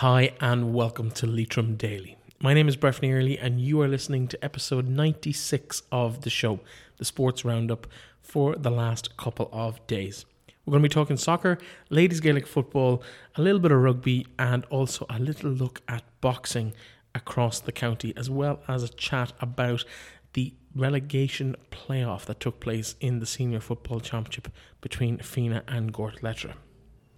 Hi, 0.00 0.32
and 0.40 0.72
welcome 0.72 1.10
to 1.10 1.26
Leitrim 1.26 1.76
Daily. 1.76 2.16
My 2.40 2.54
name 2.54 2.68
is 2.68 2.76
Breffney 2.78 3.12
Early, 3.12 3.38
and 3.38 3.60
you 3.60 3.82
are 3.82 3.86
listening 3.86 4.28
to 4.28 4.42
episode 4.42 4.88
96 4.88 5.82
of 5.92 6.22
the 6.22 6.30
show, 6.30 6.60
the 6.96 7.04
sports 7.04 7.44
roundup 7.44 7.86
for 8.22 8.56
the 8.56 8.70
last 8.70 9.18
couple 9.18 9.50
of 9.52 9.86
days. 9.86 10.24
We're 10.64 10.70
going 10.70 10.82
to 10.82 10.88
be 10.88 10.94
talking 10.94 11.18
soccer, 11.18 11.58
ladies 11.90 12.20
Gaelic 12.20 12.46
football, 12.46 13.02
a 13.36 13.42
little 13.42 13.60
bit 13.60 13.72
of 13.72 13.82
rugby, 13.82 14.26
and 14.38 14.64
also 14.70 15.04
a 15.10 15.18
little 15.18 15.50
look 15.50 15.82
at 15.86 16.02
boxing 16.22 16.72
across 17.14 17.60
the 17.60 17.70
county, 17.70 18.14
as 18.16 18.30
well 18.30 18.62
as 18.68 18.82
a 18.82 18.88
chat 18.88 19.34
about 19.38 19.84
the 20.32 20.54
relegation 20.74 21.56
playoff 21.70 22.24
that 22.24 22.40
took 22.40 22.58
place 22.58 22.94
in 23.00 23.18
the 23.18 23.26
Senior 23.26 23.60
Football 23.60 24.00
Championship 24.00 24.48
between 24.80 25.18
Fenagh 25.18 25.64
and 25.68 25.92
Gortletteragh. 25.92 26.54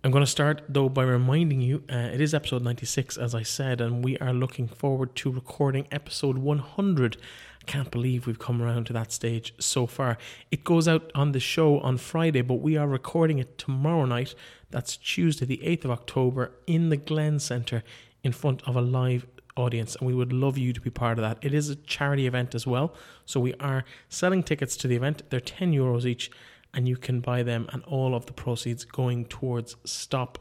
I'm 0.04 0.10
going 0.10 0.24
to 0.24 0.30
start 0.30 0.62
though 0.68 0.88
by 0.88 1.04
reminding 1.04 1.60
you 1.60 1.84
uh, 1.88 1.94
it 1.94 2.20
is 2.20 2.34
episode 2.34 2.62
96, 2.62 3.16
as 3.16 3.36
I 3.36 3.44
said, 3.44 3.80
and 3.80 4.04
we 4.04 4.18
are 4.18 4.32
looking 4.32 4.66
forward 4.66 5.14
to 5.16 5.30
recording 5.30 5.86
episode 5.92 6.38
100. 6.38 7.16
I 7.60 7.64
can't 7.66 7.88
believe 7.88 8.26
we've 8.26 8.36
come 8.36 8.60
around 8.60 8.86
to 8.86 8.92
that 8.94 9.12
stage 9.12 9.54
so 9.60 9.86
far. 9.86 10.18
It 10.50 10.64
goes 10.64 10.88
out 10.88 11.12
on 11.14 11.30
the 11.30 11.38
show 11.38 11.78
on 11.78 11.98
Friday, 11.98 12.42
but 12.42 12.56
we 12.56 12.76
are 12.76 12.88
recording 12.88 13.38
it 13.38 13.58
tomorrow 13.58 14.04
night. 14.04 14.34
That's 14.70 14.96
Tuesday, 14.96 15.46
the 15.46 15.58
8th 15.58 15.84
of 15.84 15.92
October, 15.92 16.50
in 16.66 16.88
the 16.88 16.96
Glen 16.96 17.38
Centre 17.38 17.84
in 18.24 18.32
front 18.32 18.60
of 18.66 18.74
a 18.74 18.80
live 18.82 19.24
audience, 19.56 19.94
and 19.94 20.08
we 20.08 20.14
would 20.14 20.32
love 20.32 20.58
you 20.58 20.72
to 20.72 20.80
be 20.80 20.90
part 20.90 21.16
of 21.16 21.22
that. 21.22 21.38
It 21.42 21.54
is 21.54 21.68
a 21.68 21.76
charity 21.76 22.26
event 22.26 22.56
as 22.56 22.66
well, 22.66 22.92
so 23.24 23.38
we 23.38 23.54
are 23.60 23.84
selling 24.08 24.42
tickets 24.42 24.76
to 24.78 24.88
the 24.88 24.96
event. 24.96 25.22
They're 25.30 25.38
10 25.38 25.72
euros 25.72 26.06
each 26.06 26.28
and 26.74 26.88
you 26.88 26.96
can 26.96 27.20
buy 27.20 27.42
them, 27.42 27.68
and 27.72 27.82
all 27.84 28.14
of 28.14 28.26
the 28.26 28.32
proceeds 28.32 28.84
going 28.84 29.26
towards 29.26 29.76
Stop 29.84 30.38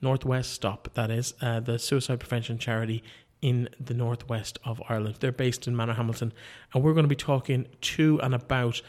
Northwest 0.00 0.52
Stop, 0.52 0.88
that 0.94 1.10
is 1.10 1.34
uh, 1.40 1.60
the 1.60 1.78
suicide 1.78 2.20
prevention 2.20 2.58
charity 2.58 3.02
in 3.42 3.68
the 3.78 3.94
northwest 3.94 4.58
of 4.64 4.82
Ireland. 4.88 5.16
They're 5.20 5.32
based 5.32 5.66
in 5.66 5.74
Manorhamilton, 5.74 6.32
and 6.72 6.82
we're 6.82 6.94
going 6.94 7.04
to 7.04 7.08
be 7.08 7.14
talking 7.16 7.66
to 7.80 8.20
and 8.22 8.34
about 8.34 8.80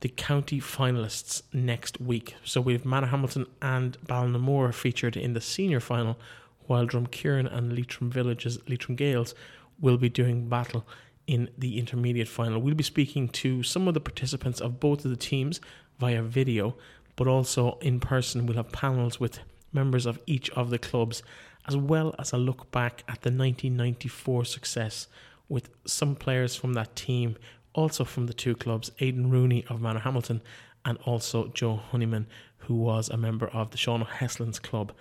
the 0.00 0.08
county 0.08 0.60
finalists 0.60 1.42
next 1.52 2.00
week. 2.00 2.34
So 2.44 2.60
we 2.60 2.74
have 2.74 2.82
Manorhamilton 2.82 3.46
and 3.62 3.96
Ballinamore 4.06 4.74
featured 4.74 5.16
in 5.16 5.32
the 5.32 5.40
senior 5.40 5.80
final, 5.80 6.18
while 6.66 6.86
Drumkeerin 6.86 7.50
and 7.50 7.74
Leitrim 7.74 8.10
Villages, 8.10 8.58
Leitrim 8.68 8.96
Gaels, 8.96 9.34
will 9.80 9.96
be 9.96 10.08
doing 10.08 10.48
battle 10.48 10.86
in 11.26 11.48
the 11.56 11.78
intermediate 11.78 12.28
final. 12.28 12.60
We'll 12.60 12.74
be 12.74 12.84
speaking 12.84 13.28
to 13.30 13.62
some 13.62 13.88
of 13.88 13.94
the 13.94 14.00
participants 14.00 14.60
of 14.60 14.78
both 14.78 15.04
of 15.04 15.10
the 15.10 15.16
teams 15.16 15.60
via 15.98 16.22
video, 16.22 16.76
but 17.16 17.26
also 17.26 17.78
in 17.80 18.00
person. 18.00 18.46
We'll 18.46 18.56
have 18.56 18.72
panels 18.72 19.20
with 19.20 19.40
members 19.72 20.06
of 20.06 20.18
each 20.26 20.50
of 20.50 20.70
the 20.70 20.78
clubs, 20.78 21.22
as 21.66 21.76
well 21.76 22.14
as 22.18 22.32
a 22.32 22.38
look 22.38 22.70
back 22.70 23.02
at 23.08 23.22
the 23.22 23.30
1994 23.30 24.44
success 24.44 25.08
with 25.48 25.70
some 25.86 26.14
players 26.14 26.56
from 26.56 26.74
that 26.74 26.96
team, 26.96 27.36
also 27.74 28.04
from 28.04 28.26
the 28.26 28.34
two 28.34 28.54
clubs, 28.54 28.90
Aidan 29.00 29.30
Rooney 29.30 29.64
of 29.68 29.80
Manorhamilton 29.80 30.40
and 30.84 30.98
also 31.04 31.48
Joe 31.48 31.76
Honeyman, 31.76 32.26
who 32.58 32.74
was 32.74 33.08
a 33.08 33.16
member 33.16 33.48
of 33.48 33.70
the 33.70 33.76
Sean 33.76 34.02
O'Heslin's 34.02 34.58
club. 34.58 34.92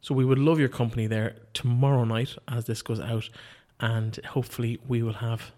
So 0.00 0.14
we 0.14 0.24
would 0.24 0.38
love 0.38 0.58
your 0.58 0.68
company 0.68 1.06
there 1.06 1.36
tomorrow 1.52 2.04
night 2.04 2.36
as 2.48 2.64
this 2.64 2.82
goes 2.82 3.00
out, 3.00 3.28
and 3.80 4.16
hopefully 4.26 4.78
we 4.86 5.02
will 5.02 5.14
have. 5.14 5.52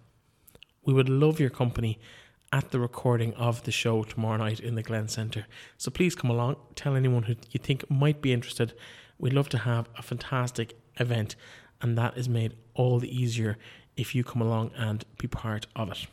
We 0.84 0.92
would 0.92 1.08
love 1.08 1.38
your 1.38 1.50
company 1.50 1.98
at 2.52 2.70
the 2.70 2.80
recording 2.80 3.34
of 3.34 3.64
the 3.64 3.70
show 3.70 4.02
tomorrow 4.02 4.38
night 4.38 4.60
in 4.60 4.74
the 4.74 4.82
Glen 4.82 5.08
Centre. 5.08 5.46
So 5.76 5.90
please 5.90 6.14
come 6.14 6.30
along, 6.30 6.56
tell 6.74 6.96
anyone 6.96 7.24
who 7.24 7.34
you 7.50 7.60
think 7.62 7.88
might 7.90 8.22
be 8.22 8.32
interested. 8.32 8.74
We'd 9.18 9.32
love 9.34 9.48
to 9.50 9.58
have 9.58 9.88
a 9.96 10.02
fantastic 10.02 10.78
event, 10.98 11.36
and 11.82 11.98
that 11.98 12.16
is 12.16 12.28
made 12.28 12.54
all 12.74 12.98
the 12.98 13.14
easier 13.14 13.58
if 13.96 14.14
you 14.14 14.24
come 14.24 14.40
along 14.40 14.70
and 14.76 15.04
be 15.18 15.26
part 15.26 15.66
of 15.76 15.90
it. 15.90 16.06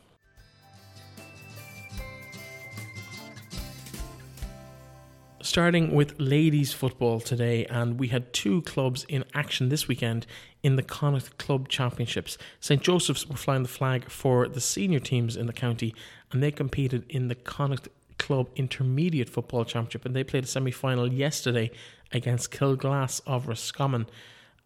starting 5.46 5.94
with 5.94 6.20
ladies 6.20 6.74
football 6.74 7.20
today, 7.20 7.66
and 7.68 8.00
we 8.00 8.08
had 8.08 8.34
two 8.34 8.62
clubs 8.64 9.06
in 9.08 9.24
action 9.34 9.70
this 9.70 9.88
weekend 9.88 10.26
in 10.64 10.76
the 10.76 10.84
Connacht 10.84 11.38
Club 11.38 11.70
Championships. 11.70 12.38
St 12.59 12.82
Joseph's 12.82 13.28
were 13.28 13.38
flying 13.38 13.62
the 13.62 13.70
flag 13.70 14.09
for 14.09 14.48
the 14.48 14.59
senior 14.59 15.00
teams 15.00 15.38
in 15.38 15.46
the 15.46 15.54
county, 15.54 15.94
and 16.35 16.44
they 16.44 16.51
competed 16.51 17.06
in 17.07 17.29
the 17.29 17.35
Connacht 17.35 17.88
Club 18.18 18.50
Intermediate 18.57 19.29
Football 19.29 19.63
Championship, 19.63 20.03
and 20.03 20.13
they 20.13 20.25
played 20.25 20.44
a 20.44 20.47
semi 20.47 20.69
final 20.69 21.12
yesterday 21.12 21.72
against 22.12 22.51
Kilglass 22.51 23.22
of 23.25 23.47
Roscommon. 23.47 24.06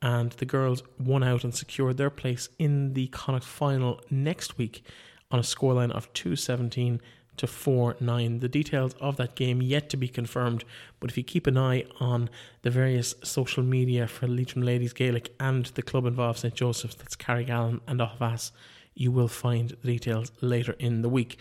And 0.01 0.31
the 0.31 0.45
girls 0.45 0.81
won 0.97 1.21
out 1.21 1.43
and 1.43 1.53
secured 1.53 1.97
their 1.97 2.09
place 2.09 2.49
in 2.57 2.93
the 2.93 3.05
Connacht 3.09 3.45
final 3.45 4.01
next 4.09 4.57
week 4.57 4.83
on 5.29 5.37
a 5.37 5.43
scoreline 5.43 5.91
of 5.91 6.11
217 6.13 7.01
to 7.37 7.45
4 7.45 7.97
9. 7.99 8.39
The 8.39 8.49
details 8.49 8.95
of 8.99 9.17
that 9.17 9.35
game 9.35 9.61
yet 9.61 9.91
to 9.91 9.97
be 9.97 10.07
confirmed, 10.07 10.63
but 10.99 11.11
if 11.11 11.17
you 11.17 11.23
keep 11.23 11.45
an 11.45 11.57
eye 11.59 11.83
on 11.99 12.31
the 12.63 12.71
various 12.71 13.13
social 13.23 13.61
media 13.61 14.07
for 14.07 14.27
Leitrim 14.27 14.65
Ladies 14.65 14.93
Gaelic 14.93 15.35
and 15.39 15.67
the 15.67 15.83
club 15.83 16.07
involved, 16.07 16.39
St 16.39 16.55
Joseph's, 16.55 16.95
that's 16.95 17.15
Carrigallen 17.15 17.81
and 17.87 17.99
Aughavas, 17.99 18.53
you 18.99 19.11
will 19.11 19.27
find 19.27 19.69
the 19.69 19.87
details 19.87 20.31
later 20.41 20.75
in 20.79 21.01
the 21.01 21.09
week. 21.09 21.39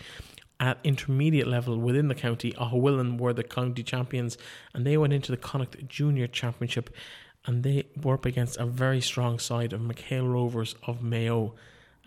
At 0.59 0.79
intermediate 0.83 1.47
level 1.47 1.77
within 1.77 2.07
the 2.07 2.15
county, 2.15 2.51
Aughawillan 2.53 3.19
were 3.19 3.33
the 3.33 3.43
county 3.43 3.83
champions 3.83 4.37
and 4.73 4.85
they 4.85 4.97
went 4.97 5.13
into 5.13 5.31
the 5.31 5.37
Connacht 5.37 5.87
Junior 5.87 6.27
Championship 6.27 6.89
and 7.45 7.63
they 7.63 7.85
were 8.01 8.15
up 8.15 8.25
against 8.25 8.57
a 8.57 8.65
very 8.65 9.01
strong 9.01 9.39
side 9.39 9.73
of 9.73 9.81
McHale 9.81 10.31
Rovers 10.31 10.75
of 10.85 11.01
Mayo 11.01 11.53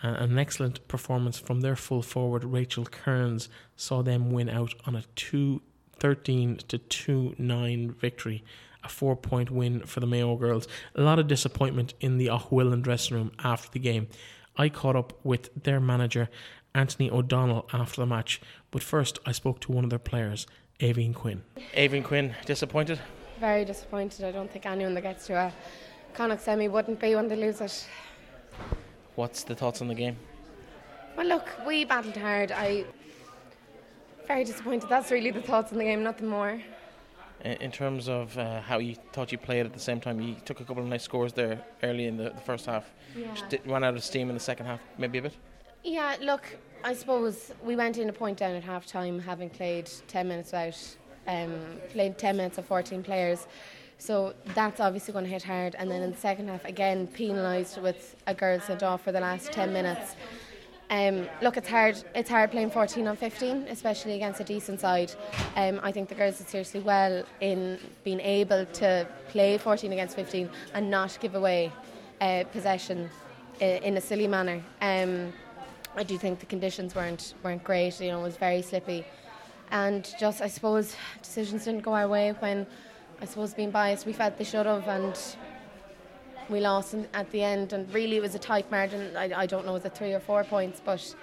an 0.02 0.36
excellent 0.36 0.86
performance 0.88 1.38
from 1.38 1.60
their 1.60 1.76
full 1.76 2.02
forward 2.02 2.44
Rachel 2.44 2.84
Kearns 2.84 3.48
saw 3.76 4.02
them 4.02 4.32
win 4.32 4.48
out 4.48 4.74
on 4.84 4.96
a 4.96 5.04
2 5.14 5.62
13 5.98 6.56
to 6.68 6.78
2 6.78 7.36
9 7.38 7.90
victory, 7.92 8.42
a 8.82 8.88
four 8.88 9.14
point 9.14 9.50
win 9.50 9.80
for 9.86 10.00
the 10.00 10.06
Mayo 10.06 10.34
girls. 10.36 10.66
A 10.96 11.02
lot 11.02 11.20
of 11.20 11.28
disappointment 11.28 11.94
in 12.00 12.18
the 12.18 12.26
Aughawillan 12.26 12.82
dressing 12.82 13.16
room 13.16 13.32
after 13.38 13.70
the 13.70 13.78
game. 13.78 14.08
I 14.56 14.68
caught 14.68 14.96
up 14.96 15.12
with 15.24 15.50
their 15.62 15.80
manager, 15.80 16.28
Anthony 16.74 17.10
O'Donnell, 17.10 17.68
after 17.72 18.00
the 18.00 18.06
match, 18.06 18.40
but 18.70 18.82
first 18.82 19.18
I 19.24 19.32
spoke 19.32 19.60
to 19.60 19.72
one 19.72 19.84
of 19.84 19.90
their 19.90 19.98
players, 19.98 20.46
Avine 20.80 21.14
Quinn. 21.14 21.42
Avine 21.74 22.04
Quinn, 22.04 22.34
disappointed? 22.44 23.00
Very 23.40 23.64
disappointed. 23.64 24.24
I 24.24 24.32
don't 24.32 24.50
think 24.50 24.66
anyone 24.66 24.94
that 24.94 25.02
gets 25.02 25.26
to 25.26 25.34
a 25.34 25.52
Connacht 26.14 26.42
semi 26.42 26.68
wouldn't 26.68 27.00
be 27.00 27.14
when 27.14 27.28
they 27.28 27.36
lose 27.36 27.60
it. 27.60 27.88
What's 29.14 29.44
the 29.44 29.54
thoughts 29.54 29.80
on 29.80 29.88
the 29.88 29.94
game? 29.94 30.16
Well, 31.16 31.26
look, 31.26 31.48
we 31.66 31.84
battled 31.84 32.16
hard. 32.16 32.52
I 32.52 32.84
very 34.26 34.44
disappointed. 34.44 34.88
That's 34.88 35.10
really 35.10 35.30
the 35.30 35.42
thoughts 35.42 35.72
on 35.72 35.78
the 35.78 35.84
game, 35.84 36.02
nothing 36.02 36.28
more. 36.28 36.60
In 37.44 37.72
terms 37.72 38.08
of 38.08 38.38
uh, 38.38 38.60
how 38.60 38.78
you 38.78 38.94
thought 39.12 39.32
you 39.32 39.38
played 39.38 39.66
at 39.66 39.72
the 39.72 39.80
same 39.80 40.00
time, 40.00 40.20
you 40.20 40.36
took 40.44 40.60
a 40.60 40.64
couple 40.64 40.82
of 40.82 40.88
nice 40.88 41.02
scores 41.02 41.32
there 41.32 41.60
early 41.82 42.06
in 42.06 42.16
the, 42.16 42.30
the 42.30 42.40
first 42.40 42.66
half. 42.66 42.92
Yeah. 43.16 43.34
Just 43.34 43.48
did, 43.48 43.66
ran 43.66 43.82
out 43.82 43.94
of 43.94 44.04
steam 44.04 44.28
in 44.28 44.34
the 44.34 44.40
second 44.40 44.66
half, 44.66 44.80
maybe 44.96 45.18
a 45.18 45.22
bit. 45.22 45.36
Yeah, 45.82 46.16
look, 46.20 46.44
I 46.84 46.94
suppose 46.94 47.50
we 47.64 47.74
went 47.74 47.98
in 47.98 48.08
a 48.08 48.12
point 48.12 48.38
down 48.38 48.54
at 48.54 48.62
half 48.62 48.86
time, 48.86 49.18
having 49.18 49.50
played 49.50 49.90
10 50.06 50.28
minutes 50.28 50.54
out, 50.54 50.96
um, 51.26 51.52
played 51.90 52.16
10 52.16 52.36
minutes 52.36 52.58
of 52.58 52.66
14 52.66 53.02
players. 53.02 53.48
So 53.98 54.34
that's 54.54 54.78
obviously 54.80 55.12
going 55.12 55.24
to 55.24 55.30
hit 55.30 55.42
hard. 55.42 55.74
And 55.76 55.90
then 55.90 56.02
in 56.02 56.12
the 56.12 56.16
second 56.16 56.48
half, 56.48 56.64
again, 56.64 57.08
penalised 57.08 57.80
with 57.82 58.16
a 58.26 58.34
girl 58.34 58.60
sent 58.60 58.84
off 58.84 59.02
for 59.02 59.10
the 59.10 59.20
last 59.20 59.50
10 59.52 59.72
minutes. 59.72 60.14
Um, 60.92 61.26
look, 61.40 61.56
it's 61.56 61.68
hard. 61.68 61.96
It's 62.14 62.28
hard 62.28 62.50
playing 62.50 62.70
14 62.70 63.08
on 63.08 63.16
15, 63.16 63.66
especially 63.70 64.12
against 64.12 64.40
a 64.40 64.44
decent 64.44 64.78
side. 64.78 65.10
Um, 65.56 65.80
I 65.82 65.90
think 65.90 66.10
the 66.10 66.14
girls 66.14 66.36
did 66.36 66.50
seriously 66.50 66.80
well 66.80 67.24
in 67.40 67.78
being 68.04 68.20
able 68.20 68.66
to 68.66 69.08
play 69.28 69.56
14 69.56 69.90
against 69.90 70.14
15 70.14 70.50
and 70.74 70.90
not 70.90 71.16
give 71.18 71.34
away 71.34 71.72
uh, 72.20 72.44
possession 72.52 73.08
in 73.58 73.96
a 73.96 74.02
silly 74.02 74.26
manner. 74.26 74.62
Um, 74.82 75.32
I 75.96 76.02
do 76.02 76.18
think 76.18 76.40
the 76.40 76.46
conditions 76.46 76.94
weren't 76.94 77.34
weren't 77.42 77.64
great. 77.64 77.98
You 77.98 78.10
know, 78.10 78.20
it 78.20 78.24
was 78.24 78.36
very 78.36 78.60
slippy, 78.60 79.06
and 79.70 80.06
just 80.20 80.42
I 80.42 80.48
suppose 80.48 80.94
decisions 81.22 81.64
didn't 81.64 81.84
go 81.84 81.94
our 81.94 82.08
way 82.08 82.34
when 82.40 82.66
I 83.22 83.24
suppose 83.24 83.54
being 83.54 83.70
biased, 83.70 84.04
we 84.04 84.12
felt 84.12 84.36
they 84.36 84.44
should 84.44 84.66
have, 84.66 84.86
and 84.88 85.18
we 86.48 86.60
lost 86.60 86.94
at 87.14 87.30
the 87.30 87.42
end. 87.42 87.72
And 87.72 87.92
really, 87.92 88.16
it 88.16 88.22
was 88.22 88.34
a 88.34 88.38
tight 88.38 88.70
margin. 88.70 89.16
I, 89.16 89.32
I 89.34 89.46
don't 89.46 89.66
know, 89.66 89.72
was 89.72 89.84
it 89.84 89.94
three 89.94 90.12
or 90.12 90.20
four 90.20 90.44
points? 90.44 90.80
But 90.84 91.14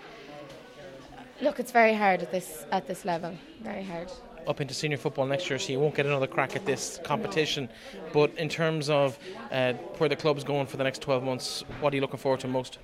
look, 1.41 1.59
it's 1.59 1.71
very 1.71 1.93
hard 1.93 2.21
at 2.21 2.31
this 2.31 2.65
at 2.71 2.87
this 2.87 3.05
level. 3.05 3.35
Very 3.61 3.83
hard. 3.83 4.11
Up 4.47 4.61
into 4.61 4.73
senior 4.73 4.97
football 4.97 5.25
next 5.25 5.49
year, 5.49 5.59
so 5.59 5.71
you 5.71 5.79
won't 5.79 5.93
get 5.93 6.05
another 6.05 6.25
crack 6.25 6.55
at 6.55 6.65
this 6.65 6.99
competition. 7.03 7.69
But 8.13 8.35
in 8.37 8.49
terms 8.49 8.89
of 8.89 9.19
uh, 9.51 9.73
where 9.97 10.09
the 10.09 10.15
club's 10.15 10.43
going 10.43 10.65
for 10.65 10.77
the 10.77 10.83
next 10.83 11.01
12 11.01 11.23
months, 11.23 11.63
what 11.81 11.93
are 11.93 11.95
you 11.95 12.01
looking 12.01 12.19
forward 12.19 12.39
to 12.39 12.47
most? 12.47 12.79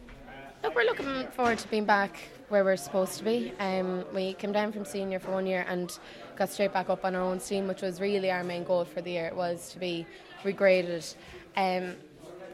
Look, 0.63 0.75
we're 0.75 0.83
looking 0.83 1.27
forward 1.31 1.57
to 1.59 1.67
being 1.69 1.85
back 1.85 2.19
where 2.49 2.63
we're 2.63 2.77
supposed 2.77 3.17
to 3.17 3.23
be. 3.23 3.53
Um, 3.59 4.05
we 4.13 4.33
came 4.33 4.51
down 4.51 4.71
from 4.71 4.85
senior 4.85 5.19
for 5.19 5.31
one 5.31 5.47
year 5.47 5.65
and 5.67 5.97
got 6.35 6.49
straight 6.49 6.73
back 6.73 6.89
up 6.89 7.05
on 7.05 7.15
our 7.15 7.21
own 7.21 7.39
steam, 7.39 7.67
which 7.67 7.81
was 7.81 7.99
really 7.99 8.29
our 8.31 8.43
main 8.43 8.63
goal 8.63 8.85
for 8.85 9.01
the 9.01 9.11
year. 9.11 9.25
It 9.27 9.35
was 9.35 9.69
to 9.69 9.79
be 9.79 10.05
regraded. 10.43 11.15
Um, 11.55 11.95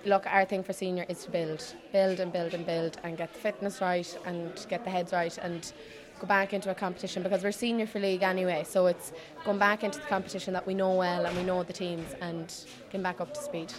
look, 0.05 0.25
our 0.27 0.45
thing 0.45 0.63
for 0.63 0.73
senior 0.73 1.05
is 1.09 1.23
to 1.25 1.31
build, 1.31 1.63
build 1.91 2.19
and 2.19 2.31
build 2.31 2.53
and 2.53 2.65
build, 2.65 2.97
and 3.03 3.17
get 3.17 3.33
the 3.33 3.39
fitness 3.39 3.81
right 3.81 4.17
and 4.25 4.65
get 4.69 4.83
the 4.83 4.89
heads 4.89 5.13
right 5.13 5.37
and 5.37 5.73
go 6.19 6.27
back 6.27 6.53
into 6.53 6.69
a 6.69 6.75
competition 6.75 7.23
because 7.23 7.43
we're 7.43 7.51
senior 7.51 7.87
for 7.87 7.99
league 7.99 8.23
anyway. 8.23 8.63
So 8.67 8.87
it's 8.87 9.11
going 9.45 9.57
back 9.57 9.83
into 9.83 9.99
the 9.99 10.05
competition 10.05 10.53
that 10.53 10.65
we 10.65 10.73
know 10.73 10.95
well 10.95 11.25
and 11.25 11.35
we 11.37 11.43
know 11.43 11.63
the 11.63 11.73
teams 11.73 12.13
and 12.21 12.53
getting 12.85 13.03
back 13.03 13.21
up 13.21 13.33
to 13.33 13.41
speed 13.41 13.73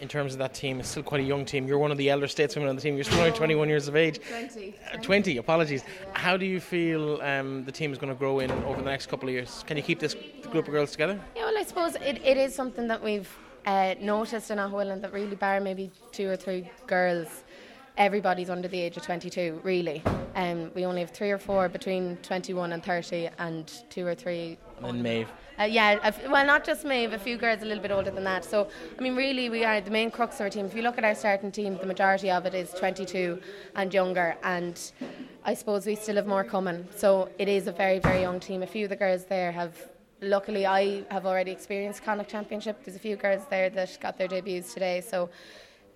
in 0.00 0.08
terms 0.08 0.32
of 0.32 0.38
that 0.38 0.52
team, 0.52 0.78
it's 0.78 0.90
still 0.90 1.02
quite 1.02 1.20
a 1.20 1.24
young 1.24 1.44
team. 1.44 1.66
You're 1.66 1.78
one 1.78 1.90
of 1.90 1.96
the 1.96 2.10
elder 2.10 2.28
statesmen 2.28 2.68
on 2.68 2.76
the 2.76 2.82
team. 2.82 2.96
You're 2.96 3.04
still 3.04 3.20
only 3.20 3.32
21 3.32 3.68
years 3.68 3.88
of 3.88 3.96
age. 3.96 4.20
20. 4.28 4.74
Uh, 4.92 4.96
20, 4.98 5.36
apologies. 5.38 5.84
How 6.12 6.36
do 6.36 6.44
you 6.44 6.60
feel 6.60 7.20
um, 7.22 7.64
the 7.64 7.72
team 7.72 7.92
is 7.92 7.98
going 7.98 8.12
to 8.12 8.18
grow 8.18 8.40
in 8.40 8.50
over 8.50 8.82
the 8.82 8.90
next 8.90 9.06
couple 9.06 9.28
of 9.28 9.34
years? 9.34 9.64
Can 9.66 9.76
you 9.76 9.82
keep 9.82 9.98
this 9.98 10.14
group 10.50 10.66
of 10.66 10.72
girls 10.72 10.92
together? 10.92 11.18
Yeah, 11.34 11.46
well, 11.46 11.56
I 11.56 11.62
suppose 11.62 11.94
it, 11.96 12.20
it 12.22 12.36
is 12.36 12.54
something 12.54 12.88
that 12.88 13.02
we've 13.02 13.30
uh, 13.66 13.94
noticed 14.00 14.50
in 14.50 14.58
Aughawillan 14.58 15.02
that 15.02 15.12
really, 15.12 15.36
bar 15.36 15.60
maybe 15.60 15.90
two 16.12 16.30
or 16.30 16.36
three 16.36 16.70
girls, 16.86 17.44
everybody's 17.98 18.48
under 18.48 18.68
the 18.68 18.80
age 18.80 18.96
of 18.96 19.02
22, 19.02 19.60
really. 19.64 20.02
Um, 20.36 20.70
we 20.74 20.84
only 20.84 21.00
have 21.00 21.10
three 21.10 21.30
or 21.30 21.38
four 21.38 21.68
between 21.68 22.16
21 22.18 22.72
and 22.72 22.82
30, 22.82 23.30
and 23.38 23.72
two 23.90 24.06
or 24.06 24.14
three. 24.14 24.58
And 24.82 25.02
Maeve. 25.02 25.28
Uh, 25.58 25.64
yeah, 25.64 26.10
well, 26.28 26.44
not 26.44 26.64
just 26.64 26.84
Maeve, 26.84 27.14
a 27.14 27.18
few 27.18 27.38
girls 27.38 27.62
a 27.62 27.64
little 27.64 27.82
bit 27.82 27.90
older 27.90 28.10
than 28.10 28.24
that. 28.24 28.44
So, 28.44 28.68
I 28.96 29.02
mean, 29.02 29.16
really, 29.16 29.48
we 29.48 29.64
are 29.64 29.80
the 29.80 29.90
main 29.90 30.10
crux 30.10 30.36
of 30.36 30.42
our 30.42 30.50
team. 30.50 30.66
If 30.66 30.74
you 30.74 30.82
look 30.82 30.98
at 30.98 31.04
our 31.04 31.14
starting 31.14 31.50
team, 31.50 31.78
the 31.78 31.86
majority 31.86 32.30
of 32.30 32.44
it 32.44 32.54
is 32.54 32.70
22 32.72 33.40
and 33.74 33.92
younger, 33.92 34.36
and 34.42 34.78
I 35.44 35.54
suppose 35.54 35.86
we 35.86 35.94
still 35.94 36.16
have 36.16 36.26
more 36.26 36.44
coming. 36.44 36.86
So, 36.94 37.30
it 37.38 37.48
is 37.48 37.66
a 37.66 37.72
very, 37.72 37.98
very 37.98 38.20
young 38.20 38.38
team. 38.38 38.62
A 38.62 38.66
few 38.66 38.84
of 38.84 38.90
the 38.90 38.96
girls 38.96 39.24
there 39.24 39.50
have. 39.52 39.74
Luckily, 40.20 40.64
I 40.66 41.04
have 41.10 41.26
already 41.26 41.50
experienced 41.50 42.02
Connacht 42.02 42.30
Championship. 42.30 42.84
There's 42.84 42.96
a 42.96 43.00
few 43.00 43.16
girls 43.16 43.42
there 43.50 43.68
that 43.70 43.98
got 44.00 44.16
their 44.16 44.28
debuts 44.28 44.72
today. 44.72 45.00
So, 45.00 45.28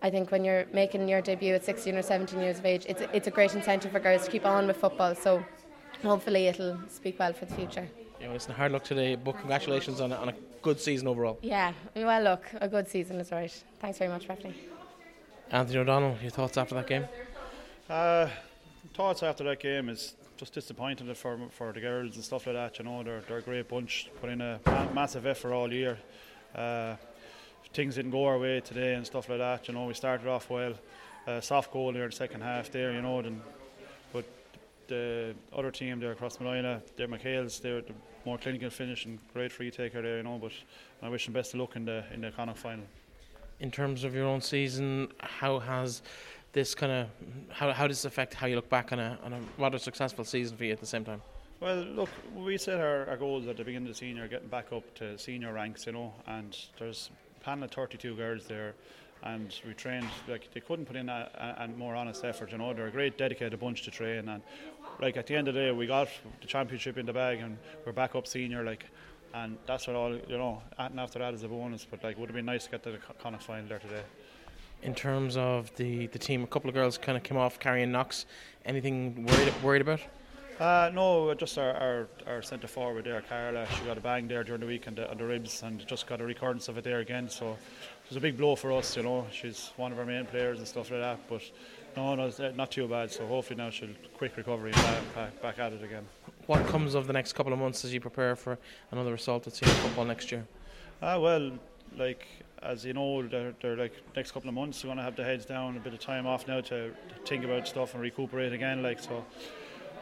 I 0.03 0.11
think 0.11 0.31
when 0.31 0.45
you're 0.45 0.67
making 0.73 1.09
your 1.09 1.21
debut 1.21 1.55
at 1.55 1.65
16 1.65 1.95
or 1.95 2.03
17 2.03 2.41
years 2.41 2.59
of 2.59 2.67
age, 2.67 2.87
it's, 2.89 3.03
it's 3.13 3.27
a 3.27 3.31
great 3.31 3.55
incentive 3.55 3.93
for 3.93 4.01
girls 4.01 4.25
to 4.25 4.31
keep 4.31 4.47
on 4.47 4.67
with 4.67 4.77
football. 4.77 5.15
So, 5.15 5.45
hopefully, 6.03 6.47
it'll 6.49 6.79
speak 6.89 7.19
well 7.19 7.33
for 7.33 7.47
the 7.47 7.55
future 7.55 7.89
you 8.21 8.31
it's 8.33 8.49
a 8.49 8.53
hard 8.53 8.73
luck 8.73 8.85
today, 8.85 9.15
but 9.15 9.37
congratulations 9.39 10.01
on 10.01 10.13
a, 10.13 10.17
on 10.17 10.29
a 10.29 10.35
good 10.63 10.81
season 10.81 11.09
overall. 11.09 11.39
Yeah, 11.43 11.73
well, 11.97 12.23
look, 12.23 12.45
a 12.61 12.69
good 12.69 12.89
season 12.89 13.19
is 13.19 13.33
right. 13.33 13.53
Thanks 13.81 13.99
very 13.99 14.11
much, 14.11 14.29
Bethany. 14.29 14.55
Anthony 15.51 15.79
O'Donnell, 15.79 16.17
your 16.21 16.31
thoughts 16.31 16.57
after 16.59 16.75
that 16.77 16.87
game? 16.87 17.07
Uh, 17.89 18.29
thoughts 18.95 19.23
after 19.23 19.43
that 19.45 19.59
game 19.59 19.89
is 19.89 20.15
just 20.41 20.55
disappointed 20.55 21.15
for 21.17 21.39
for 21.51 21.71
the 21.73 21.81
girls 21.81 22.17
and 22.17 22.25
stuff 22.25 22.47
like 22.47 22.57
that. 22.57 22.79
You 22.79 22.87
know, 22.87 23.03
they're 23.03 23.21
they're 23.29 23.39
a 23.39 23.43
great 23.43 23.69
bunch, 23.69 24.11
put 24.21 24.31
in 24.31 24.41
a 24.41 24.59
massive 24.95 25.27
effort 25.27 25.53
all 25.53 25.71
year. 25.73 25.99
Uh, 26.55 26.97
things 27.75 27.95
didn't 27.97 28.11
go 28.11 28.25
our 28.25 28.39
way 28.39 28.61
today 28.61 28.95
and 28.95 29.07
stuff 29.07 29.29
like 29.29 29.39
that. 29.39 29.69
You 29.69 29.75
know, 29.75 29.85
we 29.85 29.95
started 29.95 30.27
off 30.27 30.49
well, 30.49 30.73
uh, 31.27 31.41
soft 31.43 31.71
goal 31.73 31.93
there 31.93 32.05
in 32.05 32.11
the 32.11 32.17
second 32.17 32.41
half 32.41 32.73
there. 32.73 32.91
You 32.93 33.03
know, 33.03 33.21
then 33.21 33.43
but 34.15 34.25
the 34.89 35.35
other 35.53 35.71
team 35.71 36.01
there 36.01 36.13
across 36.13 36.41
Molina, 36.41 36.83
they're 36.97 37.07
McHale's, 37.07 37.61
they're 37.61 37.83
the 37.83 37.93
more 38.25 38.39
clinical 38.39 38.71
finish 38.71 39.05
and 39.05 39.19
great 39.35 39.53
free 39.53 39.71
taker 39.71 40.01
there, 40.01 40.17
you 40.17 40.23
know. 40.23 40.39
But 40.39 40.53
I 41.03 41.11
wish 41.11 41.27
them 41.27 41.35
best 41.35 41.53
of 41.53 41.61
luck 41.61 41.77
in 41.77 41.85
the 41.85 42.03
in 42.15 42.23
the 42.23 42.31
Connacht 42.31 42.59
final. 42.59 42.87
In 43.61 43.71
terms 43.71 44.05
of 44.05 44.15
your 44.15 44.25
own 44.25 44.41
season, 44.41 45.09
how 45.21 45.59
has 45.59 46.01
this 46.52 46.75
kind 46.75 46.93
of 46.93 47.08
how 47.50 47.73
how 47.73 47.87
does 47.87 47.99
this 47.99 48.05
affect 48.05 48.35
how 48.35 48.47
you 48.47 48.56
look 48.56 48.69
back 48.69 48.93
on 48.93 48.99
a 48.99 49.19
on 49.23 49.32
a 49.32 49.41
rather 49.58 49.79
successful 49.79 50.25
season 50.25 50.56
for 50.56 50.64
you 50.64 50.73
at 50.73 50.81
the 50.81 50.87
same 50.87 51.05
time? 51.05 51.23
Well, 51.61 51.76
look, 51.76 52.08
we 52.35 52.56
set 52.56 52.81
our, 52.81 53.06
our 53.06 53.19
goals 53.19 53.47
at 53.47 53.58
the 53.58 53.64
beginning 53.64 53.88
of 53.88 53.94
the 53.94 53.99
senior, 53.99 54.26
getting 54.29 54.49
back 54.49 54.73
up 54.73 54.94
to 54.94 55.19
senior 55.19 55.52
ranks, 55.52 55.85
you 55.85 55.93
know, 55.93 56.14
and 56.26 56.56
there's 56.79 57.11
a 57.38 57.44
panel 57.44 57.64
of 57.64 57.70
32 57.70 58.17
girls 58.17 58.47
there 58.47 58.75
and 59.23 59.55
we 59.67 59.75
trained 59.75 60.08
like 60.29 60.49
they 60.52 60.61
couldn't 60.61 60.87
put 60.87 60.97
in 60.97 61.08
a, 61.08 61.56
a, 61.58 61.64
a, 61.64 61.69
more 61.69 61.94
honest 61.94 62.25
effort. 62.25 62.52
You 62.52 62.58
know, 62.58 62.73
they're 62.73 62.87
a 62.87 62.91
great 62.91 63.19
dedicated 63.19 63.58
bunch 63.61 63.82
to 63.82 63.91
train, 63.91 64.29
and 64.29 64.43
like 65.00 65.17
at 65.17 65.26
the 65.26 65.37
end 65.37 65.49
of 65.49 65.55
the 65.55 65.61
day, 65.61 65.73
we 65.73 65.87
got 65.87 66.08
the 66.41 66.47
championship 66.47 66.97
in 66.97 67.06
the 67.06 67.12
bag, 67.12 67.41
and 67.41 67.58
we're 67.85 67.93
back 67.93 68.14
up 68.14 68.26
senior. 68.26 68.64
Like, 68.64 68.87
and 69.35 69.58
that's 69.67 69.87
what 69.87 69.97
all 69.97 70.17
you 70.17 70.38
know. 70.38 70.62
And 70.79 70.99
after 70.99 71.19
that 71.19 71.35
is 71.35 71.43
a 71.43 71.49
bonus, 71.49 71.87
but 71.88 72.02
like, 72.02 72.19
would 72.19 72.29
have 72.29 72.37
been 72.37 72.47
nice 72.47 72.64
to 72.64 72.70
get 72.70 72.82
to 72.85 72.93
the 72.93 72.99
Connacht 72.99 73.43
final 73.43 73.69
there 73.69 73.79
today. 73.79 74.02
In 74.82 74.94
terms 74.94 75.37
of 75.37 75.75
the, 75.77 76.06
the 76.09 76.19
team, 76.19 76.43
a 76.43 76.47
couple 76.47 76.69
of 76.69 76.75
girls 76.75 76.97
kind 76.97 77.17
of 77.17 77.23
came 77.23 77.37
off 77.37 77.61
carrying 77.61 77.93
knocks. 77.93 78.27
Anything 78.65 79.27
worried 79.27 79.53
worried 79.62 79.82
about? 79.82 80.00
Uh, 80.59 80.91
no, 80.93 81.32
just 81.35 81.56
our, 81.56 81.73
our, 81.73 82.09
our 82.27 82.43
centre 82.43 82.69
forward 82.69 83.05
there, 83.05 83.23
Carla. 83.23 83.67
She 83.79 83.85
got 83.85 83.97
a 83.97 84.00
bang 84.00 84.29
there 84.29 84.44
during 84.44 84.61
the 84.61 84.67
week 84.67 84.87
on 84.87 84.94
the, 84.94 85.11
on 85.11 85.17
the 85.17 85.25
ribs 85.25 85.62
and 85.62 85.87
just 85.87 86.06
got 86.06 86.21
a 86.21 86.25
recurrence 86.25 86.69
of 86.69 86.77
it 86.77 86.85
there 86.85 86.99
again. 86.99 87.31
So 87.31 87.53
it 87.53 88.09
was 88.11 88.17
a 88.19 88.21
big 88.21 88.37
blow 88.37 88.56
for 88.56 88.71
us, 88.73 88.94
you 88.94 89.03
know. 89.03 89.27
She's 89.32 89.73
one 89.77 89.91
of 89.91 89.99
our 89.99 90.05
main 90.05 90.27
players 90.27 90.59
and 90.59 90.69
stuff 90.69 90.91
like 90.91 91.00
that. 91.00 91.19
But 91.31 91.43
no, 91.97 92.15
no, 92.15 92.25
uh, 92.25 92.53
not 92.55 92.71
too 92.71 92.87
bad. 92.87 93.11
So 93.11 93.26
hopefully 93.26 93.56
now 93.56 93.71
she'll 93.71 93.88
quick 94.15 94.37
recovery 94.37 94.73
and 94.75 95.15
back, 95.15 95.41
back 95.41 95.59
at 95.59 95.73
it 95.73 95.83
again. 95.83 96.06
What 96.47 96.67
comes 96.67 96.94
of 96.94 97.06
the 97.06 97.15
next 97.15 97.33
couple 97.33 97.55
of 97.55 97.59
months 97.59 97.83
as 97.87 97.94
you 97.94 98.00
prepare 98.00 98.37
for 98.37 98.59
another 98.91 99.12
result 99.12 99.47
at 99.47 99.55
senior 99.55 99.75
football 99.76 100.05
next 100.05 100.31
year? 100.31 100.47
Ah, 101.00 101.19
well, 101.19 101.53
like 101.97 102.27
as 102.63 102.85
you 102.85 102.93
know, 102.93 103.27
they're, 103.27 103.55
they're 103.61 103.77
like 103.77 103.93
next 104.15 104.33
couple 104.33 104.49
of 104.49 104.55
months. 104.55 104.83
We 104.83 104.89
want 104.89 105.01
to 105.01 105.05
have 105.05 105.17
the 105.17 105.25
heads 105.25 105.47
down, 105.47 105.77
a 105.77 105.81
bit 105.81 105.95
of 105.95 106.01
time 106.01 106.27
off 106.27 106.47
now 106.47 106.61
to, 106.61 106.91
to 106.91 106.95
think 107.25 107.45
about 107.45 107.67
stuff 107.67 107.95
and 107.95 108.03
recuperate 108.03 108.53
again. 108.53 108.83
Like 108.83 109.01
so. 109.01 109.25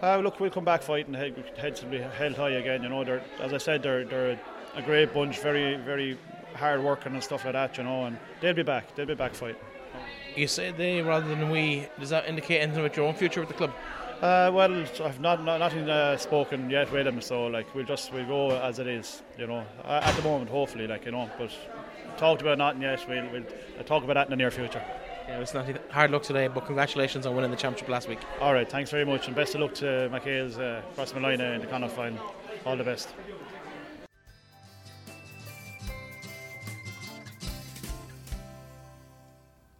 Uh, 0.02 0.18
look, 0.18 0.38
we'll 0.38 0.50
come 0.50 0.64
back 0.64 0.82
fighting. 0.82 1.14
Head, 1.14 1.52
heads 1.56 1.82
will 1.82 1.90
be 1.90 1.98
held 1.98 2.36
high 2.36 2.50
again. 2.50 2.82
You 2.82 2.88
know, 2.88 3.04
they're 3.04 3.22
as 3.40 3.52
I 3.52 3.58
said, 3.58 3.82
they're 3.82 4.04
they're 4.04 4.38
a 4.74 4.82
great 4.82 5.12
bunch, 5.14 5.40
very 5.40 5.76
very 5.76 6.18
hard 6.54 6.82
working 6.82 7.14
and 7.14 7.22
stuff 7.22 7.44
like 7.44 7.54
that. 7.54 7.78
You 7.78 7.84
know, 7.84 8.04
and 8.04 8.18
they'll 8.40 8.54
be 8.54 8.62
back. 8.62 8.94
They'll 8.94 9.06
be 9.06 9.14
back 9.14 9.34
fighting. 9.34 9.60
You 10.36 10.46
say 10.46 10.72
they 10.72 11.02
rather 11.02 11.28
than 11.28 11.50
we. 11.50 11.86
Does 11.98 12.10
that 12.10 12.28
indicate 12.28 12.58
anything 12.58 12.84
about 12.84 12.96
your 12.96 13.06
own 13.06 13.14
future 13.14 13.40
with 13.40 13.48
the 13.48 13.54
club? 13.54 13.72
Uh, 14.20 14.50
well, 14.52 14.84
I've 15.04 15.20
not, 15.20 15.44
not 15.44 15.58
nothing 15.58 15.88
uh, 15.88 16.16
spoken 16.16 16.68
yet 16.68 16.90
with 16.90 17.04
them, 17.04 17.20
so 17.20 17.46
like 17.46 17.72
we'll 17.72 17.84
just 17.84 18.12
we'll 18.12 18.26
go 18.26 18.50
as 18.50 18.80
it 18.80 18.88
is, 18.88 19.22
you 19.38 19.46
know. 19.46 19.64
At 19.84 20.12
the 20.16 20.22
moment, 20.22 20.50
hopefully, 20.50 20.88
like 20.88 21.04
you 21.04 21.12
know, 21.12 21.30
but 21.38 21.52
talked 22.16 22.42
about 22.42 22.58
nothing 22.58 22.82
yet. 22.82 23.04
We'll, 23.08 23.28
we'll 23.30 23.84
talk 23.84 24.04
about 24.04 24.14
that 24.14 24.26
in 24.26 24.30
the 24.30 24.36
near 24.36 24.50
future. 24.50 24.82
Yeah, 25.28 25.40
it's 25.40 25.52
not 25.52 25.66
hard 25.90 26.10
luck 26.10 26.22
today, 26.22 26.48
but 26.48 26.64
congratulations 26.64 27.26
on 27.26 27.34
winning 27.34 27.50
the 27.50 27.56
championship 27.56 27.88
last 27.88 28.08
week. 28.08 28.20
All 28.40 28.54
right, 28.54 28.68
thanks 28.68 28.90
very 28.90 29.04
much, 29.04 29.26
and 29.26 29.36
best 29.36 29.54
of 29.54 29.60
luck 29.60 29.74
to 29.74 30.08
McHale's 30.10 30.58
uh, 30.58 30.82
cross 30.94 31.12
Malina 31.12 31.54
in 31.54 31.60
the 31.60 31.66
Connacht 31.66 31.94
final. 31.94 32.18
All 32.64 32.76
the 32.76 32.84
best. 32.84 33.10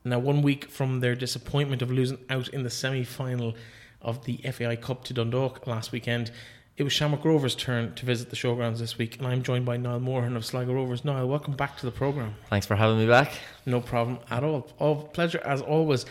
Now, 0.04 0.18
one 0.18 0.42
week 0.42 0.66
from 0.66 1.00
their 1.00 1.14
disappointment 1.14 1.82
of 1.82 1.90
losing 1.90 2.18
out 2.30 2.48
in 2.48 2.62
the 2.62 2.70
semi 2.70 3.04
final 3.04 3.56
of 4.00 4.24
the 4.24 4.36
FAI 4.38 4.76
Cup 4.76 5.04
to 5.04 5.14
Dundalk 5.14 5.66
last 5.66 5.92
weekend, 5.92 6.30
it 6.78 6.84
was 6.84 6.92
Shamrock 6.92 7.24
Rovers' 7.24 7.56
turn 7.56 7.92
to 7.94 8.06
visit 8.06 8.30
the 8.30 8.36
showgrounds 8.36 8.78
this 8.78 8.96
week, 8.96 9.18
and 9.18 9.26
I'm 9.26 9.42
joined 9.42 9.64
by 9.64 9.76
Niall 9.76 9.98
Morahan 9.98 10.36
of 10.36 10.46
Sligo 10.46 10.72
Rovers. 10.72 11.04
Niall, 11.04 11.26
welcome 11.26 11.54
back 11.54 11.76
to 11.78 11.86
the 11.86 11.90
programme. 11.90 12.36
Thanks 12.50 12.66
for 12.66 12.76
having 12.76 12.98
me 12.98 13.06
back. 13.06 13.32
No 13.66 13.80
problem 13.80 14.20
at 14.30 14.44
all. 14.44 14.68
All 14.78 15.02
pleasure 15.08 15.40
as 15.44 15.60
always. 15.60 16.06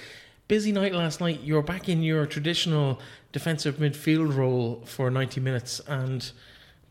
Busy 0.49 0.73
night 0.73 0.93
last 0.93 1.21
night. 1.21 1.39
You're 1.41 1.61
back 1.61 1.87
in 1.87 2.03
your 2.03 2.25
traditional 2.25 2.99
defensive 3.31 3.77
midfield 3.77 4.35
role 4.35 4.83
for 4.85 5.09
90 5.09 5.39
minutes, 5.39 5.79
and 5.87 6.29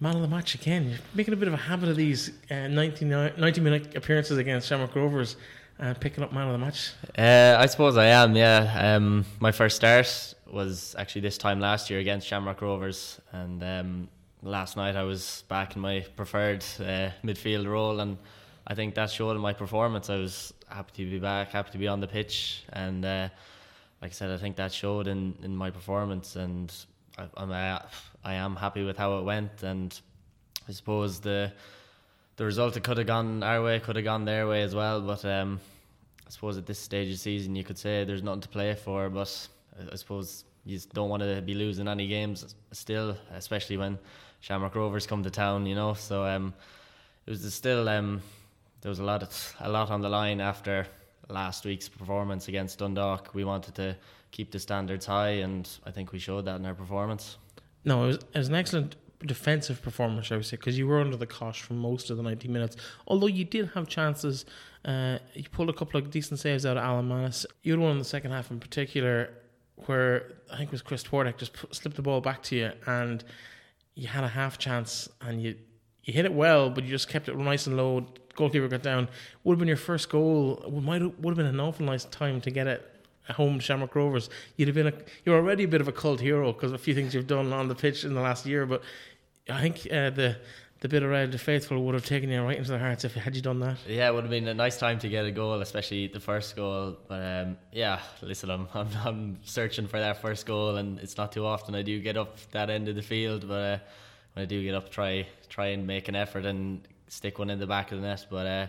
man 0.01 0.17
of 0.17 0.23
the 0.23 0.29
match 0.29 0.55
again. 0.55 0.89
You're 0.89 0.99
making 1.15 1.35
a 1.35 1.37
bit 1.37 1.49
of 1.49 1.55
a 1.55 1.59
habit 1.59 1.91
of 1.91 1.97
these 1.97 2.31
uh, 2.51 2.69
90, 2.69 3.05
90 3.05 3.61
minute 3.61 3.95
appearances 3.95 4.39
against 4.39 4.69
Shamrock 4.69 4.97
Rovers 4.97 5.37
uh, 5.79 5.93
picking 6.01 6.25
up 6.25 6.33
man 6.33 6.47
of 6.47 6.53
the 6.53 6.65
match? 6.65 6.93
Uh, 7.19 7.59
I 7.59 7.67
suppose 7.67 7.99
I 7.99 8.07
am. 8.07 8.35
Yeah, 8.35 8.97
um, 8.97 9.27
my 9.39 9.53
first 9.53 9.77
start 9.77 10.35
was 10.51 10.95
actually 10.99 11.23
this 11.23 11.39
time 11.39 11.61
last 11.61 11.91
year 11.91 11.99
against 11.99 12.27
Shamrock 12.27 12.61
Rovers, 12.63 13.21
and 13.33 13.63
um, 13.63 14.09
last 14.43 14.77
night 14.77 14.97
I 14.97 15.03
was 15.03 15.45
back 15.49 15.77
in 15.77 15.83
my 15.83 16.05
preferred 16.17 16.65
uh, 16.81 17.11
midfield 17.25 17.67
role, 17.67 18.01
and 18.01 18.17
I 18.67 18.75
think 18.75 18.95
that 18.95 19.11
showed 19.11 19.33
in 19.33 19.41
my 19.41 19.53
performance. 19.53 20.11
I 20.11 20.17
was 20.17 20.53
happy 20.69 21.05
to 21.05 21.11
be 21.11 21.19
back, 21.19 21.51
happy 21.51 21.71
to 21.73 21.79
be 21.79 21.89
on 21.89 22.01
the 22.01 22.07
pitch, 22.07 22.63
and 22.73 23.05
uh, 23.05 23.29
like 24.03 24.11
I 24.11 24.15
said, 24.15 24.31
I 24.31 24.37
think 24.37 24.57
that 24.57 24.73
showed 24.73 25.09
in, 25.09 25.35
in 25.43 25.57
my 25.57 25.71
performance, 25.71 26.37
and 26.37 26.73
I, 27.19 27.25
I'm 27.37 27.51
uh, 27.51 27.79
I 28.25 28.35
am 28.35 28.57
happy 28.57 28.85
with 28.85 28.97
how 28.97 29.19
it 29.19 29.23
went, 29.23 29.63
and 29.63 29.99
I 30.69 30.73
suppose 30.73 31.21
the 31.21 31.53
the 32.37 32.45
result 32.45 32.77
it 32.77 32.85
could 32.85 32.99
have 32.99 33.07
gone 33.07 33.43
our 33.43 33.63
way, 33.63 33.81
could 33.81 33.97
have 33.97 34.05
gone 34.05 34.25
their 34.25 34.47
way 34.47 34.63
as 34.63 34.75
well. 34.75 35.01
But 35.01 35.25
um, 35.25 35.61
I 36.27 36.31
suppose 36.31 36.59
at 36.59 36.67
this 36.67 36.79
stage 36.79 37.09
of 37.09 37.15
the 37.15 37.19
season, 37.19 37.57
you 37.57 37.65
could 37.65 37.79
say 37.79 38.05
there's 38.05 38.23
nothing 38.23 38.43
to 38.43 38.49
play 38.49 38.75
for. 38.75 39.09
But 39.09 39.49
I 39.93 39.97
suppose 39.97 40.45
you 40.65 40.79
don't 40.93 41.09
want 41.09 41.23
to 41.23 41.43
be 41.43 41.55
losing 41.55 41.89
any 41.89 42.09
games 42.09 42.55
still, 42.73 43.17
especially 43.33 43.77
when 43.77 43.99
Shamrock 44.41 44.75
Rovers 44.75 45.07
come 45.07 45.23
to 45.23 45.31
town. 45.31 45.67
You 45.67 45.75
know, 45.75 45.95
so 45.95 46.25
um, 46.25 46.55
it 47.27 47.31
was 47.31 47.55
still 47.55 47.89
um, 47.89 48.21
there 48.81 48.91
was 48.91 48.99
a 48.99 49.05
lot 49.05 49.23
of, 49.23 49.57
a 49.61 49.69
lot 49.69 49.91
on 49.91 50.01
the 50.01 50.09
line 50.09 50.41
after 50.41 50.87
last 51.29 51.65
week's 51.65 51.89
performance 51.89 52.49
against 52.49 52.79
Dundalk. 52.79 53.35
We 53.35 53.45
wanted 53.45 53.75
to 53.77 53.97
keep 54.31 54.51
the 54.51 54.59
standards 54.59 55.07
high, 55.07 55.41
and 55.41 55.69
I 55.85 55.91
think 55.91 56.13
we 56.13 56.19
showed 56.19 56.45
that 56.45 56.57
in 56.57 56.67
our 56.67 56.75
performance. 56.75 57.37
No, 57.85 58.05
it 58.05 58.07
was, 58.07 58.17
it 58.17 58.39
was 58.39 58.49
an 58.49 58.55
excellent 58.55 58.97
defensive 59.25 59.83
performance, 59.83 60.31
I 60.31 60.37
would 60.37 60.47
say, 60.47 60.57
because 60.57 60.79
you 60.79 60.87
were 60.87 61.01
under 61.01 61.17
the 61.17 61.27
cosh 61.27 61.63
for 61.63 61.75
most 61.75 62.11
of 62.11 62.17
the 62.17 62.23
90 62.23 62.49
minutes. 62.49 62.77
Although 63.07 63.29
you 63.29 63.45
did 63.45 63.71
have 63.75 63.89
chances, 63.89 64.45
uh, 64.85 65.19
you 65.35 65.49
pulled 65.51 65.71
a 65.71 65.73
couple 65.73 65.99
of 65.99 66.11
decent 66.11 66.39
saves 66.41 66.67
out 66.67 66.77
of 66.77 66.85
Alan 66.85 67.09
Mannus. 67.09 67.47
You 67.63 67.73
had 67.73 67.81
one 67.81 67.93
in 67.93 67.99
the 67.99 68.05
second 68.05 68.33
half 68.33 68.51
in 68.51 68.61
particular 68.61 69.31
where 69.85 70.33
I 70.53 70.57
think 70.57 70.69
it 70.69 70.73
was 70.73 70.83
Chris 70.83 71.03
Twardek 71.03 71.37
just 71.37 71.53
put, 71.53 71.75
slipped 71.75 71.97
the 71.97 72.03
ball 72.03 72.21
back 72.21 72.43
to 72.45 72.57
you 72.57 72.73
and 72.87 73.23
you 73.95 74.09
had 74.09 74.25
a 74.25 74.29
half 74.29 74.59
chance 74.59 75.09
and 75.21 75.43
you 75.43 75.57
you 76.05 76.13
hit 76.13 76.25
it 76.25 76.33
well, 76.33 76.71
but 76.71 76.85
you 76.85 76.91
just 76.91 77.09
kept 77.09 77.29
it 77.29 77.37
nice 77.37 77.67
and 77.67 77.77
low. 77.77 78.07
Goalkeeper 78.37 78.69
got 78.69 78.83
down. 78.83 79.09
Would 79.43 79.55
have 79.55 79.59
been 79.59 79.67
your 79.69 79.77
first 79.77 80.09
goal. 80.09 80.63
Would 80.67 80.85
might 80.85 81.03
would 81.21 81.31
have 81.31 81.37
been 81.37 81.47
an 81.47 81.61
awful 81.61 81.85
nice 81.85 82.05
time 82.05 82.41
to 82.43 82.51
get 82.51 82.67
it 82.67 82.97
home 83.29 83.59
Shamrock 83.59 83.95
Rovers. 83.95 84.31
You'd 84.57 84.69
have 84.69 84.75
been 84.75 84.87
a 84.87 84.93
you're 85.25 85.37
already 85.37 85.65
a 85.65 85.69
bit 85.69 85.81
of 85.81 85.89
a 85.89 85.93
cult 85.93 86.21
hero 86.21 86.53
because 86.53 86.71
of 86.71 86.77
a 86.77 86.83
few 86.83 86.95
things 86.95 87.15
you've 87.15 87.27
done 87.27 87.53
on 87.53 87.69
the 87.69 87.75
pitch 87.75 88.05
in 88.05 88.15
the 88.15 88.21
last 88.21 88.47
year. 88.47 88.67
But 88.67 88.83
I 89.49 89.61
think 89.61 89.87
uh, 89.91 90.11
the 90.11 90.37
the 90.87 90.97
bit 90.97 91.03
of 91.03 91.11
red, 91.11 91.33
the 91.33 91.39
faithful 91.39 91.83
would 91.83 91.95
have 91.97 92.05
taken 92.05 92.31
you 92.31 92.41
right 92.41 92.59
into 92.59 92.71
their 92.71 92.79
hearts 92.79 93.05
if 93.05 93.15
had 93.15 93.35
you 93.35 93.43
done 93.43 93.59
that. 93.59 93.77
Yeah, 93.89 94.09
it 94.09 94.15
would 94.15 94.23
have 94.23 94.31
been 94.31 94.47
a 94.47 94.55
nice 94.55 94.79
time 94.79 95.01
to 95.01 95.09
get 95.09 95.25
a 95.25 95.33
goal, 95.33 95.61
especially 95.61 96.07
the 96.07 96.21
first 96.21 96.55
goal. 96.55 96.97
But 97.09 97.23
um, 97.25 97.57
yeah, 97.73 98.01
listen, 98.23 98.51
I'm, 98.51 98.69
I'm, 98.73 98.89
I'm 99.05 99.39
searching 99.43 99.89
for 99.89 99.99
that 99.99 100.23
first 100.23 100.47
goal, 100.47 100.77
and 100.77 101.01
it's 101.01 101.17
not 101.17 101.33
too 101.33 101.45
often 101.45 101.75
I 101.75 101.83
do 101.83 102.01
get 102.01 102.17
up 102.17 102.39
that 102.53 102.71
end 102.71 102.89
of 102.89 102.95
the 102.95 103.03
field. 103.03 103.49
But 103.49 103.55
uh, 103.55 103.79
when 104.35 104.45
I 104.45 104.47
do 104.47 104.63
get 104.63 104.77
up, 104.77 104.89
try 104.91 105.27
try 105.49 105.69
and 105.69 105.89
make 105.89 106.07
an 106.07 106.15
effort 106.15 106.47
and 106.47 106.87
stick 107.09 107.41
one 107.41 107.51
in 107.51 107.59
the 107.59 107.67
back 107.67 107.91
of 107.91 108.01
the 108.01 108.07
net. 108.07 108.25
But 108.31 108.47
uh, 108.47 108.67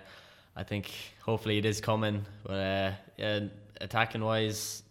I 0.56 0.64
think 0.64 0.92
hopefully 1.24 1.60
it 1.60 1.66
is 1.66 1.80
coming. 1.80 2.26
But 2.42 2.54
uh, 2.54 2.92
yeah, 3.18 3.42
attacking 3.80 4.24
wise, 4.24 4.82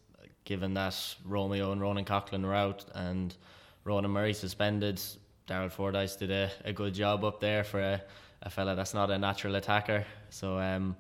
given 0.45 0.75
that 0.75 0.97
Romeo 1.25 1.73
and 1.73 1.81
Ronan 1.81 2.05
Coughlan 2.05 2.45
were 2.45 2.55
out 2.55 2.85
and 2.95 3.35
Ronan 3.83 4.13
Murray 4.13 4.33
suspended, 4.33 5.01
Daryl 5.49 5.71
Fordyce 5.71 6.17
did 6.17 6.31
a, 6.31 6.51
a 6.65 6.73
good 6.73 6.95
job 6.95 7.25
up 7.25 7.41
there 7.41 7.63
for 7.65 7.81
a, 7.81 8.03
a 8.43 8.51
fella 8.51 8.75
that's 8.75 8.95
not 8.95 9.11
a 9.11 9.19
natural 9.19 9.55
attacker. 9.55 10.05
So 10.31 10.59
um, 10.59 10.97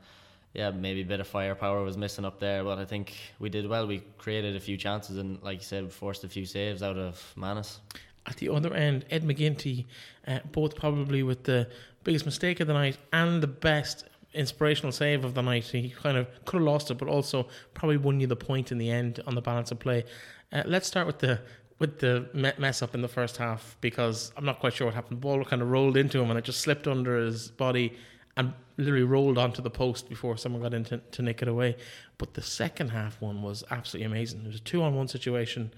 yeah, 0.54 0.70
maybe 0.70 1.02
a 1.02 1.04
bit 1.04 1.20
of 1.20 1.26
firepower 1.26 1.82
was 1.82 1.96
missing 1.96 2.24
up 2.24 2.38
there, 2.38 2.64
but 2.64 2.78
I 2.78 2.84
think 2.84 3.14
we 3.38 3.48
did 3.48 3.68
well. 3.68 3.86
We 3.86 4.02
created 4.18 4.56
a 4.56 4.60
few 4.60 4.76
chances 4.76 5.18
and, 5.18 5.42
like 5.42 5.58
you 5.58 5.64
said, 5.64 5.92
forced 5.92 6.24
a 6.24 6.28
few 6.28 6.46
saves 6.46 6.82
out 6.82 6.96
of 6.96 7.32
Mannus. 7.36 7.80
At 8.26 8.36
the 8.36 8.48
other 8.48 8.72
end, 8.72 9.04
Ed 9.10 9.24
McGinty, 9.24 9.84
uh, 10.26 10.40
both 10.52 10.74
probably 10.74 11.22
with 11.22 11.44
the 11.44 11.68
biggest 12.04 12.24
mistake 12.24 12.60
of 12.60 12.66
the 12.68 12.72
night 12.72 12.98
and 13.12 13.42
the 13.42 13.46
best 13.46 14.04
inspirational 14.32 14.92
save 14.92 15.24
of 15.24 15.34
the 15.34 15.42
night. 15.42 15.64
He 15.64 15.90
kind 15.90 16.16
of 16.16 16.26
could 16.44 16.58
have 16.58 16.66
lost 16.66 16.90
it, 16.90 16.98
but 16.98 17.08
also 17.08 17.48
probably 17.74 17.96
won 17.96 18.20
you 18.20 18.26
the 18.26 18.36
point 18.36 18.72
in 18.72 18.78
the 18.78 18.90
end 18.90 19.20
on 19.26 19.34
the 19.34 19.42
balance 19.42 19.70
of 19.70 19.78
play. 19.78 20.04
Uh, 20.52 20.62
let's 20.66 20.86
start 20.86 21.06
with 21.06 21.18
the 21.18 21.40
with 21.78 21.98
the 21.98 22.28
mess 22.58 22.82
up 22.82 22.94
in 22.94 23.02
the 23.02 23.08
first 23.08 23.36
half 23.36 23.76
because 23.80 24.32
I'm 24.36 24.44
not 24.44 24.60
quite 24.60 24.72
sure 24.72 24.86
what 24.86 24.94
happened. 24.94 25.18
The 25.18 25.20
ball 25.20 25.44
kind 25.44 25.60
of 25.60 25.70
rolled 25.70 25.96
into 25.96 26.20
him 26.20 26.30
and 26.30 26.38
it 26.38 26.44
just 26.44 26.60
slipped 26.60 26.86
under 26.86 27.18
his 27.18 27.48
body 27.48 27.94
and 28.36 28.52
literally 28.78 29.04
rolled 29.04 29.38
onto 29.38 29.62
the 29.62 29.70
post 29.70 30.08
before 30.08 30.36
someone 30.36 30.62
got 30.62 30.74
in 30.74 30.84
to, 30.84 30.98
to 30.98 31.22
nick 31.22 31.42
it 31.42 31.48
away. 31.48 31.76
But 32.18 32.34
the 32.34 32.42
second 32.42 32.90
half 32.90 33.20
one 33.20 33.42
was 33.42 33.62
absolutely 33.70 34.06
amazing. 34.06 34.40
It 34.40 34.46
was 34.46 34.56
a 34.56 34.60
two 34.60 34.82
on 34.82 34.94
one 34.94 35.08
situation. 35.08 35.70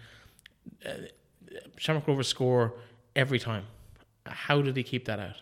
Uh, 0.86 0.92
Shamrock 1.76 2.06
Rovers 2.06 2.28
score 2.28 2.74
every 3.16 3.38
time. 3.38 3.64
How 4.26 4.62
did 4.62 4.76
he 4.76 4.82
keep 4.82 5.04
that 5.06 5.18
out? 5.18 5.36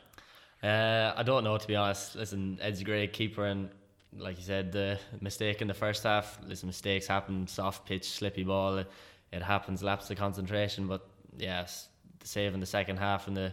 Uh, 0.63 1.13
I 1.17 1.23
don't 1.23 1.45
know 1.45 1.59
to 1.59 1.67
be 1.67 1.77
honest. 1.77 2.17
Listen, 2.17 2.59
Ed's 2.63 2.81
a 2.81 2.85
great 2.85 3.13
keeper, 3.13 3.45
and 3.45 3.69
like 4.17 4.39
you 4.39 4.45
said, 4.45 4.73
the 4.73 4.99
mistake 5.21 5.61
in 5.61 5.69
the 5.69 5.75
first 5.75 6.05
half. 6.05 6.39
Listen, 6.47 6.69
mistakes 6.69 7.07
happen. 7.07 7.47
Soft 7.47 7.87
pitch, 7.87 8.09
slippy 8.09 8.43
ball 8.43 8.85
it 9.33 9.43
happens, 9.43 9.83
lapse 9.83 10.11
of 10.11 10.17
concentration. 10.17 10.87
But 10.87 11.07
yes, 11.39 11.89
the 12.21 12.27
save 12.27 12.55
in 12.55 12.61
the 12.61 12.67
second 12.67 12.99
half 12.99 13.29
and 13.29 13.37
the 13.37 13.53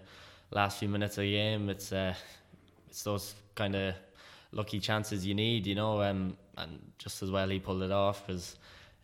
last 0.52 0.80
few 0.80 0.90
minutes 0.90 1.18
of 1.18 1.24
the 1.24 1.32
game, 1.32 1.70
it's 1.70 1.92
uh, 1.92 2.14
it's 2.90 3.04
those 3.04 3.36
kind 3.56 3.76
of 3.76 3.96
lucky 4.52 4.80
chances 4.80 5.26
you 5.26 5.34
need, 5.34 5.68
you 5.68 5.76
know. 5.76 6.02
Um, 6.02 6.38
and 6.58 6.80
just 6.98 7.24
as 7.24 7.32
well 7.32 7.50
he 7.50 7.60
pulled 7.60 7.82
it 7.82 7.92
off 7.92 8.26
because 8.26 8.56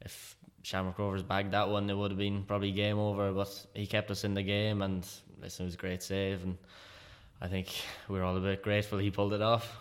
if 0.02 0.36
Shamrock 0.64 1.00
Rovers 1.00 1.24
bagged 1.24 1.52
that 1.52 1.70
one, 1.70 1.90
it 1.90 1.98
would 1.98 2.12
have 2.12 2.18
been 2.18 2.44
probably 2.44 2.72
game 2.72 3.00
over. 3.00 3.32
But 3.32 3.66
he 3.74 3.88
kept 3.88 4.12
us 4.12 4.24
in 4.24 4.34
the 4.34 4.44
game, 4.44 4.82
and 4.82 5.06
listen, 5.42 5.64
it 5.64 5.68
was 5.68 5.76
a 5.76 5.78
great 5.78 6.04
save, 6.04 6.44
and 6.44 6.58
I 7.42 7.48
think 7.48 7.70
we 8.08 8.20
are 8.20 8.24
all 8.24 8.38
a 8.38 8.42
bit 8.42 8.62
grateful 8.62 9.00
he 9.00 9.12
pulled 9.12 9.34
it 9.34 9.42
off. 9.42 9.78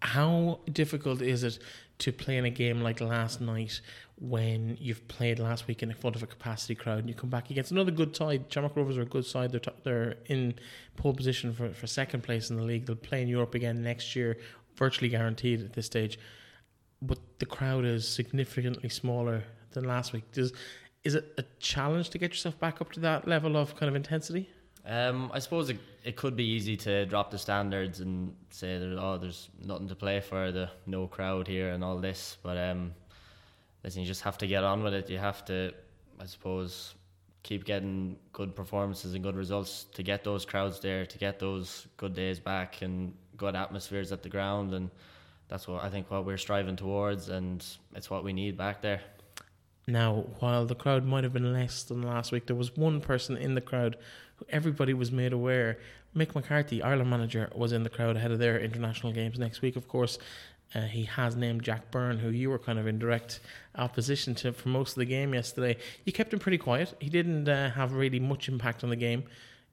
How 0.00 0.60
difficult 0.72 1.22
is 1.22 1.44
it 1.44 1.58
to 1.98 2.12
play 2.12 2.36
in 2.36 2.44
a 2.44 2.50
game 2.50 2.82
like 2.82 3.00
last 3.00 3.40
night 3.40 3.80
when 4.22 4.76
you've 4.80 5.06
played 5.08 5.40
last 5.40 5.66
week 5.66 5.82
in 5.82 5.92
front 5.94 6.14
of 6.14 6.22
a 6.22 6.26
capacity 6.26 6.76
crowd 6.76 7.00
and 7.00 7.08
you 7.08 7.14
come 7.14 7.28
back 7.28 7.50
against 7.50 7.72
another 7.72 7.90
good 7.90 8.14
side. 8.14 8.44
Shamrock 8.48 8.76
Rovers 8.76 8.96
are 8.96 9.02
a 9.02 9.06
good 9.06 9.26
side. 9.26 9.50
They're, 9.50 9.58
t- 9.58 9.72
they're 9.82 10.14
in 10.26 10.54
pole 10.96 11.12
position 11.12 11.52
for, 11.52 11.70
for 11.70 11.88
second 11.88 12.22
place 12.22 12.48
in 12.48 12.56
the 12.56 12.62
league. 12.62 12.86
They'll 12.86 12.94
play 12.94 13.22
in 13.22 13.26
Europe 13.26 13.56
again 13.56 13.82
next 13.82 14.14
year, 14.14 14.38
virtually 14.76 15.08
guaranteed 15.08 15.64
at 15.64 15.72
this 15.72 15.86
stage. 15.86 16.20
But 17.02 17.18
the 17.40 17.46
crowd 17.46 17.84
is 17.84 18.06
significantly 18.06 18.88
smaller 18.90 19.42
than 19.72 19.84
last 19.84 20.12
week. 20.12 20.30
Does 20.30 20.52
is 21.02 21.16
it 21.16 21.34
a 21.36 21.42
challenge 21.58 22.10
to 22.10 22.18
get 22.18 22.30
yourself 22.30 22.56
back 22.60 22.80
up 22.80 22.92
to 22.92 23.00
that 23.00 23.26
level 23.26 23.56
of 23.56 23.74
kind 23.74 23.88
of 23.88 23.96
intensity? 23.96 24.48
Um, 24.86 25.32
I 25.34 25.40
suppose 25.40 25.68
it, 25.68 25.78
it 26.04 26.14
could 26.14 26.36
be 26.36 26.44
easy 26.44 26.76
to 26.76 27.06
drop 27.06 27.32
the 27.32 27.38
standards 27.38 27.98
and 27.98 28.36
say 28.50 28.78
that 28.78 28.98
oh, 29.00 29.18
there's 29.18 29.48
nothing 29.64 29.88
to 29.88 29.96
play 29.96 30.20
for, 30.20 30.52
the 30.52 30.70
no 30.86 31.08
crowd 31.08 31.48
here 31.48 31.70
and 31.70 31.82
all 31.82 31.98
this. 31.98 32.36
But 32.44 32.56
um, 32.56 32.94
listen, 33.84 34.02
you 34.02 34.06
just 34.06 34.22
have 34.22 34.38
to 34.38 34.46
get 34.46 34.64
on 34.64 34.82
with 34.82 34.94
it. 34.94 35.10
You 35.10 35.18
have 35.18 35.44
to, 35.46 35.72
I 36.20 36.26
suppose, 36.26 36.94
keep 37.42 37.64
getting 37.64 38.16
good 38.32 38.54
performances 38.54 39.14
and 39.14 39.22
good 39.22 39.36
results 39.36 39.84
to 39.94 40.02
get 40.02 40.24
those 40.24 40.44
crowds 40.44 40.80
there, 40.80 41.04
to 41.06 41.18
get 41.18 41.38
those 41.38 41.86
good 41.96 42.14
days 42.14 42.38
back 42.38 42.82
and 42.82 43.14
good 43.36 43.56
atmospheres 43.56 44.12
at 44.12 44.22
the 44.22 44.28
ground. 44.28 44.74
And 44.74 44.90
that's 45.48 45.66
what 45.66 45.82
I 45.82 45.90
think 45.90 46.10
what 46.10 46.24
we're 46.24 46.38
striving 46.38 46.76
towards, 46.76 47.28
and 47.28 47.64
it's 47.94 48.08
what 48.08 48.24
we 48.24 48.32
need 48.32 48.56
back 48.56 48.80
there. 48.80 49.00
Now, 49.88 50.26
while 50.38 50.64
the 50.64 50.76
crowd 50.76 51.04
might 51.04 51.24
have 51.24 51.32
been 51.32 51.52
less 51.52 51.82
than 51.82 52.02
last 52.02 52.30
week, 52.30 52.46
there 52.46 52.54
was 52.54 52.76
one 52.76 53.00
person 53.00 53.36
in 53.36 53.56
the 53.56 53.60
crowd 53.60 53.96
who 54.36 54.46
everybody 54.48 54.94
was 54.94 55.10
made 55.10 55.32
aware. 55.32 55.78
Mick 56.14 56.34
McCarthy, 56.34 56.82
Ireland 56.82 57.10
manager, 57.10 57.50
was 57.54 57.72
in 57.72 57.82
the 57.82 57.90
crowd 57.90 58.16
ahead 58.16 58.30
of 58.30 58.38
their 58.38 58.60
international 58.60 59.12
games 59.12 59.38
next 59.38 59.60
week, 59.60 59.74
of 59.74 59.88
course. 59.88 60.18
Uh, 60.74 60.82
he 60.82 61.04
has 61.04 61.36
named 61.36 61.62
Jack 61.62 61.90
Byrne, 61.90 62.18
who 62.18 62.30
you 62.30 62.48
were 62.50 62.58
kind 62.58 62.78
of 62.78 62.86
in 62.86 62.98
direct 62.98 63.40
opposition 63.76 64.34
to 64.36 64.52
for 64.52 64.68
most 64.68 64.92
of 64.92 65.00
the 65.00 65.04
game 65.04 65.34
yesterday. 65.34 65.76
You 66.04 66.12
kept 66.12 66.32
him 66.32 66.38
pretty 66.38 66.58
quiet. 66.58 66.94
He 67.00 67.10
didn't 67.10 67.48
uh, 67.48 67.70
have 67.72 67.92
really 67.92 68.20
much 68.20 68.48
impact 68.48 68.82
on 68.82 68.90
the 68.90 68.96
game. 68.96 69.24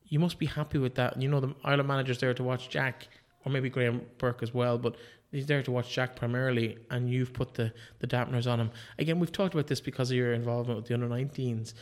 You 0.07 0.19
must 0.19 0.39
be 0.39 0.45
happy 0.45 0.77
with 0.77 0.95
that. 0.95 1.21
You 1.21 1.29
know, 1.29 1.39
the 1.39 1.55
Ireland 1.63 1.87
manager's 1.87 2.19
there 2.19 2.33
to 2.33 2.43
watch 2.43 2.69
Jack, 2.69 3.07
or 3.45 3.51
maybe 3.51 3.69
Graham 3.69 4.01
Burke 4.17 4.43
as 4.43 4.53
well, 4.53 4.77
but 4.77 4.95
he's 5.31 5.45
there 5.45 5.63
to 5.63 5.71
watch 5.71 5.91
Jack 5.91 6.15
primarily, 6.15 6.77
and 6.89 7.09
you've 7.09 7.33
put 7.33 7.53
the, 7.53 7.71
the 7.99 8.07
dampeners 8.07 8.51
on 8.51 8.59
him. 8.59 8.71
Again, 8.97 9.19
we've 9.19 9.31
talked 9.31 9.53
about 9.53 9.67
this 9.67 9.79
because 9.79 10.11
of 10.11 10.17
your 10.17 10.33
involvement 10.33 10.77
with 10.77 10.87
the 10.87 10.93
under 10.93 11.07
19s. 11.07 11.73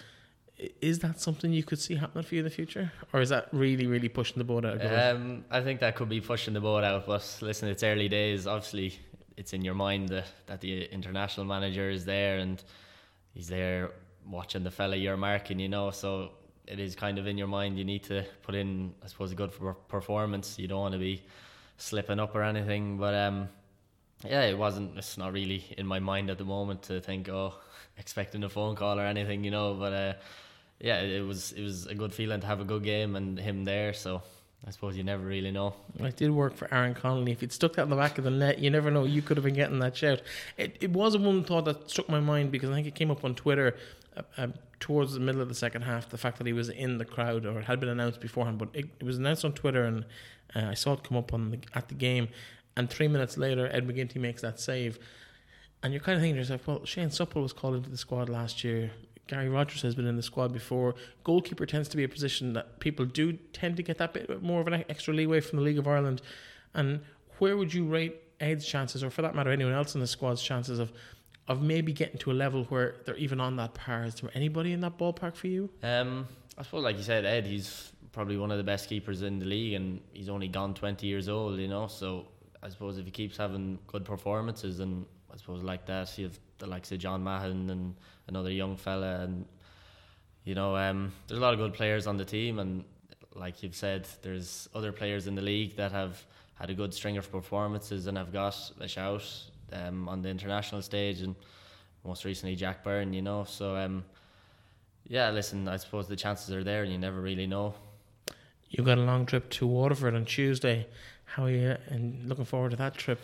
Is 0.82 1.00
that 1.00 1.22
something 1.22 1.54
you 1.54 1.64
could 1.64 1.80
see 1.80 1.96
happening 1.96 2.24
for 2.24 2.34
you 2.34 2.40
in 2.40 2.46
the 2.46 2.52
future, 2.52 2.92
or 3.14 3.22
is 3.22 3.30
that 3.30 3.48
really, 3.52 3.86
really 3.86 4.10
pushing 4.10 4.40
the 4.40 4.44
boat 4.44 4.66
out? 4.66 4.84
Um, 4.84 5.46
I 5.52 5.62
think 5.62 5.80
that 5.82 5.96
could 5.96 6.10
be 6.10 6.20
pushing 6.20 6.56
the 6.56 6.60
boat 6.60 6.84
out. 6.84 7.06
But 7.06 7.38
listen, 7.42 7.70
it's 7.70 7.84
early 7.84 8.10
days. 8.10 8.48
Obviously, 8.48 9.00
it's 9.38 9.54
in 9.54 9.64
your 9.64 9.76
mind 9.76 10.10
that, 10.10 10.26
that 10.48 10.62
the 10.62 10.86
international 10.86 11.46
manager 11.46 11.90
is 11.90 12.06
there 12.06 12.40
and 12.40 12.62
he's 13.34 13.48
there 13.48 13.92
watching 14.28 14.64
the 14.64 14.72
fella 14.72 14.96
you're 14.96 15.18
marking, 15.18 15.60
you 15.60 15.70
know. 15.70 15.92
So 15.92 16.32
it 16.66 16.80
is 16.80 16.96
kind 16.96 17.18
of 17.18 17.28
in 17.28 17.38
your 17.38 17.48
mind. 17.48 17.78
You 17.78 17.86
need 17.86 18.04
to 18.06 18.26
put 18.42 18.56
in, 18.56 18.94
I 19.04 19.08
suppose, 19.08 19.32
a 19.32 19.36
good 19.36 19.52
performance. 19.88 20.58
You 20.60 20.68
don't 20.68 20.82
want 20.82 20.94
to 20.94 21.00
be 21.00 21.24
slipping 21.78 22.20
up 22.20 22.36
or 22.36 22.44
anything. 22.44 22.98
But 22.98 23.14
um, 23.14 23.50
yeah, 24.26 24.42
it 24.44 24.58
wasn't. 24.58 24.98
It's 24.98 25.18
not 25.18 25.34
really 25.34 25.64
in 25.78 25.86
my 25.86 26.00
mind 26.00 26.30
at 26.30 26.38
the 26.38 26.46
moment 26.46 26.84
to 26.84 27.00
think, 27.00 27.30
oh, 27.30 27.54
expecting 27.98 28.44
a 28.44 28.50
phone 28.50 28.76
call 28.76 29.00
or 29.00 29.06
anything, 29.06 29.44
you 29.44 29.52
know. 29.52 29.76
But 29.76 29.94
uh, 29.94 30.14
yeah, 30.80 31.00
it 31.02 31.26
was 31.26 31.52
it 31.54 31.62
was 31.62 31.86
a 31.86 31.96
good 31.96 32.14
feeling 32.14 32.42
to 32.42 32.48
have 32.48 32.60
a 32.60 32.66
good 32.66 32.84
game 32.84 33.16
and 33.16 33.40
him 33.40 33.66
there. 33.66 33.94
So 33.94 34.24
I 34.66 34.72
suppose 34.72 34.98
you 34.98 35.04
never 35.04 35.24
really 35.24 35.52
know. 35.52 35.76
It 36.00 36.18
did 36.18 36.32
work 36.32 36.56
for 36.56 36.74
Aaron 36.74 36.94
Connolly. 36.94 37.32
If 37.32 37.42
he'd 37.42 37.54
stuck 37.54 37.74
that 37.74 37.84
in 37.84 37.90
the 37.90 37.96
back 37.96 38.18
of 38.18 38.24
the 38.24 38.32
net, 38.32 38.60
you 38.60 38.70
never 38.70 38.90
know. 38.92 39.04
You 39.04 39.22
could 39.22 39.38
have 39.38 39.44
been 39.44 39.54
getting 39.54 39.80
that 39.80 39.96
shout. 39.96 40.22
It, 40.58 40.78
it 40.82 40.92
was 40.92 41.16
one 41.18 41.44
thought 41.44 41.66
that 41.66 41.90
struck 41.90 42.10
my 42.10 42.20
mind 42.20 42.52
because 42.52 42.70
I 42.70 42.74
think 42.74 42.88
it 42.88 42.96
came 42.96 43.12
up 43.12 43.24
on 43.24 43.36
Twitter 43.36 43.76
uh, 44.18 44.24
uh, 44.38 44.48
towards 44.80 45.14
the 45.14 45.20
middle 45.20 45.42
of 45.42 45.48
the 45.48 45.56
second 45.56 45.84
half. 45.84 46.10
The 46.10 46.18
fact 46.18 46.38
that 46.40 46.48
he 46.48 46.54
was 46.54 46.70
in 46.70 46.98
the 46.98 47.06
crowd, 47.06 47.46
or 47.46 47.60
it 47.60 47.66
had 47.66 47.80
been 47.80 47.90
announced 47.90 48.20
beforehand, 48.20 48.58
but 48.58 48.70
it, 48.74 48.88
it 49.00 49.04
was 49.04 49.18
announced 49.18 49.46
on 49.46 49.54
Twitter, 49.54 49.84
and 49.84 50.06
uh, 50.56 50.66
I 50.66 50.74
saw 50.74 50.94
it 50.94 51.04
come 51.04 51.18
up 51.18 51.34
on 51.34 51.52
the, 51.52 51.60
at 51.76 51.88
the 51.88 51.96
game. 51.96 52.28
And 52.76 52.90
three 52.90 53.08
minutes 53.08 53.38
later, 53.38 53.70
Ed 53.72 53.88
McGinty 53.88 54.18
makes 54.18 54.42
that 54.42 54.60
save. 54.60 55.00
And 55.82 55.94
you're 55.94 56.02
kind 56.02 56.16
of 56.16 56.22
thinking 56.22 56.36
to 56.36 56.42
yourself, 56.42 56.68
well, 56.68 56.84
Shane 56.86 57.12
Supple 57.12 57.42
was 57.42 57.54
called 57.54 57.76
into 57.76 57.90
the 57.90 57.98
squad 57.98 58.30
last 58.30 58.64
year. 58.64 58.92
Gary 59.28 59.50
Rogers 59.50 59.82
has 59.82 59.96
been 59.96 60.08
in 60.08 60.16
the 60.16 60.24
squad 60.24 60.54
before. 60.54 60.96
Goalkeeper 61.24 61.66
tends 61.66 61.88
to 61.90 61.98
be 61.98 62.04
a 62.04 62.10
position 62.10 62.54
that 62.54 62.80
people 62.80 63.06
do 63.06 63.34
tend 63.54 63.78
to 63.78 63.84
get 63.84 63.98
that 63.98 64.14
bit 64.14 64.42
more 64.42 64.62
of 64.62 64.68
an 64.68 64.86
extra 64.90 65.14
leeway 65.14 65.40
from 65.42 65.60
the 65.60 65.64
League 65.64 65.78
of 65.78 65.88
Ireland. 65.88 66.22
And 66.74 67.02
where 67.40 67.58
would 67.58 67.74
you 67.74 67.86
rate 67.86 68.16
Ed's 68.40 68.66
chances, 68.66 69.04
or 69.04 69.10
for 69.10 69.22
that 69.24 69.36
matter, 69.36 69.52
anyone 69.52 69.74
else 69.74 69.96
in 69.96 70.02
the 70.02 70.08
squad's 70.08 70.42
chances 70.42 70.80
of 70.80 70.92
of 71.48 71.62
maybe 71.62 71.94
getting 71.94 72.18
to 72.18 72.30
a 72.32 72.34
level 72.34 72.66
where 72.66 72.96
they're 73.06 73.16
even 73.16 73.40
on 73.40 73.56
that 73.56 73.74
par? 73.74 74.04
Is 74.04 74.16
there 74.16 74.30
anybody 74.34 74.74
in 74.74 74.82
that 74.82 74.98
ballpark 74.98 75.36
for 75.36 75.48
you? 75.48 75.70
Um, 75.82 76.28
I 76.58 76.64
suppose, 76.64 76.84
like 76.84 76.98
you 76.98 77.04
said, 77.04 77.26
Ed, 77.26 77.46
he's 77.46 77.94
probably 78.12 78.38
one 78.38 78.52
of 78.52 78.58
the 78.58 78.64
best 78.64 78.90
keepers 78.90 79.22
in 79.22 79.40
the 79.40 79.46
league, 79.46 79.74
and 79.74 80.02
he's 80.12 80.28
only 80.30 80.48
gone 80.48 80.74
20 80.74 81.08
years 81.08 81.30
old, 81.30 81.58
you 81.60 81.68
know. 81.68 81.88
So 81.88 82.28
I 82.62 82.70
suppose 82.70 82.98
if 82.98 83.06
he 83.06 83.12
keeps 83.12 83.38
having 83.38 83.80
good 83.88 84.04
performances, 84.04 84.80
and 84.80 85.06
I 85.32 85.38
suppose 85.38 85.64
like 85.64 85.86
that, 85.86 86.18
you 86.18 86.26
have 86.26 86.40
the 86.58 86.68
likes 86.68 86.92
of 86.92 87.00
John 87.00 87.24
Mahon 87.24 87.70
and 87.70 87.96
another 88.28 88.52
young 88.52 88.76
fella, 88.76 89.22
and 89.22 89.46
you 90.44 90.56
know, 90.56 90.76
um, 90.76 91.12
there's 91.28 91.40
a 91.40 91.42
lot 91.42 91.54
of 91.54 91.60
good 91.60 91.74
players 91.74 92.08
on 92.08 92.18
the 92.18 92.26
team, 92.26 92.60
and 92.60 92.84
like 93.36 93.64
you've 93.64 93.76
said, 93.76 94.08
there's 94.22 94.70
other 94.74 94.92
players 94.92 95.28
in 95.28 95.36
the 95.36 95.42
league 95.42 95.76
that 95.76 95.92
have 95.92 96.24
had 96.56 96.70
a 96.70 96.74
good 96.74 96.94
string 96.94 97.18
of 97.18 97.32
performances 97.32 98.08
and 98.08 98.18
have 98.18 98.34
got 98.34 98.72
a 98.80 98.88
shout 98.88 99.24
um, 99.74 100.10
on 100.10 100.22
the 100.22 100.30
international 100.30 100.82
stage, 100.82 101.22
and 101.22 101.36
most 102.04 102.26
recently 102.26 102.56
Jack 102.56 102.84
Byrne, 102.84 103.14
you 103.14 103.22
know. 103.22 103.44
So 103.44 103.76
um, 103.76 104.04
yeah, 105.08 105.30
listen, 105.30 105.68
I 105.68 105.78
suppose 105.78 106.08
the 106.08 106.16
chances 106.16 106.54
are 106.54 106.64
there, 106.64 106.84
and 106.84 106.92
you 106.92 106.98
never 106.98 107.22
really 107.22 107.48
know. 107.48 107.74
You've 108.70 108.86
got 108.86 108.98
a 108.98 109.02
long 109.02 109.26
trip 109.26 109.50
to 109.52 109.68
Waterford 109.68 110.16
on 110.16 110.26
Tuesday. 110.26 110.88
How 111.24 111.46
are 111.46 111.50
you 111.50 111.78
and 111.88 112.28
looking 112.28 112.46
forward 112.46 112.72
to 112.72 112.78
that 112.78 112.96
trip? 112.96 113.20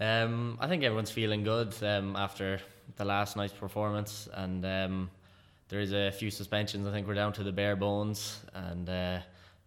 Um, 0.00 0.58
I 0.60 0.68
think 0.68 0.82
everyone's 0.82 1.10
feeling 1.10 1.44
good 1.44 1.74
um, 1.82 2.16
after 2.16 2.60
the 2.96 3.04
last 3.04 3.36
night's 3.36 3.52
performance, 3.52 4.28
and 4.34 4.64
um, 4.64 5.10
there 5.68 5.80
is 5.80 5.92
a 5.92 6.10
few 6.10 6.30
suspensions. 6.30 6.86
I 6.86 6.92
think 6.92 7.06
we're 7.06 7.14
down 7.14 7.32
to 7.34 7.42
the 7.42 7.52
bare 7.52 7.76
bones, 7.76 8.40
and 8.54 8.88
uh, 8.88 9.18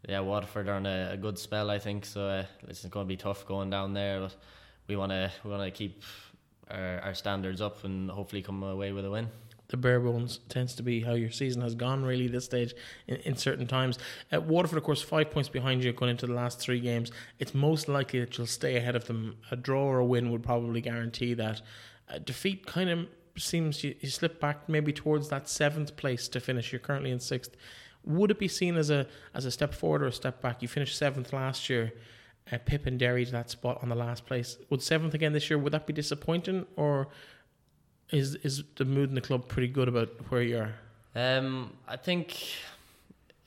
yeah, 0.08 0.20
Waterford 0.20 0.68
are 0.68 0.76
on 0.76 0.86
a, 0.86 1.12
a, 1.14 1.18
good 1.18 1.38
spell. 1.38 1.70
I 1.70 1.80
think 1.80 2.06
so. 2.06 2.28
Uh, 2.28 2.46
it's 2.68 2.86
going 2.86 3.06
to 3.06 3.08
be 3.08 3.18
tough 3.18 3.46
going 3.46 3.70
down 3.70 3.94
there, 3.94 4.20
but 4.22 4.36
we 4.88 4.96
want 4.96 5.12
to 5.12 5.32
we 5.44 5.52
want 5.52 5.64
to 5.64 5.72
keep 5.72 6.04
our, 6.72 7.00
our 7.02 7.14
standards 7.14 7.62
up 7.62 7.84
and 7.84 8.10
hopefully 8.10 8.42
come 8.42 8.64
away 8.64 8.92
with 8.92 9.06
a 9.06 9.12
win 9.12 9.30
the 9.70 9.78
bare 9.78 10.00
bones 10.00 10.40
tends 10.50 10.76
to 10.76 10.84
be 10.84 11.02
how 11.02 11.14
your 11.14 11.32
season 11.32 11.62
has 11.62 11.76
gone 11.76 12.04
really 12.04 12.28
this 12.28 12.46
stage 12.46 12.74
in, 13.08 13.18
in 13.18 13.36
certain 13.36 13.68
times. 13.68 14.00
Uh, 14.34 14.40
Waterford, 14.40 14.78
of 14.78 14.84
course, 14.84 15.02
five 15.02 15.30
points 15.30 15.50
behind 15.50 15.84
you 15.84 15.92
going 15.92 16.12
into 16.12 16.26
the 16.26 16.34
last 16.34 16.60
three 16.60 16.80
games. 16.80 17.12
It's 17.40 17.54
most 17.54 17.88
likely 17.88 18.22
that 18.22 18.38
you'll 18.38 18.48
stay 18.48 18.78
ahead 18.78 18.96
of 18.96 19.06
them. 19.06 19.38
A 19.52 19.56
draw 19.56 19.84
or 19.84 20.00
a 20.00 20.06
win 20.06 20.32
would 20.32 20.44
probably 20.44 20.82
guarantee 20.82 21.34
that. 21.36 21.62
A 22.10 22.20
defeat 22.20 22.66
kind 22.66 22.90
of 22.90 23.08
seems 23.38 23.84
you, 23.84 23.96
you 24.00 24.10
slip 24.10 24.40
back 24.40 24.68
maybe 24.68 24.92
towards 24.94 25.30
that 25.30 25.48
seventh 25.50 25.96
place 25.96 26.28
to 26.30 26.40
finish. 26.40 26.72
You're 26.72 26.80
currently 26.80 27.12
in 27.12 27.20
sixth. 27.20 27.56
Would 28.06 28.32
it 28.32 28.40
be 28.40 28.48
seen 28.48 28.78
as 28.78 28.90
a 28.90 29.08
as 29.34 29.46
a 29.46 29.52
step 29.52 29.74
forward 29.74 30.04
or 30.04 30.08
a 30.08 30.12
step 30.14 30.42
back? 30.42 30.62
You 30.62 30.68
finished 30.68 30.98
seventh 30.98 31.34
last 31.34 31.70
year. 31.70 31.94
Uh, 32.50 32.58
Pip 32.64 32.86
and 32.86 32.98
Derry 32.98 33.26
to 33.26 33.32
that 33.34 33.50
spot 33.50 33.80
on 33.82 33.90
the 33.90 33.96
last 33.96 34.26
place. 34.26 34.58
Would 34.70 34.82
seventh 34.82 35.14
again 35.14 35.34
this 35.34 35.50
year? 35.50 35.60
Would 35.60 35.74
that 35.74 35.86
be 35.86 35.92
disappointing, 35.92 36.66
or 36.78 37.10
is 38.10 38.36
is 38.36 38.64
the 38.78 38.86
mood 38.86 39.10
in 39.10 39.16
the 39.16 39.22
club 39.22 39.50
pretty 39.50 39.68
good 39.68 39.90
about 39.90 40.10
where 40.30 40.42
you 40.42 40.58
are? 40.60 40.74
Um, 41.14 41.74
I 41.88 41.98
think, 41.98 42.38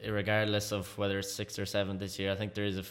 regardless 0.07 0.71
of 0.71 0.99
whether 0.99 1.19
it's 1.19 1.33
sixth 1.33 1.59
or 1.59 1.65
seventh 1.65 2.01
this 2.01 2.19
year, 2.19 2.31
I 2.31 2.35
think 2.35 2.53
there 2.53 2.67
is 2.67 2.77
a 2.77 2.85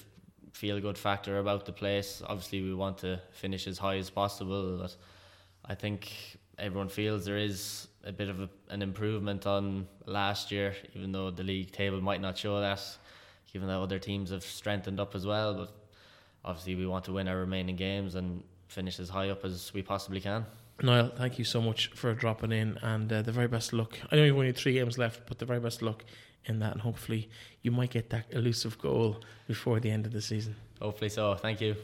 feel 0.51 0.79
good 0.79 0.97
factor 0.97 1.37
about 1.37 1.67
the 1.67 1.71
place. 1.71 2.23
Obviously, 2.25 2.63
we 2.63 2.73
want 2.73 2.97
to 2.99 3.21
finish 3.31 3.67
as 3.67 3.77
high 3.77 3.97
as 3.97 4.09
possible, 4.09 4.79
but 4.81 4.95
I 5.69 5.75
think 5.75 6.11
everyone 6.57 6.89
feels 6.89 7.25
there 7.25 7.37
is 7.37 7.87
a 8.03 8.11
bit 8.11 8.27
of 8.27 8.41
a, 8.41 8.49
an 8.69 8.81
improvement 8.81 9.45
on 9.45 9.87
last 10.05 10.51
year, 10.51 10.75
even 10.95 11.11
though 11.11 11.29
the 11.29 11.43
league 11.43 11.71
table 11.71 12.01
might 12.01 12.21
not 12.21 12.37
show 12.37 12.59
that, 12.59 12.81
given 13.53 13.67
that 13.67 13.79
other 13.79 13.99
teams 13.99 14.31
have 14.31 14.43
strengthened 14.43 14.99
up 14.99 15.13
as 15.13 15.27
well. 15.27 15.53
But 15.53 15.71
obviously, 16.43 16.73
we 16.75 16.87
want 16.87 17.05
to 17.05 17.13
win 17.13 17.27
our 17.27 17.37
remaining 17.37 17.75
games 17.75 18.15
and 18.15 18.43
finish 18.67 18.99
as 18.99 19.09
high 19.09 19.29
up 19.29 19.45
as 19.45 19.71
we 19.73 19.83
possibly 19.83 20.19
can. 20.19 20.45
Niall, 20.81 21.11
thank 21.15 21.37
you 21.37 21.45
so 21.45 21.61
much 21.61 21.91
for 21.93 22.13
dropping 22.13 22.51
in 22.51 22.77
and 22.81 23.11
uh, 23.11 23.21
the 23.21 23.31
very 23.31 23.47
best 23.47 23.71
luck. 23.73 23.99
I 24.11 24.15
know 24.15 24.23
you've 24.23 24.37
only 24.37 24.53
three 24.53 24.73
games 24.73 24.97
left, 24.97 25.21
but 25.27 25.37
the 25.37 25.45
very 25.45 25.59
best 25.59 25.81
luck 25.81 26.03
in 26.45 26.59
that, 26.59 26.71
and 26.71 26.81
hopefully 26.81 27.29
you 27.61 27.69
might 27.69 27.91
get 27.91 28.09
that 28.09 28.25
elusive 28.31 28.79
goal 28.79 29.21
before 29.45 29.79
the 29.79 29.91
end 29.91 30.05
of 30.05 30.13
the 30.13 30.21
season. 30.21 30.55
Hopefully 30.81 31.09
so. 31.09 31.35
Thank 31.35 31.61
you. 31.61 31.75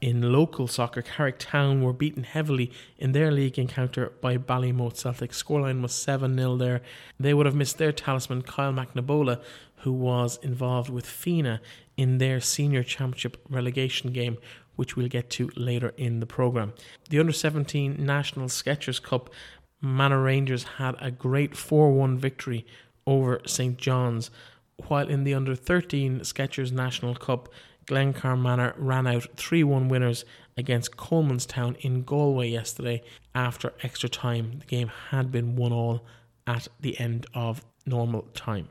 In 0.00 0.32
local 0.32 0.66
soccer, 0.66 1.02
Carrick 1.02 1.38
Town 1.38 1.82
were 1.82 1.92
beaten 1.92 2.24
heavily 2.24 2.72
in 2.96 3.12
their 3.12 3.30
league 3.30 3.58
encounter 3.58 4.12
by 4.22 4.38
Ballymote 4.38 4.96
Celtic. 4.96 5.32
Scoreline 5.32 5.82
was 5.82 5.92
7 5.92 6.34
0 6.34 6.56
there. 6.56 6.80
They 7.18 7.34
would 7.34 7.44
have 7.44 7.54
missed 7.54 7.76
their 7.76 7.92
talisman, 7.92 8.40
Kyle 8.40 8.72
McNabola, 8.72 9.42
who 9.80 9.92
was 9.92 10.38
involved 10.42 10.88
with 10.88 11.04
Fenagh 11.04 11.60
in 11.98 12.16
their 12.16 12.40
senior 12.40 12.82
championship 12.82 13.36
relegation 13.50 14.10
game, 14.12 14.38
which 14.76 14.96
we'll 14.96 15.08
get 15.08 15.28
to 15.30 15.50
later 15.54 15.92
in 15.98 16.20
the 16.20 16.26
programme. 16.26 16.72
The 17.10 17.20
under 17.20 17.32
17 17.32 17.96
National 17.98 18.46
Skechers 18.46 19.02
Cup, 19.02 19.28
Manor 19.82 20.22
Rangers 20.22 20.62
had 20.78 20.96
a 20.98 21.10
great 21.10 21.54
4 21.54 21.92
1 21.92 22.16
victory 22.16 22.64
over 23.06 23.42
St 23.44 23.76
John's, 23.76 24.30
while 24.88 25.08
in 25.08 25.24
the 25.24 25.34
under 25.34 25.54
13 25.54 26.20
Skechers 26.20 26.72
National 26.72 27.14
Cup, 27.14 27.50
Glencar 27.90 28.40
Manor 28.40 28.72
ran 28.78 29.08
out 29.08 29.26
3 29.34 29.64
1 29.64 29.88
winners 29.88 30.24
against 30.56 30.96
Colemanstown 30.96 31.76
in 31.80 32.04
Galway 32.04 32.48
yesterday 32.48 33.02
after 33.34 33.72
extra 33.82 34.08
time. 34.08 34.60
The 34.60 34.66
game 34.66 34.92
had 35.10 35.32
been 35.32 35.56
1 35.56 35.72
all 35.72 36.06
at 36.46 36.68
the 36.78 37.00
end 37.00 37.26
of 37.34 37.64
normal 37.84 38.28
time. 38.32 38.68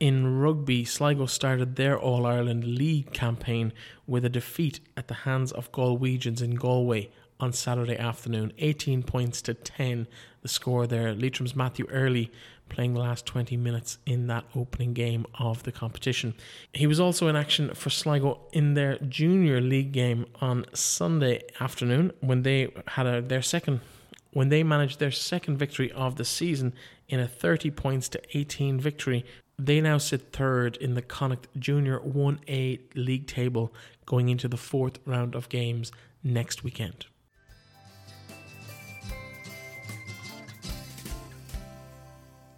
In 0.00 0.38
rugby, 0.38 0.86
Sligo 0.86 1.26
started 1.26 1.76
their 1.76 1.98
All 1.98 2.24
Ireland 2.24 2.64
League 2.64 3.12
campaign 3.12 3.74
with 4.06 4.24
a 4.24 4.30
defeat 4.30 4.80
at 4.96 5.08
the 5.08 5.14
hands 5.14 5.52
of 5.52 5.70
Galwegians 5.70 6.40
in 6.40 6.54
Galway 6.54 7.10
on 7.40 7.52
Saturday 7.52 7.96
afternoon. 7.96 8.52
18 8.58 9.02
points 9.02 9.42
to 9.42 9.54
10, 9.54 10.06
the 10.40 10.48
score 10.48 10.86
there. 10.86 11.14
Leitrim's 11.14 11.54
Matthew 11.54 11.86
Early 11.90 12.30
playing 12.68 12.94
the 12.94 13.00
last 13.00 13.26
20 13.26 13.56
minutes 13.56 13.98
in 14.06 14.26
that 14.28 14.44
opening 14.54 14.92
game 14.92 15.26
of 15.38 15.62
the 15.62 15.72
competition. 15.72 16.34
He 16.72 16.86
was 16.86 17.00
also 17.00 17.28
in 17.28 17.36
action 17.36 17.74
for 17.74 17.90
Sligo 17.90 18.40
in 18.52 18.74
their 18.74 18.98
junior 18.98 19.60
league 19.60 19.92
game 19.92 20.26
on 20.40 20.66
Sunday 20.74 21.42
afternoon 21.60 22.12
when 22.20 22.42
they 22.42 22.72
had 22.88 23.06
a, 23.06 23.22
their 23.22 23.42
second 23.42 23.80
when 24.32 24.50
they 24.50 24.62
managed 24.62 24.98
their 24.98 25.10
second 25.10 25.56
victory 25.56 25.90
of 25.92 26.16
the 26.16 26.24
season 26.24 26.74
in 27.08 27.18
a 27.18 27.26
30 27.26 27.70
points 27.70 28.10
to 28.10 28.20
18 28.36 28.78
victory 28.78 29.24
they 29.58 29.80
now 29.80 29.98
sit 29.98 30.32
third 30.32 30.76
in 30.76 30.94
the 30.94 31.02
Connacht 31.02 31.48
Junior 31.58 31.98
1A 31.98 32.80
league 32.94 33.26
table 33.26 33.74
going 34.06 34.28
into 34.28 34.46
the 34.46 34.56
fourth 34.56 35.00
round 35.04 35.34
of 35.34 35.48
games 35.48 35.90
next 36.22 36.62
weekend. 36.62 37.06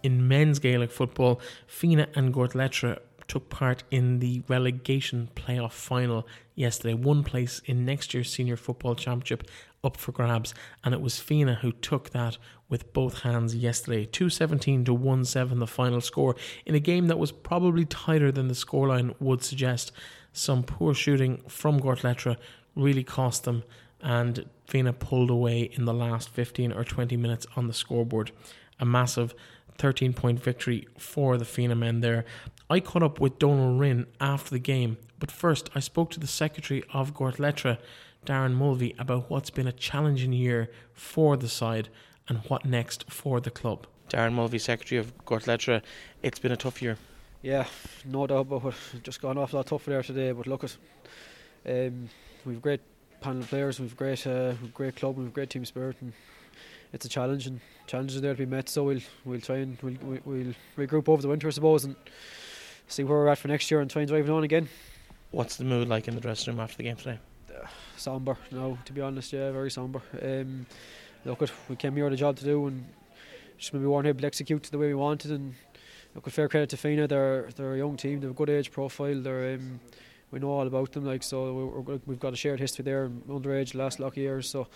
In 0.03 0.27
men's 0.27 0.59
Gaelic 0.59 0.91
football, 0.91 1.39
Fenagh 1.67 2.15
and 2.15 2.33
Gortletteragh 2.33 2.99
took 3.27 3.49
part 3.49 3.83
in 3.91 4.19
the 4.19 4.41
relegation 4.49 5.29
playoff 5.35 5.71
final 5.71 6.27
yesterday. 6.53 6.93
One 6.93 7.23
place 7.23 7.61
in 7.65 7.85
next 7.85 8.13
year's 8.13 8.29
Senior 8.29 8.57
Football 8.57 8.95
Championship 8.95 9.47
up 9.83 9.97
for 9.97 10.11
grabs, 10.11 10.53
and 10.83 10.93
it 10.93 11.01
was 11.01 11.15
Fenagh 11.15 11.59
who 11.59 11.71
took 11.71 12.09
that 12.09 12.37
with 12.67 12.91
both 12.93 13.21
hands 13.21 13.55
yesterday. 13.55 14.05
217 14.05 14.85
to 14.85 14.93
1 14.93 15.25
7, 15.25 15.59
the 15.59 15.67
final 15.67 16.01
score, 16.01 16.35
in 16.65 16.75
a 16.75 16.79
game 16.79 17.07
that 17.07 17.17
was 17.17 17.31
probably 17.31 17.85
tighter 17.85 18.31
than 18.31 18.47
the 18.47 18.53
scoreline 18.53 19.15
would 19.19 19.43
suggest. 19.43 19.91
Some 20.33 20.63
poor 20.63 20.93
shooting 20.93 21.41
from 21.47 21.79
Gortletteragh 21.79 22.37
really 22.75 23.03
cost 23.03 23.43
them, 23.43 23.63
and 24.01 24.45
Fenagh 24.67 24.99
pulled 24.99 25.29
away 25.29 25.69
in 25.73 25.85
the 25.85 25.93
last 25.93 26.29
15 26.29 26.71
or 26.71 26.83
20 26.83 27.17
minutes 27.17 27.47
on 27.55 27.67
the 27.67 27.73
scoreboard. 27.73 28.31
A 28.79 28.85
massive 28.85 29.35
13 29.77 30.13
point 30.13 30.39
victory 30.39 30.87
for 30.97 31.37
the 31.37 31.45
Fenagh 31.45 31.77
men 31.77 32.01
there. 32.01 32.25
I 32.69 32.79
caught 32.79 33.03
up 33.03 33.19
with 33.19 33.39
Donal 33.39 33.77
Rinn 33.77 34.07
after 34.19 34.51
the 34.51 34.59
game, 34.59 34.97
but 35.19 35.31
first 35.31 35.69
I 35.75 35.79
spoke 35.79 36.11
to 36.11 36.19
the 36.19 36.27
secretary 36.27 36.83
of 36.93 37.13
Gortletteragh, 37.13 37.79
Darren 38.25 38.53
Mulvey, 38.53 38.95
about 38.97 39.29
what's 39.29 39.49
been 39.49 39.67
a 39.67 39.71
challenging 39.71 40.33
year 40.33 40.69
for 40.93 41.35
the 41.35 41.49
side 41.49 41.89
and 42.27 42.39
what 42.47 42.65
next 42.65 43.11
for 43.11 43.39
the 43.39 43.51
club. 43.51 43.87
Darren 44.09 44.33
Mulvey, 44.33 44.59
Secretary 44.59 44.99
of 44.99 45.17
Gortletteragh, 45.25 45.81
it's 46.21 46.39
been 46.39 46.51
a 46.51 46.57
tough 46.57 46.81
year. 46.81 46.97
Yeah, 47.41 47.65
no 48.05 48.27
doubt 48.27 48.41
about 48.41 48.65
it. 48.65 49.03
Just 49.03 49.21
gone 49.21 49.37
off 49.37 49.53
a 49.53 49.57
lot 49.57 49.67
tougher 49.67 49.89
there 49.89 50.03
today, 50.03 50.31
but 50.31 50.47
look 50.47 50.63
at 50.63 50.77
um, 51.65 52.09
we've 52.45 52.61
great 52.61 52.81
panel 53.19 53.41
of 53.41 53.49
players, 53.49 53.79
we've 53.79 53.95
great 53.97 54.25
uh, 54.27 54.53
we've 54.61 54.73
great 54.73 54.95
club, 54.95 55.17
we've 55.17 55.33
great 55.33 55.49
team 55.49 55.65
spirit, 55.65 55.97
and 56.01 56.13
it's 56.93 57.05
a 57.05 57.09
challenge 57.09 57.47
and 57.47 57.59
challenges 57.87 58.21
there 58.21 58.33
to 58.33 58.37
be 58.37 58.45
met. 58.45 58.69
So 58.69 58.83
we'll 58.83 59.01
we'll 59.25 59.41
try 59.41 59.57
and 59.57 59.77
we'll 59.81 60.21
we'll 60.25 60.53
regroup 60.77 61.09
over 61.09 61.21
the 61.21 61.27
winter, 61.27 61.47
I 61.47 61.51
suppose, 61.51 61.85
and 61.85 61.95
see 62.87 63.03
where 63.03 63.17
we're 63.17 63.27
at 63.27 63.37
for 63.37 63.47
next 63.47 63.71
year 63.71 63.81
and 63.81 63.89
try 63.89 64.01
and 64.01 64.09
drive 64.09 64.27
it 64.27 64.31
on 64.31 64.43
again. 64.43 64.69
What's 65.31 65.55
the 65.55 65.63
mood 65.63 65.87
like 65.87 66.07
in 66.07 66.15
the 66.15 66.21
dressing 66.21 66.53
room 66.53 66.59
after 66.59 66.77
the 66.77 66.83
game 66.83 66.97
today? 66.97 67.19
Uh, 67.49 67.67
somber, 67.97 68.37
no, 68.51 68.77
to 68.85 68.93
be 68.93 69.01
honest, 69.01 69.31
yeah, 69.31 69.51
very 69.51 69.71
somber. 69.71 70.01
Um, 70.21 70.65
look, 71.25 71.41
at 71.41 71.51
we 71.69 71.75
came 71.75 71.95
here 71.95 72.05
with 72.05 72.13
a 72.13 72.17
job 72.17 72.35
to 72.37 72.45
do 72.45 72.67
and 72.67 72.85
just 73.57 73.73
maybe 73.73 73.85
weren't 73.85 74.07
able 74.07 74.21
to 74.21 74.27
execute 74.27 74.63
the 74.63 74.77
way 74.77 74.87
we 74.87 74.95
wanted. 74.95 75.31
And 75.31 75.55
look, 76.15 76.25
with 76.25 76.33
fair 76.33 76.49
credit 76.49 76.69
to 76.69 76.77
Fenagh, 76.77 77.09
they're 77.09 77.49
they're 77.55 77.75
a 77.75 77.77
young 77.77 77.95
team, 77.97 78.19
they've 78.19 78.31
a 78.31 78.33
good 78.33 78.49
age 78.49 78.71
profile, 78.71 79.21
they're 79.21 79.55
um, 79.55 79.79
we 80.31 80.39
know 80.39 80.49
all 80.49 80.67
about 80.67 80.91
them. 80.93 81.05
Like 81.05 81.23
so, 81.23 81.83
we're, 81.85 81.99
we've 82.05 82.19
got 82.19 82.33
a 82.33 82.37
shared 82.37 82.59
history 82.59 82.83
there 82.83 83.09
underage 83.29 83.75
last 83.75 83.99
of 83.99 84.17
years. 84.17 84.49
So 84.49 84.67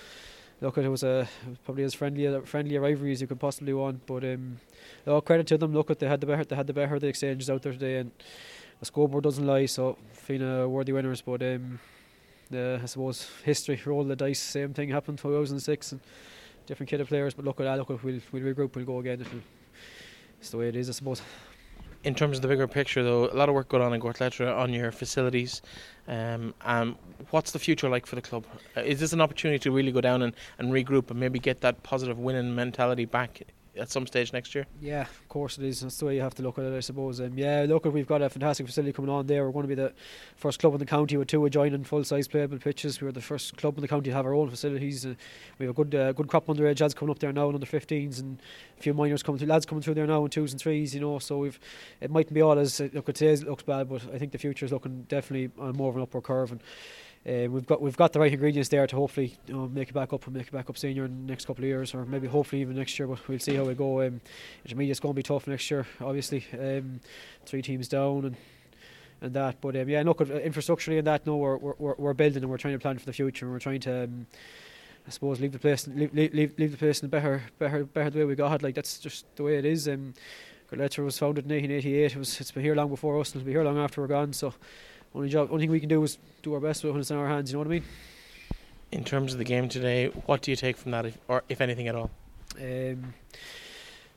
look, 0.62 0.78
it 0.78 0.90
was 0.90 1.04
a 1.04 1.28
probably 1.64 1.84
as 1.84 1.94
friendly 1.94 2.26
a 2.26 2.42
friendly 2.42 2.76
a 2.76 2.82
rivalry 2.82 3.12
as 3.12 3.22
you 3.22 3.28
could 3.28 3.40
possibly 3.40 3.74
want. 3.74 4.06
But 4.06 4.24
um, 4.24 4.60
all 5.08 5.22
credit 5.22 5.48
to 5.48 5.58
them. 5.58 5.74
Look, 5.74 5.92
at 5.92 6.00
they 6.00 6.08
had 6.08 6.22
the 6.22 6.28
better 6.28 6.44
they 6.44 6.56
had 6.56 6.68
the 6.68 6.74
better 6.74 7.00
the 7.00 7.08
exchanges 7.08 7.50
out 7.50 7.62
there 7.62 7.74
today, 7.74 7.98
and 7.98 8.12
the 8.80 8.86
scoreboard 8.86 9.24
doesn't 9.24 9.46
lie. 9.46 9.66
So 9.66 9.98
Fenagh 10.28 10.70
worthy 10.70 10.94
winners, 10.94 11.22
but 11.22 11.42
um, 11.44 11.80
the 12.50 12.80
I 12.82 12.86
suppose 12.86 13.30
history 13.44 13.82
roll 13.86 14.04
the 14.04 14.16
dice. 14.16 14.40
Same 14.40 14.74
thing 14.74 14.90
happened 14.90 15.20
2006 15.20 15.92
and 15.94 16.02
different 16.66 16.90
kid 16.90 17.02
of 17.02 17.08
players. 17.08 17.34
But 17.34 17.46
look 17.46 17.60
at 17.60 17.64
that. 17.64 17.78
Look, 17.78 17.90
we'll 17.90 18.20
we'll 18.32 18.44
regroup. 18.44 18.76
We'll 18.76 18.86
go 18.86 19.00
again. 19.00 19.26
It's 20.40 20.50
the 20.52 20.58
way 20.58 20.68
it 20.68 20.76
is, 20.76 20.90
I 20.90 20.92
suppose. 20.92 21.22
In 22.06 22.14
terms 22.14 22.38
of 22.38 22.44
the 22.44 22.48
bigger 22.48 22.68
picture, 22.68 23.04
though, 23.04 23.26
a 23.32 23.34
lot 23.34 23.50
of 23.50 23.56
work 23.56 23.68
going 23.68 23.82
on 23.82 23.92
in 23.92 24.00
Gortletteragh 24.00 24.56
on 24.56 24.72
your 24.72 24.92
facilities. 24.92 25.64
Um, 26.08 26.54
um, 26.62 26.98
what's 27.32 27.50
the 27.50 27.58
future 27.58 27.90
like 27.90 28.06
for 28.06 28.14
the 28.14 28.22
club? 28.22 28.46
Uh, 28.78 28.82
is 28.82 29.00
this 29.00 29.12
an 29.12 29.22
opportunity 29.22 29.58
to 29.58 29.72
really 29.72 29.92
go 29.92 30.02
down 30.02 30.22
and, 30.22 30.36
and 30.60 30.72
regroup 30.72 31.10
and 31.10 31.20
maybe 31.20 31.40
get 31.40 31.62
that 31.62 31.82
positive 31.82 32.20
winning 32.20 32.54
mentality 32.54 33.06
back 33.06 33.42
at 33.78 33.90
some 33.90 34.08
stage 34.08 34.34
next 34.34 34.56
year? 34.56 34.66
Yeah, 34.82 35.02
of 35.02 35.30
course 35.30 35.58
it 35.58 35.66
is. 35.66 35.82
That's 35.82 35.98
the 35.98 36.06
way 36.06 36.16
you 36.16 36.22
have 36.22 36.36
to 36.36 36.44
look 36.44 36.58
at 36.58 36.66
it, 36.66 36.76
I 36.76 36.80
suppose. 36.80 37.20
Um, 37.20 37.38
yeah, 37.38 37.66
look, 37.68 37.86
we've 37.86 38.08
got 38.08 38.22
a 38.22 38.30
fantastic 38.30 38.66
facility 38.66 38.94
coming 38.94 39.12
on 39.12 39.28
there. 39.28 39.46
We're 39.46 39.52
going 39.52 39.64
to 39.64 39.76
be 39.76 39.76
the 39.76 39.94
first 40.36 40.60
club 40.60 40.74
in 40.74 40.80
the 40.80 40.86
county 40.86 41.18
with 41.18 41.28
two 41.28 41.44
adjoining 41.46 41.84
full-size 41.84 42.28
playable 42.28 42.58
pitches. 42.58 43.02
We're 43.02 43.12
the 43.12 43.22
first 43.22 43.58
club 43.58 43.78
in 43.78 43.82
the 43.82 43.88
county 43.88 44.10
to 44.10 44.16
have 44.16 44.26
our 44.26 44.34
own 44.34 44.50
facilities. 44.50 45.06
Uh, 45.06 45.16
we 45.60 45.66
have 45.66 45.76
a 45.78 45.84
good 45.84 45.96
uh, 45.96 46.12
good 46.14 46.28
crop 46.28 46.48
underage 46.48 46.82
lads 46.82 46.94
coming 46.94 47.12
up 47.12 47.20
there 47.20 47.34
now 47.34 47.48
and 47.48 47.56
under 47.56 47.68
15s 47.68 48.20
and 48.20 48.42
a 48.78 48.82
few 48.82 48.94
minors 48.94 49.24
coming 49.24 49.40
through. 49.40 49.48
Lads 49.48 49.66
coming 49.66 49.82
through 49.82 49.96
there 49.96 50.08
now 50.08 50.24
in 50.24 50.32
twos 50.32 50.52
and 50.52 50.62
threes, 50.62 50.94
you 50.94 51.02
know. 51.02 51.20
So 51.20 51.40
we've 51.40 51.60
it 52.02 52.12
mightn't 52.12 52.34
be 52.34 52.42
all 52.42 52.58
as 52.58 52.80
look 52.80 53.10
at 53.10 53.22
it 53.22 53.44
looks 53.44 53.64
bad, 53.64 53.90
but 53.90 54.02
I 54.14 54.18
think 54.18 54.32
the 54.32 54.38
future 54.38 54.66
is 54.66 54.72
looking 54.72 55.04
definitely 55.04 55.52
on 55.60 55.76
more 55.76 55.90
of 55.90 55.96
an 55.96 56.02
upward 56.02 56.24
curve 56.24 56.52
and. 56.52 56.62
Uh, 57.28 57.50
we've 57.50 57.66
got 57.66 57.82
we've 57.82 57.98
got 57.98 58.14
the 58.14 58.20
right 58.20 58.32
ingredients 58.32 58.70
there 58.70 58.86
to 58.86 58.96
hopefully 58.96 59.36
you 59.48 59.54
know, 59.56 59.68
make 59.68 59.90
it 59.90 59.94
back 59.94 60.14
up 60.14 60.28
and 60.28 60.36
make 60.36 60.48
it 60.48 60.54
back 60.54 60.70
up 60.70 60.78
senior 60.78 61.06
in 61.06 61.26
the 61.26 61.32
next 61.32 61.46
couple 61.46 61.64
of 61.64 61.68
years, 61.68 61.96
or 61.96 62.06
maybe 62.06 62.28
hopefully 62.28 62.62
even 62.62 62.76
next 62.76 63.00
year. 63.00 63.08
But 63.08 63.28
we'll 63.28 63.40
see 63.40 63.56
how 63.56 63.64
we 63.64 63.74
go. 63.74 64.04
Um, 64.04 64.22
intermediate's 64.64 65.00
going 65.00 65.14
to 65.14 65.18
be 65.18 65.24
tough 65.24 65.48
next 65.48 65.70
year, 65.72 65.88
obviously. 66.02 66.46
Um, 66.54 67.00
three 67.46 67.64
teams 67.64 67.88
down 67.88 68.26
and 68.26 68.38
and 69.22 69.34
that. 69.34 69.60
But 69.60 69.76
um, 69.76 69.90
yeah, 69.90 70.04
look, 70.04 70.20
infrastructurally 70.20 71.00
and 71.00 71.08
that, 71.08 71.26
no, 71.26 71.38
we're, 71.38 71.58
we're 71.58 71.96
we're 71.98 72.14
building 72.14 72.44
and 72.44 72.52
we're 72.52 72.58
trying 72.58 72.76
to 72.76 72.80
plan 72.80 73.00
for 73.00 73.06
the 73.06 73.14
future. 73.14 73.46
and 73.46 73.54
We're 73.54 73.60
trying 73.60 73.82
to. 73.82 74.04
Um, 74.04 74.28
I 75.08 75.12
suppose 75.12 75.40
leave 75.40 75.52
the 75.52 75.60
place, 75.60 75.88
leave, 75.88 76.12
leave, 76.16 76.58
leave 76.58 76.72
the 76.72 76.78
place 76.78 77.02
in 77.02 77.06
a 77.06 77.10
better, 77.10 77.44
better, 77.60 77.84
better 77.84 78.10
the 78.10 78.20
way 78.20 78.26
we 78.26 78.36
got 78.36 78.54
it. 78.54 78.64
Like 78.64 78.74
that's 78.74 78.98
just 78.98 79.26
the 79.36 79.44
way 79.44 79.58
it 79.58 79.66
is. 79.66 79.88
Um, 79.88 80.16
Gortletteragh 80.72 81.06
was 81.06 81.20
founded 81.20 81.46
in 81.46 81.52
1888. 81.52 82.12
It 82.12 82.18
was, 82.18 82.42
it's 82.42 82.52
been 82.52 82.64
here 82.64 82.76
long 82.76 82.90
before 82.90 83.20
us, 83.20 83.32
and 83.32 83.42
it'll 83.42 83.46
be 83.46 83.52
here 83.52 83.64
long 83.64 83.78
after 83.78 84.02
we're 84.02 84.08
gone. 84.08 84.34
So, 84.34 84.54
only 85.16 85.30
job, 85.30 85.50
only 85.52 85.64
thing 85.64 85.72
we 85.72 85.80
can 85.80 85.90
do 85.90 86.04
is 86.04 86.18
do 86.44 86.54
our 86.54 86.60
best 86.60 86.84
when 86.84 86.98
it's 86.98 87.10
in 87.10 87.18
our 87.18 87.28
hands. 87.28 87.52
You 87.52 87.56
know 87.56 87.60
what 87.60 87.68
I 87.68 87.72
mean? 87.72 87.84
In 88.92 89.04
terms 89.04 89.34
of 89.34 89.40
the 89.40 89.46
game 89.46 89.70
today, 89.70 90.08
what 90.26 90.42
do 90.42 90.52
you 90.52 90.58
take 90.58 90.78
from 90.78 90.92
that, 90.92 91.06
if, 91.06 91.18
or 91.28 91.44
if 91.50 91.62
anything 91.62 91.88
at 91.88 91.96
all? 91.96 92.12
Um, 92.62 93.14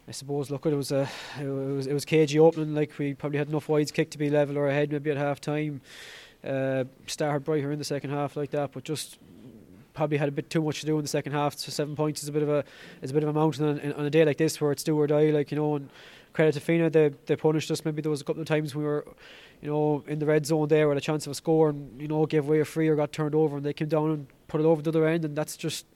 I 0.06 0.12
suppose 0.12 0.50
look, 0.50 0.64
it 0.66 0.74
was 0.74 0.90
a 0.90 1.08
it 1.40 1.46
was 1.46 1.86
it 1.86 1.92
was 1.92 2.04
cagey 2.04 2.38
opening. 2.38 2.74
Like 2.74 2.96
we 2.98 3.14
probably 3.14 3.38
had 3.38 3.48
enough 3.48 3.68
wides 3.68 3.90
kick 3.90 4.10
to 4.10 4.18
be 4.18 4.30
level 4.30 4.56
or 4.56 4.68
ahead 4.68 4.90
maybe 4.90 5.10
at 5.10 5.16
half 5.16 5.40
time. 5.40 5.80
Uh, 6.44 6.84
started 7.06 7.44
brighter 7.44 7.72
in 7.72 7.78
the 7.78 7.84
second 7.84 8.10
half 8.10 8.36
like 8.36 8.50
that, 8.50 8.72
but 8.72 8.84
just 8.84 9.18
probably 9.92 10.16
had 10.16 10.28
a 10.28 10.32
bit 10.32 10.48
too 10.48 10.62
much 10.62 10.80
to 10.80 10.86
do 10.86 10.96
in 10.96 11.02
the 11.02 11.08
second 11.08 11.32
half. 11.32 11.58
So 11.58 11.70
seven 11.70 11.96
points 11.96 12.22
is 12.22 12.28
a 12.28 12.32
bit 12.32 12.42
of 12.42 12.48
a 12.48 12.64
is 13.02 13.10
a 13.10 13.14
bit 13.14 13.22
of 13.22 13.28
a 13.28 13.32
mountain 13.32 13.64
on, 13.66 13.92
on 13.92 14.06
a 14.06 14.10
day 14.10 14.24
like 14.24 14.38
this 14.38 14.60
where 14.60 14.72
it's 14.72 14.84
do 14.84 14.98
or 14.98 15.06
die. 15.06 15.30
Like 15.30 15.50
you 15.50 15.58
know, 15.58 15.74
and 15.74 15.90
credit 16.32 16.54
to 16.54 16.60
Fenagh, 16.60 16.92
they 16.92 17.10
they 17.26 17.36
punished 17.36 17.70
us. 17.70 17.84
Maybe 17.84 18.00
there 18.00 18.10
was 18.10 18.20
a 18.20 18.24
couple 18.24 18.40
of 18.40 18.48
times 18.48 18.74
we 18.74 18.84
were, 18.84 19.04
you 19.60 19.68
know, 19.68 20.04
in 20.06 20.18
the 20.18 20.26
red 20.26 20.46
zone 20.46 20.68
there 20.68 20.88
with 20.88 20.98
a 20.98 21.00
chance 21.00 21.26
of 21.26 21.32
a 21.32 21.34
score, 21.34 21.70
and 21.70 22.00
you 22.00 22.08
know, 22.08 22.26
gave 22.26 22.46
away 22.46 22.60
a 22.60 22.64
free 22.64 22.88
or 22.88 22.96
got 22.96 23.12
turned 23.12 23.34
over, 23.34 23.56
and 23.56 23.66
they 23.66 23.72
came 23.72 23.88
down 23.88 24.10
and 24.10 24.26
put 24.46 24.60
it 24.60 24.64
over 24.64 24.82
the 24.82 24.90
other 24.90 25.06
end, 25.06 25.24
and 25.24 25.36
that's 25.36 25.56
just 25.56 25.86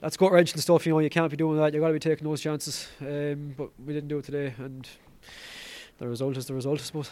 that's 0.00 0.16
gut 0.16 0.32
wrenching 0.32 0.60
stuff. 0.60 0.86
You 0.86 0.92
know, 0.92 0.98
you 0.98 1.10
can't 1.10 1.30
be 1.30 1.36
doing 1.36 1.58
that. 1.58 1.72
you've 1.72 1.82
got 1.82 1.88
to 1.88 1.94
be 1.94 1.98
taking 1.98 2.26
those 2.26 2.40
chances. 2.40 2.88
Um, 3.00 3.54
but 3.56 3.70
we 3.84 3.94
didn't 3.94 4.08
do 4.08 4.18
it 4.18 4.24
today, 4.24 4.54
and 4.58 4.88
the 5.98 6.08
result 6.08 6.36
is 6.36 6.46
the 6.46 6.54
result, 6.54 6.80
I 6.80 6.82
suppose. 6.82 7.10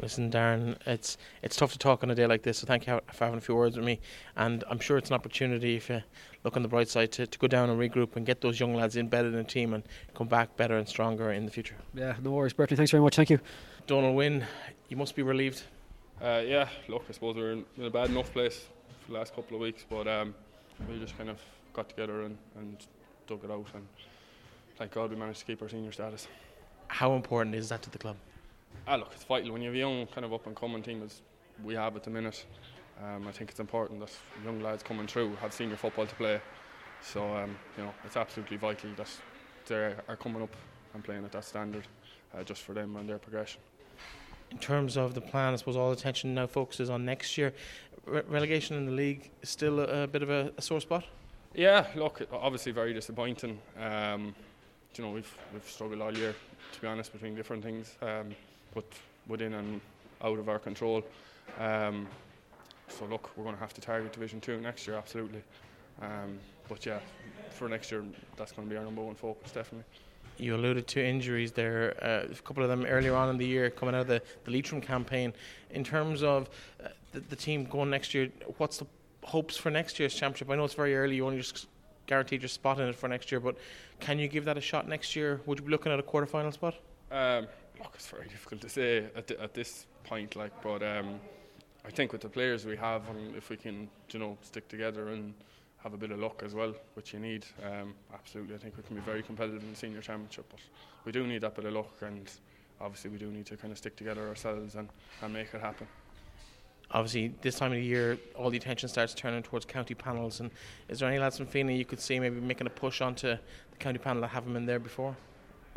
Listen, 0.00 0.30
Darren, 0.30 0.78
it's 0.86 1.18
it's 1.42 1.56
tough 1.56 1.72
to 1.72 1.78
talk 1.78 2.02
on 2.02 2.10
a 2.10 2.14
day 2.14 2.26
like 2.26 2.42
this. 2.42 2.58
So 2.58 2.66
thank 2.66 2.86
you 2.86 3.00
for 3.12 3.24
having 3.24 3.38
a 3.38 3.42
few 3.42 3.54
words 3.54 3.76
with 3.76 3.84
me, 3.84 4.00
and 4.36 4.64
I'm 4.70 4.80
sure 4.80 4.96
it's 4.96 5.10
an 5.10 5.14
opportunity 5.14 5.76
if 5.76 5.90
you 5.90 6.02
look 6.44 6.56
on 6.56 6.62
the 6.62 6.68
bright 6.68 6.88
side 6.88 7.12
to, 7.12 7.26
to 7.26 7.38
go 7.38 7.46
down 7.46 7.70
and 7.70 7.78
regroup 7.78 8.16
and 8.16 8.24
get 8.24 8.40
those 8.40 8.58
young 8.58 8.74
lads 8.74 8.96
embedded 8.96 9.32
in 9.32 9.38
the 9.38 9.44
team 9.44 9.74
and 9.74 9.84
come 10.14 10.28
back 10.28 10.56
better 10.56 10.76
and 10.76 10.88
stronger 10.88 11.32
in 11.32 11.44
the 11.44 11.50
future. 11.50 11.76
Yeah, 11.94 12.14
no 12.22 12.30
worries, 12.30 12.52
Bertie. 12.52 12.76
Thanks 12.76 12.90
very 12.90 13.02
much. 13.02 13.16
Thank 13.16 13.30
you. 13.30 13.40
Donald 13.86 14.16
Wynne, 14.16 14.44
you 14.88 14.96
must 14.96 15.14
be 15.14 15.22
relieved. 15.22 15.62
Uh, 16.20 16.42
yeah, 16.44 16.68
look, 16.88 17.04
I 17.08 17.12
suppose 17.12 17.36
we 17.36 17.42
are 17.42 17.52
in, 17.52 17.64
in, 17.78 17.84
a 17.84 17.90
bad 17.90 18.10
enough 18.10 18.32
place 18.32 18.66
for 19.04 19.12
the 19.12 19.18
last 19.18 19.34
couple 19.34 19.56
of 19.56 19.62
weeks, 19.62 19.86
but 19.88 20.06
um, 20.06 20.34
we 20.88 20.98
just 20.98 21.16
kind 21.16 21.30
of 21.30 21.38
got 21.72 21.88
together 21.88 22.22
and, 22.22 22.36
and 22.56 22.76
dug 23.26 23.42
it 23.42 23.50
out, 23.50 23.66
and 23.72 23.86
thank 24.76 24.92
God 24.92 25.10
we 25.10 25.16
managed 25.16 25.40
to 25.40 25.46
keep 25.46 25.62
our 25.62 25.68
senior 25.68 25.92
status. 25.92 26.28
How 26.88 27.14
important 27.14 27.54
is 27.54 27.70
that 27.70 27.80
to 27.82 27.90
the 27.90 27.98
club? 27.98 28.16
Ah, 28.86 28.96
look, 28.96 29.12
it's 29.14 29.24
vital 29.24 29.52
when 29.52 29.62
you 29.62 29.68
have 29.68 29.74
a 29.74 29.78
young 29.78 30.06
kind 30.08 30.24
of 30.24 30.34
up 30.34 30.46
and 30.46 30.54
coming 30.54 30.82
team 30.82 31.02
as 31.02 31.22
we 31.64 31.74
have 31.74 31.96
at 31.96 32.04
the 32.04 32.10
minute. 32.10 32.44
Um, 33.02 33.26
I 33.26 33.32
think 33.32 33.50
it's 33.50 33.60
important 33.60 34.00
that 34.00 34.12
young 34.44 34.60
lads 34.60 34.82
coming 34.82 35.06
through 35.06 35.34
have 35.36 35.52
senior 35.52 35.76
football 35.76 36.06
to 36.06 36.14
play. 36.14 36.40
So 37.02 37.22
um, 37.34 37.56
you 37.76 37.84
know, 37.84 37.94
it's 38.04 38.16
absolutely 38.16 38.56
vital 38.56 38.90
that 38.96 39.08
they 39.66 39.94
are 40.08 40.16
coming 40.16 40.42
up 40.42 40.54
and 40.94 41.02
playing 41.02 41.24
at 41.24 41.32
that 41.32 41.44
standard, 41.44 41.86
uh, 42.34 42.42
just 42.42 42.62
for 42.62 42.74
them 42.74 42.96
and 42.96 43.08
their 43.08 43.18
progression. 43.18 43.60
In 44.50 44.58
terms 44.58 44.96
of 44.96 45.14
the 45.14 45.20
plan, 45.20 45.52
I 45.52 45.56
suppose 45.56 45.76
all 45.76 45.92
attention 45.92 46.34
now 46.34 46.46
focuses 46.46 46.90
on 46.90 47.04
next 47.04 47.38
year. 47.38 47.54
Re- 48.04 48.22
relegation 48.28 48.76
in 48.76 48.86
the 48.86 48.92
league 48.92 49.30
is 49.42 49.48
still 49.48 49.80
a, 49.80 50.02
a 50.02 50.06
bit 50.06 50.22
of 50.22 50.30
a, 50.30 50.52
a, 50.56 50.62
sore 50.62 50.80
spot. 50.80 51.04
Yeah, 51.54 51.86
look, 51.94 52.26
obviously 52.32 52.72
very 52.72 52.92
disappointing. 52.92 53.60
Um, 53.78 54.34
you 54.96 55.04
know, 55.04 55.10
we've 55.10 55.32
we've 55.52 55.68
struggled 55.68 56.00
all 56.00 56.16
year, 56.16 56.34
to 56.72 56.80
be 56.80 56.86
honest, 56.88 57.12
between 57.12 57.34
different 57.34 57.62
things. 57.62 57.96
Um, 58.02 58.34
but 58.74 58.84
within 59.28 59.54
and 59.54 59.80
out 60.22 60.38
of 60.38 60.48
our 60.48 60.58
control. 60.58 61.04
Um, 61.58 62.06
so 62.90 63.04
look, 63.06 63.30
we're 63.36 63.44
going 63.44 63.54
to 63.56 63.60
have 63.60 63.74
to 63.74 63.80
target 63.80 64.12
Division 64.12 64.40
Two 64.40 64.60
next 64.60 64.86
year, 64.86 64.96
absolutely. 64.96 65.42
Um, 66.02 66.38
but 66.68 66.84
yeah, 66.86 67.00
for 67.50 67.68
next 67.68 67.90
year, 67.90 68.04
that's 68.36 68.52
going 68.52 68.66
to 68.66 68.70
be 68.70 68.76
our 68.76 68.84
number 68.84 69.02
one 69.02 69.14
focus, 69.14 69.52
definitely. 69.52 69.84
You 70.38 70.56
alluded 70.56 70.86
to 70.88 71.04
injuries 71.04 71.52
there, 71.52 71.94
uh, 72.02 72.32
a 72.32 72.42
couple 72.42 72.62
of 72.62 72.70
them 72.70 72.86
earlier 72.86 73.14
on 73.14 73.28
in 73.28 73.36
the 73.36 73.46
year, 73.46 73.68
coming 73.68 73.94
out 73.94 74.02
of 74.02 74.06
the, 74.06 74.22
the 74.44 74.50
Leitrim 74.50 74.80
campaign. 74.80 75.34
In 75.70 75.84
terms 75.84 76.22
of 76.22 76.48
uh, 76.82 76.88
the, 77.12 77.20
the 77.20 77.36
team 77.36 77.64
going 77.64 77.90
next 77.90 78.14
year, 78.14 78.30
what's 78.56 78.78
the 78.78 78.86
hopes 79.22 79.56
for 79.56 79.70
next 79.70 79.98
year's 79.98 80.14
championship? 80.14 80.48
I 80.48 80.56
know 80.56 80.64
it's 80.64 80.74
very 80.74 80.96
early, 80.96 81.16
you 81.16 81.26
only 81.26 81.38
just 81.38 81.66
guaranteed 82.06 82.40
your 82.40 82.48
spot 82.48 82.80
in 82.80 82.88
it 82.88 82.94
for 82.94 83.08
next 83.08 83.30
year, 83.30 83.40
but 83.40 83.56
can 84.00 84.18
you 84.18 84.28
give 84.28 84.44
that 84.46 84.56
a 84.56 84.60
shot 84.60 84.88
next 84.88 85.14
year? 85.14 85.40
Would 85.46 85.58
you 85.58 85.64
be 85.66 85.70
looking 85.70 85.92
at 85.92 85.98
a 85.98 86.02
quarter 86.02 86.26
final 86.26 86.52
spot? 86.52 86.74
Um, 87.10 87.46
look, 87.78 87.92
it's 87.94 88.06
very 88.06 88.28
difficult 88.34 88.62
to 88.62 88.68
say 88.68 89.04
at, 89.14 89.26
th- 89.26 89.40
at 89.40 89.52
this 89.52 89.86
point. 90.04 90.36
Like, 90.36 90.52
but 90.62 90.82
um, 90.82 91.20
I 91.84 91.90
think 91.90 92.12
with 92.12 92.20
the 92.20 92.28
players 92.28 92.66
we 92.66 92.76
have, 92.76 93.08
and 93.08 93.34
if 93.34 93.50
we 93.50 93.56
can, 93.56 93.88
you 94.12 94.18
know, 94.18 94.36
stick 94.42 94.68
together 94.68 95.08
and 95.08 95.34
have 95.82 95.94
a 95.94 95.96
bit 95.96 96.10
of 96.10 96.18
luck 96.18 96.42
as 96.44 96.54
well, 96.54 96.74
which 96.94 97.14
you 97.14 97.18
need, 97.18 97.46
um, 97.64 97.94
absolutely, 98.12 98.54
I 98.54 98.58
think 98.58 98.76
we 98.76 98.82
can 98.82 98.96
be 98.96 99.02
very 99.02 99.22
competitive 99.22 99.62
in 99.62 99.70
the 99.70 99.76
senior 99.76 100.00
championship. 100.02 100.46
But 100.50 100.60
we 101.04 101.12
do 101.12 101.26
need 101.26 101.40
that 101.40 101.54
bit 101.54 101.64
of 101.64 101.72
luck, 101.72 101.94
and 102.02 102.30
obviously 102.80 103.10
we 103.10 103.18
do 103.18 103.30
need 103.30 103.46
to 103.46 103.56
kind 103.56 103.72
of 103.72 103.78
stick 103.78 103.96
together 103.96 104.28
ourselves 104.28 104.74
and, 104.74 104.88
and 105.22 105.32
make 105.32 105.54
it 105.54 105.60
happen. 105.60 105.86
Obviously, 106.92 107.32
this 107.40 107.56
time 107.56 107.72
of 107.72 107.78
the 107.78 107.84
year, 107.84 108.18
all 108.34 108.50
the 108.50 108.56
attention 108.56 108.88
starts 108.88 109.14
turning 109.14 109.42
towards 109.42 109.64
county 109.64 109.94
panels. 109.94 110.40
And 110.40 110.50
is 110.88 110.98
there 110.98 111.08
any 111.08 111.20
lads 111.20 111.36
from 111.36 111.46
Fenagh 111.46 111.78
you 111.78 111.84
could 111.84 112.00
see 112.00 112.18
maybe 112.18 112.40
making 112.40 112.66
a 112.66 112.70
push 112.70 113.00
onto 113.00 113.28
the 113.28 113.76
county 113.78 113.98
panel 113.98 114.20
that 114.22 114.28
haven't 114.28 114.52
been 114.52 114.66
there 114.66 114.80
before? 114.80 115.16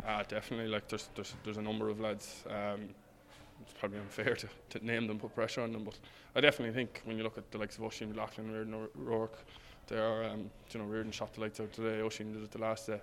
Ah, 0.06 0.24
definitely. 0.26 0.66
Like 0.66 0.88
there's 0.88 1.08
there's 1.14 1.34
there's 1.44 1.56
a 1.56 1.62
number 1.62 1.88
of 1.88 2.00
lads. 2.00 2.42
Um, 2.50 2.88
it's 3.64 3.78
probably 3.78 3.98
unfair 3.98 4.34
to, 4.34 4.48
to 4.70 4.86
name 4.86 5.06
them, 5.06 5.18
put 5.18 5.34
pressure 5.34 5.62
on 5.62 5.72
them, 5.72 5.84
but 5.84 5.98
I 6.34 6.40
definitely 6.40 6.74
think 6.74 7.02
when 7.04 7.16
you 7.16 7.22
look 7.22 7.38
at 7.38 7.50
the 7.50 7.58
likes 7.58 7.76
of 7.76 7.84
Oisin, 7.84 8.14
Lachlan, 8.14 8.50
Reardon, 8.50 8.88
Rourke, 8.94 9.38
they 9.86 9.98
are. 9.98 10.24
Um, 10.24 10.50
you 10.70 10.80
know, 10.80 10.86
Reardon 10.86 11.12
shot 11.12 11.34
the 11.34 11.42
lights 11.42 11.60
out 11.60 11.72
today. 11.72 12.00
Oisin 12.00 12.32
did 12.32 12.42
it 12.42 12.50
the 12.50 12.58
last 12.58 12.86
day. 12.86 13.00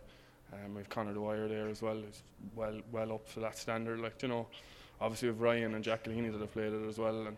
Um, 0.54 0.76
we've 0.76 0.89
Connor 0.89 1.13
Dwyer 1.13 1.47
there 1.47 1.69
as 1.69 1.82
well. 1.82 1.95
He's 1.95 2.24
well 2.56 2.80
well 2.91 3.13
up 3.13 3.32
to 3.34 3.39
that 3.41 3.58
standard. 3.58 4.00
Like 4.00 4.21
you 4.21 4.28
know, 4.28 4.47
obviously 5.00 5.30
with 5.30 5.39
Ryan 5.39 5.76
and 5.76 5.84
Jacqueline 5.84 6.32
that 6.32 6.39
have 6.39 6.52
played 6.52 6.74
it 6.74 6.88
as 6.88 6.97
well, 6.97 7.28
and 7.28 7.38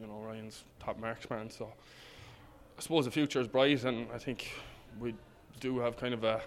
you 0.00 0.06
know 0.06 0.20
Ryan's 0.20 0.64
top 0.80 0.98
marksman. 0.98 1.50
So 1.50 1.72
I 2.76 2.80
suppose 2.80 3.04
the 3.04 3.10
future 3.10 3.40
is 3.40 3.48
bright, 3.48 3.84
and 3.84 4.08
I 4.12 4.18
think 4.18 4.50
we 4.98 5.14
do 5.60 5.78
have 5.78 5.96
kind 5.96 6.14
of 6.14 6.24
a 6.24 6.40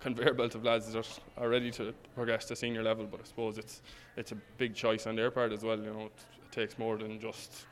conveyor 0.00 0.34
belt 0.34 0.54
of 0.54 0.64
lads 0.64 0.92
that 0.92 1.20
are 1.36 1.48
ready 1.48 1.70
to 1.72 1.92
progress 2.14 2.44
to 2.46 2.56
senior 2.56 2.82
level. 2.82 3.06
But 3.06 3.20
I 3.20 3.24
suppose 3.24 3.58
it's 3.58 3.82
it's 4.16 4.32
a 4.32 4.36
big 4.58 4.74
choice 4.74 5.06
on 5.06 5.16
their 5.16 5.30
part 5.30 5.52
as 5.52 5.62
well. 5.62 5.78
You 5.78 5.92
know, 5.92 6.06
it, 6.06 6.24
it 6.44 6.52
takes 6.52 6.78
more 6.78 6.96
than 6.96 7.20
just 7.20 7.66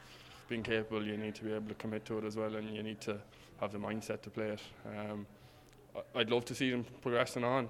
being 0.48 0.62
capable. 0.62 1.04
You 1.04 1.16
need 1.16 1.34
to 1.36 1.44
be 1.44 1.52
able 1.52 1.68
to 1.68 1.74
commit 1.74 2.04
to 2.06 2.18
it 2.18 2.24
as 2.24 2.36
well, 2.36 2.54
and 2.54 2.74
you 2.74 2.82
need 2.82 3.00
to 3.02 3.18
have 3.60 3.72
the 3.72 3.78
mindset 3.78 4.22
to 4.22 4.30
play 4.30 4.48
it. 4.48 4.60
Um, 4.86 5.26
I'd 6.14 6.30
love 6.30 6.44
to 6.46 6.54
see 6.54 6.70
them 6.70 6.84
progressing 7.02 7.44
on. 7.44 7.68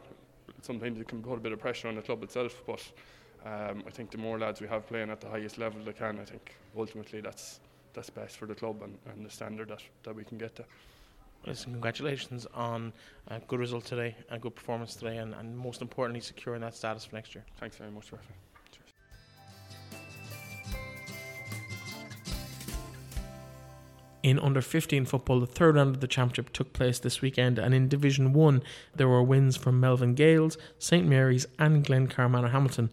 Sometimes 0.63 0.99
it 0.99 1.09
can 1.09 1.23
put 1.23 1.35
a 1.35 1.41
bit 1.41 1.53
of 1.53 1.59
pressure 1.59 1.89
on 1.89 1.97
the 1.97 2.03
club 2.03 2.23
itself, 2.23 2.63
but 2.67 2.83
um, 3.45 3.83
I 3.87 3.91
think 3.91 4.11
the 4.11 4.19
more 4.19 4.39
lads 4.39 4.61
we 4.61 4.69
have 4.69 4.87
playing 4.87 5.11
at 5.11 5.21
the 5.21 5.29
highest 5.29 5.59
level 5.59 5.83
they 5.85 5.93
can, 5.93 6.19
I 6.19 6.25
think 6.25 6.55
ultimately 6.77 7.21
that's 7.21 7.61
that's 7.93 8.11
best 8.11 8.37
for 8.37 8.47
the 8.47 8.55
club 8.55 8.83
and, 8.83 8.99
and 9.13 9.25
the 9.25 9.31
standard 9.31 9.69
that, 9.69 9.83
that 10.03 10.17
we 10.17 10.25
can 10.25 10.37
get 10.37 10.57
to. 10.57 10.65
Listen, 11.47 11.73
congratulations 11.73 12.47
on 12.55 12.93
a 13.29 13.39
good 13.41 13.61
result 13.61 13.85
today, 13.85 14.17
a 14.31 14.39
good 14.39 14.55
performance 14.55 14.95
today, 14.97 15.19
and, 15.19 15.35
and 15.35 15.57
most 15.57 15.83
importantly, 15.83 16.21
securing 16.21 16.63
that 16.63 16.75
status 16.75 17.05
for 17.05 17.15
next 17.17 17.35
year. 17.35 17.45
Thanks 17.61 17.77
very 17.77 17.91
much, 17.91 18.11
Rafa. 18.13 18.33
In 24.23 24.39
under 24.39 24.63
15 24.63 25.05
football, 25.05 25.39
the 25.39 25.47
third 25.47 25.77
round 25.77 25.97
of 25.97 26.01
the 26.01 26.09
championship 26.09 26.51
took 26.55 26.73
place 26.73 26.99
this 26.99 27.21
weekend, 27.21 27.59
and 27.59 27.75
in 27.75 27.89
Division 27.89 28.33
1, 28.33 28.63
there 28.95 29.07
were 29.07 29.23
wins 29.23 29.55
from 29.55 29.79
Melvin 29.79 30.15
Gaels, 30.15 30.57
St 30.79 31.07
Mary's, 31.07 31.47
and 31.59 31.85
Glencar 31.85 32.31
Manorhamilton, 32.31 32.89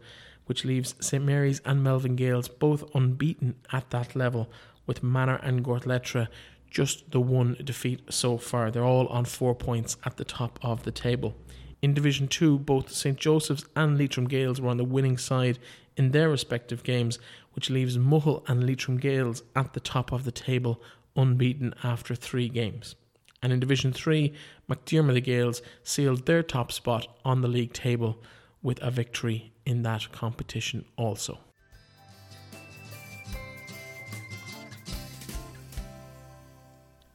which 0.48 0.66
leaves 0.66 0.94
St 1.00 1.24
Mary's 1.24 1.62
and 1.64 1.82
Melvin 1.82 2.18
Gaels 2.18 2.50
both 2.50 2.84
unbeaten 2.94 3.56
at 3.72 3.92
that 3.92 4.14
level, 4.14 4.50
with 4.86 5.04
Manor 5.04 5.40
and 5.42 5.64
Gortletteragh 5.64 6.28
just 6.72 7.12
the 7.12 7.20
one 7.20 7.58
defeat 7.64 8.02
so 8.10 8.38
far. 8.38 8.72
They're 8.72 8.84
all 8.84 9.08
on 9.08 9.26
four 9.26 9.54
points 9.54 9.98
at 10.06 10.18
the 10.18 10.26
top 10.26 10.58
of 10.64 10.84
the 10.84 10.92
table. 10.92 11.36
In 11.82 11.94
Division 11.94 12.28
2, 12.28 12.60
both 12.60 12.92
St 12.92 13.18
Joseph's 13.18 13.66
and 13.76 13.98
Leitrim 13.98 14.28
Gaels 14.28 14.62
were 14.62 14.70
on 14.70 14.78
the 14.78 14.84
winning 14.86 15.18
side 15.18 15.60
in 15.98 16.12
their 16.12 16.30
respective 16.30 16.84
games, 16.84 17.20
which 17.54 17.70
leaves 17.70 17.98
Mull 17.98 18.44
and 18.48 18.66
Leitrim 18.66 18.98
Gaels 18.98 19.44
at 19.56 19.74
the 19.74 19.80
top 19.80 20.12
of 20.12 20.24
the 20.24 20.32
table 20.32 20.82
unbeaten 21.16 21.74
after 21.84 22.16
three 22.16 22.48
games. 22.48 22.96
And 23.44 23.52
in 23.52 23.60
Division 23.60 23.92
3, 23.92 24.32
McDermott 24.70 25.14
the 25.14 25.22
Gales 25.22 25.62
sealed 25.84 26.26
their 26.26 26.44
top 26.44 26.72
spot 26.72 27.08
on 27.26 27.42
the 27.42 27.48
league 27.48 27.74
table 27.74 28.22
with 28.62 28.82
a 28.82 28.92
victory 28.92 29.52
in 29.66 29.82
that 29.82 30.12
competition 30.12 30.86
also. 30.96 31.40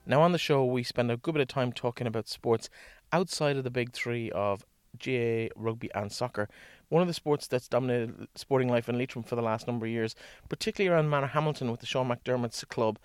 Now, 0.08 0.22
on 0.22 0.30
the 0.30 0.38
show, 0.38 0.64
we 0.64 0.84
spend 0.84 1.10
a 1.10 1.16
good 1.16 1.34
bit 1.34 1.40
of 1.40 1.48
time 1.48 1.72
talking 1.72 2.06
about 2.06 2.28
sports 2.28 2.70
outside 3.12 3.56
of 3.56 3.64
the 3.64 3.70
big 3.70 3.92
three 3.92 4.30
of 4.30 4.64
GAA, 5.04 5.48
rugby, 5.56 5.90
and 5.96 6.12
soccer. 6.12 6.48
One 6.90 7.02
of 7.02 7.08
the 7.08 7.14
sports 7.14 7.48
that's 7.48 7.66
dominated 7.66 8.28
sporting 8.36 8.68
life 8.68 8.88
in 8.88 8.96
Leitrim 8.96 9.24
for 9.24 9.34
the 9.34 9.42
last 9.42 9.66
number 9.66 9.84
of 9.84 9.90
years, 9.90 10.14
particularly 10.48 10.94
around 10.94 11.10
Manorhamilton 11.10 11.72
with 11.72 11.80
the 11.80 11.86
Sean 11.86 12.08
McDermott's 12.08 12.62
club, 12.66 13.00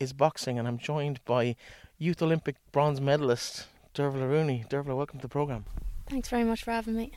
is 0.00 0.12
boxing, 0.12 0.58
and 0.58 0.66
I'm 0.66 0.78
joined 0.78 1.24
by 1.24 1.54
Youth 1.98 2.20
Olympic 2.20 2.56
bronze 2.72 3.00
medalist 3.00 3.68
Dervla 3.94 4.28
Rooney. 4.28 4.64
Dervla, 4.68 4.96
welcome 4.96 5.20
to 5.20 5.22
the 5.22 5.28
programme. 5.28 5.66
Thanks 6.08 6.28
very 6.30 6.42
much 6.42 6.64
for 6.64 6.72
having 6.72 6.96
me. 6.96 7.12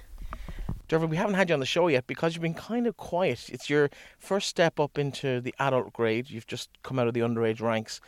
Dervla, 0.90 1.10
we 1.10 1.18
haven't 1.18 1.34
had 1.36 1.50
you 1.50 1.54
on 1.54 1.60
the 1.60 1.66
show 1.66 1.88
yet 1.88 2.06
because 2.06 2.36
you've 2.36 2.44
been 2.44 2.54
kind 2.54 2.86
of 2.86 2.98
quiet. 2.98 3.50
It's 3.50 3.68
your 3.68 3.90
first 4.20 4.48
step 4.48 4.80
up 4.80 5.00
into 5.00 5.42
the 5.42 5.56
adult 5.58 5.92
grade. 5.92 6.30
You've 6.30 6.46
just 6.46 6.70
come 6.84 7.00
out 7.00 7.08
of 7.08 7.16
the 7.16 7.22
underage 7.22 7.62
ranks, 7.62 8.00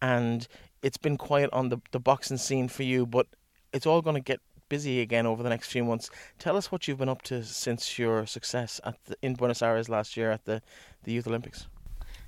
and 0.00 0.46
it's 0.82 0.96
been 0.96 1.16
quiet 1.16 1.50
on 1.52 1.68
the, 1.68 1.78
the 1.92 2.00
boxing 2.00 2.36
scene 2.36 2.68
for 2.68 2.82
you, 2.82 3.06
but 3.06 3.26
it's 3.72 3.86
all 3.86 4.02
going 4.02 4.16
to 4.16 4.22
get 4.22 4.40
busy 4.68 5.00
again 5.00 5.26
over 5.26 5.42
the 5.42 5.48
next 5.48 5.70
few 5.70 5.84
months. 5.84 6.10
Tell 6.38 6.56
us 6.56 6.70
what 6.70 6.86
you've 6.86 6.98
been 6.98 7.08
up 7.08 7.22
to 7.22 7.44
since 7.44 7.98
your 7.98 8.26
success 8.26 8.80
at 8.84 8.96
the, 9.06 9.16
in 9.22 9.34
Buenos 9.34 9.62
Aires 9.62 9.88
last 9.88 10.16
year 10.16 10.30
at 10.30 10.44
the, 10.44 10.62
the 11.04 11.12
Youth 11.12 11.26
Olympics. 11.26 11.66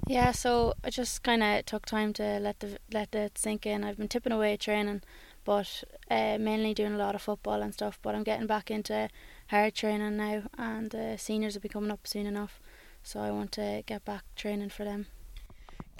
Yeah, 0.07 0.33
so 0.33 0.75
I 0.83 0.91
just 0.91 1.23
kind 1.23 1.43
of 1.43 1.67
took 1.67 1.85
time 1.85 2.13
to 2.15 2.39
let 2.41 2.61
the 2.61 2.79
let 2.93 3.15
it 3.15 3.37
sink 3.37 3.67
in. 3.67 3.85
I've 3.85 3.99
been 3.99 4.09
tipping 4.09 4.33
away 4.33 4.57
training, 4.57 5.03
but 5.45 5.85
uh, 6.11 6.39
mainly 6.41 6.73
doing 6.73 6.95
a 6.95 6.99
lot 6.99 7.15
of 7.15 7.21
football 7.23 7.61
and 7.61 7.75
stuff. 7.75 7.99
But 8.01 8.15
I'm 8.15 8.23
getting 8.23 8.47
back 8.47 8.71
into 8.71 9.11
hard 9.49 9.75
training 9.75 10.17
now, 10.17 10.45
and 10.57 10.95
uh, 10.95 11.17
seniors 11.19 11.55
will 11.55 11.61
be 11.61 11.69
coming 11.69 11.91
up 11.91 12.07
soon 12.07 12.27
enough. 12.27 12.61
So 13.03 13.21
I 13.21 13.31
want 13.31 13.53
to 13.53 13.83
get 13.87 14.05
back 14.05 14.25
training 14.37 14.71
for 14.71 14.85
them. 14.85 15.07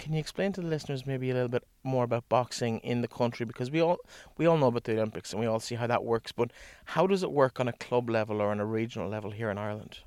Can 0.01 0.13
you 0.13 0.19
explain 0.19 0.51
to 0.53 0.61
the 0.61 0.67
listeners 0.67 1.05
maybe 1.05 1.29
a 1.29 1.35
little 1.35 1.47
bit 1.47 1.63
more 1.83 2.03
about 2.03 2.27
boxing 2.27 2.79
in 2.79 3.01
the 3.01 3.07
country 3.07 3.45
because 3.45 3.69
we 3.69 3.79
all 3.79 3.99
we 4.35 4.47
all 4.47 4.57
know 4.57 4.65
about 4.65 4.85
the 4.85 4.93
Olympics 4.93 5.31
and 5.31 5.39
we 5.39 5.45
all 5.45 5.59
see 5.59 5.75
how 5.75 5.85
that 5.85 6.03
works, 6.03 6.31
but 6.31 6.49
how 6.85 7.05
does 7.05 7.21
it 7.21 7.31
work 7.31 7.59
on 7.59 7.67
a 7.67 7.73
club 7.73 8.09
level 8.09 8.41
or 8.41 8.49
on 8.49 8.59
a 8.59 8.65
regional 8.65 9.07
level 9.07 9.29
here 9.29 9.51
in 9.51 9.59
Ireland? 9.59 9.99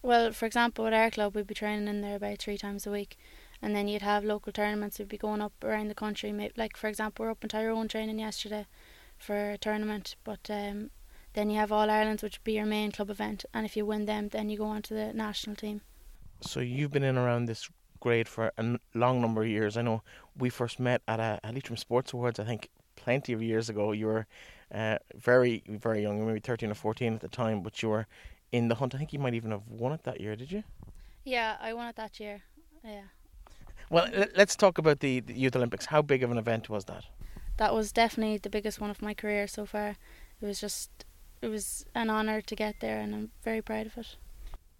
Well, 0.00 0.30
for 0.30 0.46
example, 0.46 0.86
at 0.86 0.92
our 0.92 1.10
club, 1.10 1.34
we'd 1.34 1.48
be 1.48 1.54
training 1.54 1.88
in 1.88 2.02
there 2.02 2.14
about 2.14 2.38
three 2.38 2.56
times 2.56 2.86
a 2.86 2.92
week, 2.92 3.18
and 3.60 3.74
then 3.74 3.88
you'd 3.88 4.02
have 4.02 4.22
local 4.22 4.52
tournaments. 4.52 5.00
We'd 5.00 5.08
be 5.08 5.18
going 5.18 5.42
up 5.42 5.64
around 5.64 5.88
the 5.88 5.96
country. 5.96 6.32
Like 6.56 6.76
for 6.76 6.86
example, 6.86 7.24
we're 7.24 7.32
up 7.32 7.42
in 7.42 7.48
Tyrone 7.48 7.88
training 7.88 8.20
yesterday 8.20 8.64
for 9.18 9.50
a 9.50 9.58
tournament, 9.58 10.14
but 10.22 10.48
um, 10.48 10.90
then 11.32 11.50
you 11.50 11.56
have 11.56 11.72
All 11.72 11.90
Ireland, 11.90 12.22
which 12.22 12.38
would 12.38 12.44
be 12.44 12.52
your 12.52 12.64
main 12.64 12.92
club 12.92 13.10
event, 13.10 13.44
and 13.52 13.66
if 13.66 13.76
you 13.76 13.84
win 13.84 14.06
them, 14.06 14.28
then 14.28 14.50
you 14.50 14.58
go 14.58 14.66
on 14.66 14.82
to 14.82 14.94
the 14.94 15.12
national 15.12 15.56
team. 15.56 15.80
So 16.42 16.60
you've 16.60 16.92
been 16.92 17.02
in 17.02 17.18
around 17.18 17.46
this 17.46 17.68
grade 18.04 18.28
for 18.28 18.44
a 18.62 18.64
long 18.94 19.16
number 19.24 19.40
of 19.44 19.48
years. 19.48 19.76
I 19.76 19.82
know 19.82 20.02
we 20.42 20.50
first 20.50 20.76
met 20.78 21.00
at 21.12 21.20
a, 21.20 21.40
a 21.42 21.50
Leitrim 21.52 21.78
Sports 21.86 22.12
Awards. 22.14 22.38
I 22.38 22.44
think 22.50 22.68
plenty 23.04 23.32
of 23.36 23.40
years 23.42 23.68
ago. 23.72 23.92
You 24.00 24.06
were 24.12 24.26
uh, 24.80 24.98
very, 25.30 25.62
very 25.86 26.00
young, 26.02 26.16
maybe 26.26 26.40
thirteen 26.40 26.70
or 26.70 26.78
fourteen 26.86 27.14
at 27.14 27.20
the 27.20 27.28
time, 27.28 27.62
but 27.62 27.74
you 27.82 27.88
were 27.94 28.06
in 28.52 28.68
the 28.68 28.76
hunt. 28.76 28.94
I 28.94 28.98
think 28.98 29.12
you 29.12 29.22
might 29.24 29.34
even 29.40 29.50
have 29.50 29.66
won 29.82 29.92
it 29.92 30.02
that 30.04 30.20
year, 30.20 30.36
did 30.36 30.50
you? 30.52 30.62
Yeah, 31.24 31.56
I 31.68 31.72
won 31.78 31.88
it 31.88 31.96
that 31.96 32.20
year. 32.20 32.42
Yeah. 32.84 33.08
Well, 33.90 34.06
let's 34.40 34.56
talk 34.56 34.78
about 34.78 34.98
the, 35.00 35.20
the 35.20 35.34
Youth 35.42 35.56
Olympics. 35.56 35.86
How 35.86 36.02
big 36.02 36.22
of 36.22 36.30
an 36.30 36.38
event 36.38 36.68
was 36.68 36.84
that? 36.84 37.04
That 37.56 37.72
was 37.74 37.92
definitely 37.92 38.38
the 38.38 38.50
biggest 38.50 38.80
one 38.80 38.90
of 38.90 39.00
my 39.02 39.14
career 39.14 39.46
so 39.46 39.66
far. 39.66 39.88
It 40.40 40.46
was 40.46 40.60
just, 40.60 40.90
it 41.40 41.48
was 41.48 41.84
an 41.94 42.10
honour 42.10 42.40
to 42.40 42.54
get 42.56 42.74
there, 42.80 42.98
and 43.02 43.14
I'm 43.14 43.30
very 43.42 43.62
proud 43.62 43.86
of 43.86 43.96
it. 43.98 44.16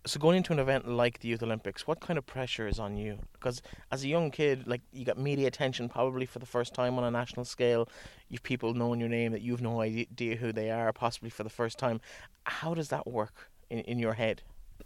So 0.06 0.20
going 0.20 0.36
into 0.36 0.52
an 0.52 0.58
event 0.58 0.86
like 0.86 1.20
the 1.20 1.28
Youth 1.28 1.42
Olympics, 1.42 1.86
what 1.86 2.00
kind 2.00 2.18
of 2.18 2.26
pressure 2.26 2.68
is 2.68 2.78
on 2.78 2.96
you? 2.98 3.18
Because 3.32 3.62
as 3.90 4.04
a 4.04 4.08
young 4.08 4.30
kid, 4.30 4.66
like 4.66 4.82
you 4.92 5.04
got 5.06 5.16
media 5.16 5.46
attention 5.46 5.88
probably 5.88 6.26
for 6.26 6.40
the 6.40 6.46
first 6.46 6.74
time 6.74 6.98
on 6.98 7.04
a 7.04 7.10
national 7.10 7.46
scale. 7.46 7.88
You've 8.28 8.42
people 8.42 8.74
knowing 8.74 9.00
your 9.00 9.08
name 9.08 9.32
that 9.32 9.40
you've 9.40 9.62
no 9.62 9.80
idea 9.80 10.36
who 10.36 10.52
they 10.52 10.70
are, 10.70 10.92
possibly 10.92 11.30
for 11.30 11.42
the 11.42 11.48
first 11.50 11.78
time. 11.78 12.02
How 12.44 12.74
does 12.74 12.88
that 12.88 13.06
work? 13.06 13.50
in, 13.70 13.80
in 13.80 13.98
your 13.98 14.14
head? 14.14 14.42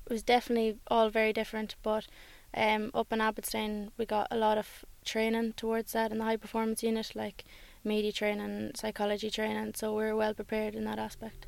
It 0.06 0.12
was 0.12 0.22
definitely 0.22 0.78
all 0.88 1.10
very 1.10 1.32
different, 1.32 1.76
but 1.82 2.06
um, 2.54 2.90
up 2.94 3.12
in 3.12 3.18
Abbottstown 3.18 3.90
we 3.96 4.06
got 4.06 4.28
a 4.30 4.36
lot 4.36 4.58
of 4.58 4.84
training 5.04 5.54
towards 5.54 5.92
that 5.92 6.12
in 6.12 6.18
the 6.18 6.24
high 6.24 6.36
performance 6.36 6.82
unit, 6.82 7.12
like 7.14 7.44
media 7.84 8.12
training, 8.12 8.72
psychology 8.74 9.30
training, 9.30 9.72
so 9.74 9.94
we 9.94 10.04
are 10.04 10.16
well 10.16 10.34
prepared 10.34 10.74
in 10.74 10.84
that 10.84 10.98
aspect. 10.98 11.46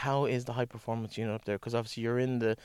How 0.00 0.24
is 0.24 0.44
the 0.46 0.54
high 0.54 0.64
performance 0.64 1.18
unit 1.18 1.34
up 1.34 1.44
there? 1.44 1.58
Because 1.58 1.74
obviously 1.74 2.02
you're 2.02 2.18
in 2.18 2.38
the 2.38 2.56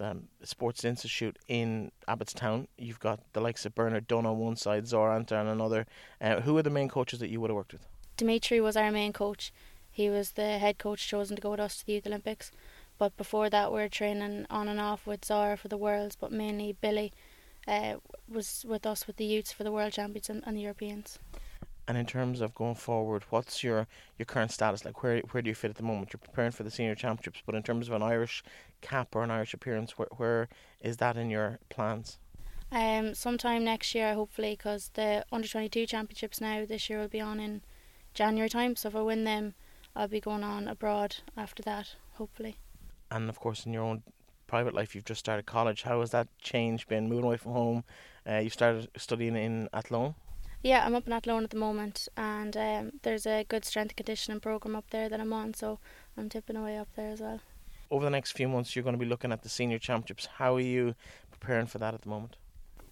um, 0.00 0.24
Sports 0.42 0.84
Institute 0.84 1.38
in 1.46 1.92
Abbottstown. 2.08 2.66
You've 2.76 2.98
got 2.98 3.20
the 3.32 3.40
likes 3.40 3.64
of 3.64 3.74
Bernard 3.76 4.08
Dunne 4.08 4.26
on 4.26 4.38
one 4.38 4.56
side, 4.56 4.84
Zaur 4.84 5.10
Antia 5.16 5.38
on 5.38 5.46
another. 5.46 5.86
Uh, 6.20 6.40
who 6.40 6.56
are 6.58 6.62
the 6.62 6.70
main 6.70 6.88
coaches 6.88 7.20
that 7.20 7.30
you 7.30 7.40
would 7.40 7.50
have 7.50 7.56
worked 7.56 7.72
with? 7.72 7.86
Dimitri 8.16 8.60
was 8.60 8.76
our 8.76 8.90
main 8.90 9.12
coach. 9.12 9.52
He 9.92 10.10
was 10.10 10.32
the 10.32 10.58
head 10.58 10.78
coach 10.78 11.06
chosen 11.06 11.36
to 11.36 11.42
go 11.42 11.50
with 11.52 11.60
us 11.60 11.78
to 11.78 11.86
the 11.86 11.92
Youth 11.92 12.06
Olympics. 12.06 12.50
But 12.98 13.16
before 13.16 13.48
that, 13.50 13.72
we 13.72 13.80
were 13.80 13.88
training 13.88 14.46
on 14.50 14.68
and 14.68 14.80
off 14.80 15.06
with 15.06 15.20
Zaur 15.22 15.56
for 15.56 15.68
the 15.68 15.76
Worlds, 15.76 16.16
but 16.16 16.32
mainly 16.32 16.76
Billy 16.80 17.12
uh, 17.68 17.94
was 18.28 18.64
with 18.68 18.84
us 18.84 19.06
with 19.06 19.16
the 19.16 19.24
youths 19.24 19.52
for 19.52 19.64
the 19.64 19.72
World 19.72 19.92
Champions 19.92 20.28
and, 20.28 20.42
and, 20.46 20.56
the 20.56 20.62
Europeans. 20.62 21.18
And 21.90 21.98
in 21.98 22.06
terms 22.06 22.40
of 22.40 22.54
going 22.54 22.76
forward, 22.76 23.24
what's 23.30 23.64
your, 23.64 23.88
your 24.16 24.24
current 24.24 24.52
status? 24.52 24.84
Like, 24.84 25.02
where 25.02 25.18
where 25.32 25.42
do 25.42 25.48
you 25.48 25.56
fit 25.56 25.70
at 25.70 25.76
the 25.76 25.82
moment? 25.82 26.12
You're 26.12 26.20
preparing 26.20 26.52
for 26.52 26.62
the 26.62 26.70
senior 26.70 26.94
championships, 26.94 27.42
but 27.44 27.56
in 27.56 27.64
terms 27.64 27.88
of 27.88 27.94
an 27.94 28.02
Irish 28.02 28.44
cap 28.80 29.16
or 29.16 29.24
an 29.24 29.30
Irish 29.32 29.54
appearance, 29.54 29.98
where 29.98 30.06
where 30.16 30.48
is 30.80 30.98
that 30.98 31.16
in 31.16 31.30
your 31.30 31.58
plans? 31.68 32.20
Um, 32.70 33.12
sometime 33.16 33.64
next 33.64 33.92
year, 33.92 34.14
hopefully, 34.14 34.52
because 34.52 34.92
the 34.94 35.24
under 35.32 35.48
twenty 35.48 35.68
two 35.68 35.84
championships 35.84 36.40
now 36.40 36.64
this 36.64 36.88
year 36.88 37.00
will 37.00 37.08
be 37.08 37.20
on 37.20 37.40
in 37.40 37.60
January 38.14 38.48
time. 38.48 38.76
So 38.76 38.88
if 38.90 38.94
I 38.94 39.02
win 39.02 39.24
them, 39.24 39.54
I'll 39.96 40.06
be 40.06 40.20
going 40.20 40.44
on 40.44 40.68
abroad 40.68 41.16
after 41.36 41.64
that, 41.64 41.96
hopefully 42.12 42.54
and 43.10 43.28
of 43.28 43.40
course 43.40 43.66
in 43.66 43.72
your 43.72 43.82
own 43.82 44.04
private 44.46 44.74
life 44.74 44.94
you've 44.94 45.04
just 45.04 45.20
started 45.20 45.46
college 45.46 45.82
how 45.82 46.00
has 46.00 46.10
that 46.10 46.28
change 46.38 46.86
been 46.88 47.08
moving 47.08 47.24
away 47.24 47.36
from 47.36 47.52
home 47.52 47.84
uh, 48.28 48.38
you 48.38 48.50
started 48.50 48.88
studying 48.96 49.36
in 49.36 49.68
Athlone 49.72 50.14
yeah 50.62 50.84
I'm 50.84 50.94
up 50.94 51.06
in 51.06 51.12
Athlone 51.12 51.44
at 51.44 51.50
the 51.50 51.56
moment 51.56 52.08
and 52.16 52.56
um, 52.56 52.92
there's 53.02 53.26
a 53.26 53.44
good 53.48 53.64
strength 53.64 53.96
conditioning 53.96 54.40
program 54.40 54.76
up 54.76 54.90
there 54.90 55.08
that 55.08 55.20
I'm 55.20 55.32
on 55.32 55.54
so 55.54 55.78
I'm 56.16 56.28
tipping 56.28 56.56
away 56.56 56.76
up 56.76 56.88
there 56.96 57.10
as 57.10 57.20
well 57.20 57.40
over 57.90 58.04
the 58.04 58.10
next 58.10 58.32
few 58.32 58.48
months 58.48 58.74
you're 58.74 58.82
going 58.82 58.94
to 58.94 59.04
be 59.04 59.06
looking 59.06 59.32
at 59.32 59.42
the 59.42 59.48
senior 59.48 59.78
championships 59.78 60.26
how 60.36 60.56
are 60.56 60.60
you 60.60 60.94
preparing 61.30 61.66
for 61.66 61.78
that 61.78 61.94
at 61.94 62.02
the 62.02 62.08
moment 62.08 62.36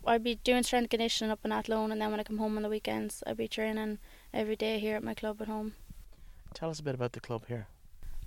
I'd 0.06 0.24
be 0.24 0.36
doing 0.36 0.62
strength 0.62 0.90
conditioning 0.90 1.30
up 1.30 1.40
in 1.44 1.52
Athlone 1.52 1.92
and 1.92 2.00
then 2.00 2.10
when 2.10 2.20
I 2.20 2.24
come 2.24 2.38
home 2.38 2.56
on 2.56 2.62
the 2.62 2.68
weekends 2.68 3.22
I'd 3.26 3.36
be 3.36 3.48
training 3.48 3.98
every 4.32 4.56
day 4.56 4.78
here 4.78 4.96
at 4.96 5.04
my 5.04 5.14
club 5.14 5.42
at 5.42 5.48
home 5.48 5.74
tell 6.54 6.70
us 6.70 6.80
a 6.80 6.82
bit 6.82 6.94
about 6.94 7.12
the 7.12 7.20
club 7.20 7.44
here 7.48 7.66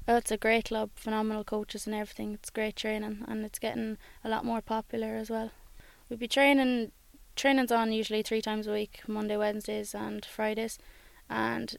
Oh, 0.08 0.18
it's 0.18 0.32
a 0.32 0.38
great 0.38 0.66
club, 0.66 0.90
phenomenal 0.96 1.44
coaches 1.44 1.86
and 1.86 1.94
everything. 1.94 2.34
It's 2.34 2.50
great 2.50 2.76
training, 2.76 3.24
and 3.28 3.46
it's 3.46 3.60
getting 3.60 3.98
a 4.24 4.30
lot 4.30 4.44
more 4.44 4.60
popular 4.60 5.16
as 5.16 5.30
well. 5.30 5.52
We'd 6.10 6.18
be 6.18 6.28
training. 6.28 6.92
Training's 7.42 7.72
on 7.72 7.92
usually 7.92 8.22
three 8.22 8.40
times 8.40 8.68
a 8.68 8.72
week: 8.72 9.02
Monday, 9.08 9.36
Wednesdays, 9.36 9.96
and 9.96 10.24
Fridays. 10.24 10.78
And 11.28 11.76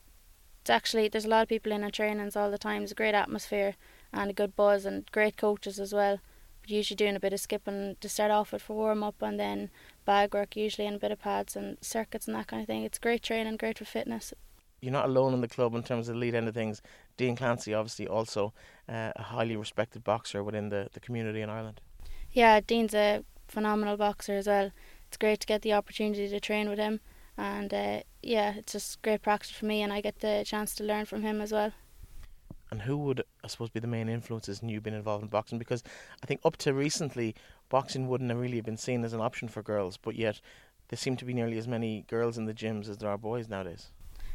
it's 0.61 0.71
actually 0.71 1.07
there's 1.07 1.25
a 1.25 1.29
lot 1.29 1.43
of 1.43 1.49
people 1.49 1.71
in 1.71 1.85
our 1.85 1.91
trainings 1.91 2.35
all 2.35 2.51
the 2.51 2.59
time. 2.59 2.83
It's 2.83 2.91
a 2.91 2.97
great 2.97 3.15
atmosphere 3.15 3.77
and 4.13 4.29
a 4.29 4.35
good 4.35 4.57
buzz 4.57 4.85
and 4.85 5.09
great 5.13 5.37
coaches 5.37 5.79
as 5.79 5.93
well. 5.93 6.19
usually 6.67 6.97
doing 6.97 7.15
a 7.15 7.21
bit 7.21 7.33
of 7.33 7.39
skipping 7.39 7.97
to 8.01 8.09
start 8.09 8.33
off 8.33 8.51
with 8.51 8.63
for 8.63 8.75
warm 8.75 9.05
up, 9.05 9.23
and 9.23 9.39
then 9.39 9.71
bag 10.05 10.35
work 10.35 10.57
usually 10.57 10.85
and 10.85 10.97
a 10.97 10.99
bit 10.99 11.13
of 11.13 11.21
pads 11.21 11.55
and 11.55 11.77
circuits 11.81 12.27
and 12.27 12.35
that 12.35 12.49
kind 12.49 12.63
of 12.63 12.67
thing. 12.67 12.83
It's 12.83 12.99
great 12.99 13.23
training, 13.23 13.57
great 13.57 13.79
for 13.79 13.85
fitness. 13.85 14.35
You're 14.81 14.91
not 14.91 15.05
alone 15.05 15.33
in 15.33 15.43
the 15.43 15.47
club 15.47 15.77
in 15.77 15.85
terms 15.85 16.09
of 16.09 16.17
the 16.17 16.21
lead 16.21 16.35
end 16.35 16.49
of 16.49 16.55
things. 16.55 16.83
Dean 17.17 17.37
Clancy, 17.37 17.73
obviously, 17.73 18.09
also 18.09 18.53
uh, 18.89 19.13
a 19.15 19.23
highly 19.23 19.55
respected 19.55 20.03
boxer 20.03 20.43
within 20.43 20.71
the, 20.71 20.89
the 20.93 20.99
community 20.99 21.41
in 21.41 21.51
Ireland. 21.51 21.81
Yeah, 22.33 22.59
Dean's 22.59 22.95
a 22.95 23.23
phenomenal 23.47 23.97
boxer 23.97 24.33
as 24.33 24.49
well. 24.49 24.73
It's 25.13 25.19
great 25.19 25.41
to 25.41 25.47
get 25.47 25.61
the 25.61 25.75
opportunity 25.75 26.27
to 26.27 26.41
train 26.41 26.71
with 26.71 26.79
him, 26.79 26.99
and 27.37 27.75
uh, 27.75 28.01
yeah, 28.23 28.55
it's 28.57 28.73
just 28.73 29.03
great 29.03 29.21
practice 29.21 29.51
for 29.51 29.67
me, 29.67 29.83
and 29.83 29.93
I 29.93 30.01
get 30.01 30.21
the 30.21 30.43
chance 30.43 30.75
to 30.77 30.85
learn 30.85 31.05
from 31.05 31.21
him 31.21 31.43
as 31.43 31.53
well. 31.53 31.73
And 32.71 32.81
who 32.81 32.97
would, 32.97 33.23
I 33.45 33.49
suppose, 33.49 33.69
be 33.69 33.79
the 33.79 33.87
main 33.87 34.09
influences 34.09 34.63
in 34.63 34.71
you 34.71 34.81
being 34.81 34.97
involved 34.97 35.23
in 35.23 35.29
boxing? 35.29 35.59
Because 35.59 35.85
I 36.23 36.27
think 36.27 36.41
up 36.47 36.57
to 36.57 36.73
recently, 36.73 37.35
boxing 37.69 38.09
wouldn't 38.09 38.31
have 38.31 38.41
really 38.41 38.63
been 38.63 38.79
seen 38.79 39.05
as 39.05 39.13
an 39.13 39.21
option 39.21 39.49
for 39.49 39.63
girls, 39.63 39.99
but 39.99 40.17
yet 40.17 40.41
there 40.89 40.97
seem 40.97 41.17
to 41.17 41.27
be 41.27 41.35
nearly 41.35 41.59
as 41.59 41.69
many 41.69 42.07
girls 42.09 42.39
in 42.39 42.47
the 42.47 42.55
gyms 42.55 42.89
as 42.89 42.97
there 42.97 43.11
are 43.11 43.19
boys 43.19 43.51
nowadays. 43.51 43.91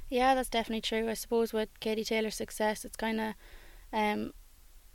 Yeah, 0.09 0.35
that's 0.35 0.47
definitely 0.47 0.81
true. 0.81 1.09
I 1.09 1.15
suppose 1.15 1.53
with 1.53 1.79
Katie 1.79 2.03
Taylor's 2.03 2.35
success, 2.35 2.85
it's 2.85 2.95
kind 2.95 3.19
of 3.19 3.33
um, 3.91 4.31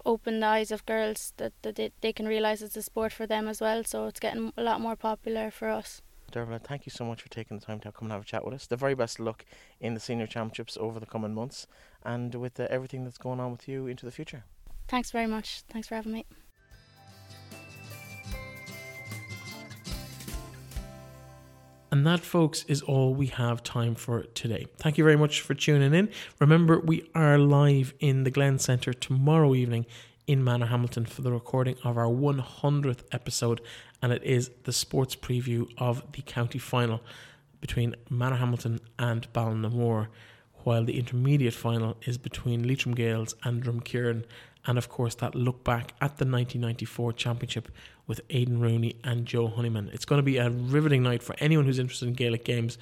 opened 0.05 0.43
the 0.43 0.47
eyes 0.47 0.71
of 0.71 0.85
girls 0.87 1.33
that, 1.37 1.53
that 1.63 1.77
they, 1.77 1.93
they 2.01 2.13
can 2.13 2.27
realise 2.27 2.63
it's 2.63 2.77
a 2.77 2.83
sport 2.83 3.13
for 3.13 3.27
them 3.27 3.49
as 3.49 3.61
well. 3.61 3.85
So 3.85 4.07
it's 4.07 4.21
getting 4.21 4.53
a 4.57 4.63
lot 4.63 4.81
more 4.81 4.97
popular 4.97 5.51
for 5.51 5.69
us. 5.69 6.03
Dervla, 6.33 6.63
thank 6.63 6.87
you 6.87 6.91
so 6.91 7.05
much 7.05 7.21
for 7.23 7.29
taking 7.29 7.59
the 7.59 7.65
time 7.65 7.79
to 7.81 7.93
come 7.93 8.07
and 8.07 8.13
have 8.13 8.23
a 8.23 8.25
chat 8.25 8.45
with 8.45 8.55
us. 8.55 8.67
The 8.67 8.77
very 8.77 8.95
best 8.95 9.21
luck 9.21 9.45
in 9.81 9.95
the 9.95 10.01
senior 10.01 10.27
championships 10.27 10.79
over 10.81 10.99
the 10.99 11.07
coming 11.07 11.35
months 11.35 11.67
and 12.05 12.35
with 12.35 12.59
uh, 12.59 12.67
everything 12.71 13.05
that's 13.05 13.19
going 13.19 13.39
on 13.39 13.53
with 13.53 13.69
you 13.69 13.87
into 13.87 14.07
the 14.07 14.13
future. 14.13 14.45
Thanks 14.89 15.11
very 15.11 15.27
much. 15.27 15.63
Thanks 15.69 15.89
for 15.89 15.95
having 15.95 16.13
me. 16.13 16.27
And 21.93 22.07
that, 22.07 22.21
folks, 22.21 22.65
is 22.69 22.81
all 22.81 23.13
we 23.13 23.27
have 23.27 23.63
time 23.63 23.95
for 23.95 24.23
today. 24.23 24.67
Thank 24.79 24.97
you 24.97 25.05
very 25.05 25.19
much 25.19 25.43
for 25.43 25.53
tuning 25.53 25.93
in. 25.93 26.09
Remember, 26.41 26.81
we 26.81 27.07
are 27.15 27.37
live 27.37 27.93
in 28.01 28.25
the 28.25 28.31
Glens 28.31 28.65
Centre 28.65 28.95
tomorrow 28.95 29.55
evening 29.55 29.85
in 30.27 30.43
Manorhamilton 30.43 31.07
for 31.07 31.21
the 31.21 31.31
recording 31.31 31.77
of 31.85 31.99
our 31.99 32.07
100th 32.07 33.03
episode, 33.13 33.61
and 34.01 34.11
it 34.11 34.25
is 34.25 34.51
the 34.65 34.73
sports 34.73 35.15
preview 35.15 35.69
of 35.77 36.03
the 36.13 36.23
county 36.23 36.59
final 36.59 37.03
between 37.61 37.95
Manorhamilton 38.11 38.81
and 38.99 39.31
Ballinamore, 39.35 40.09
while 40.65 40.87
the 40.87 40.99
intermediate 40.99 41.53
final 41.53 41.99
is 42.07 42.17
between 42.17 42.67
Leitrim 42.67 42.95
Gaels 42.95 43.35
and 43.45 43.63
Drumkeerin 43.63 44.25
and 44.67 44.79
of 44.79 44.89
course 44.89 45.15
that 45.17 45.35
look 45.35 45.65
back 45.65 45.93
at 46.01 46.19
the 46.19 46.25
1994 46.25 47.13
championship 47.15 47.71
with 48.13 48.21
Aidan 48.29 48.61
Rooney 48.61 48.97
and 49.05 49.25
Joe 49.25 49.47
Honeyman. 49.47 49.89
It's 49.91 50.05
going 50.05 50.19
to 50.19 50.23
be 50.23 50.37
a 50.37 50.51
riveting 50.51 51.03
night 51.03 51.23
for 51.23 51.35
anyone 51.39 51.65
who's 51.65 51.79
interested 51.79 52.09
in 52.09 52.13
Gaelic 52.13 52.45
games 52.45 52.77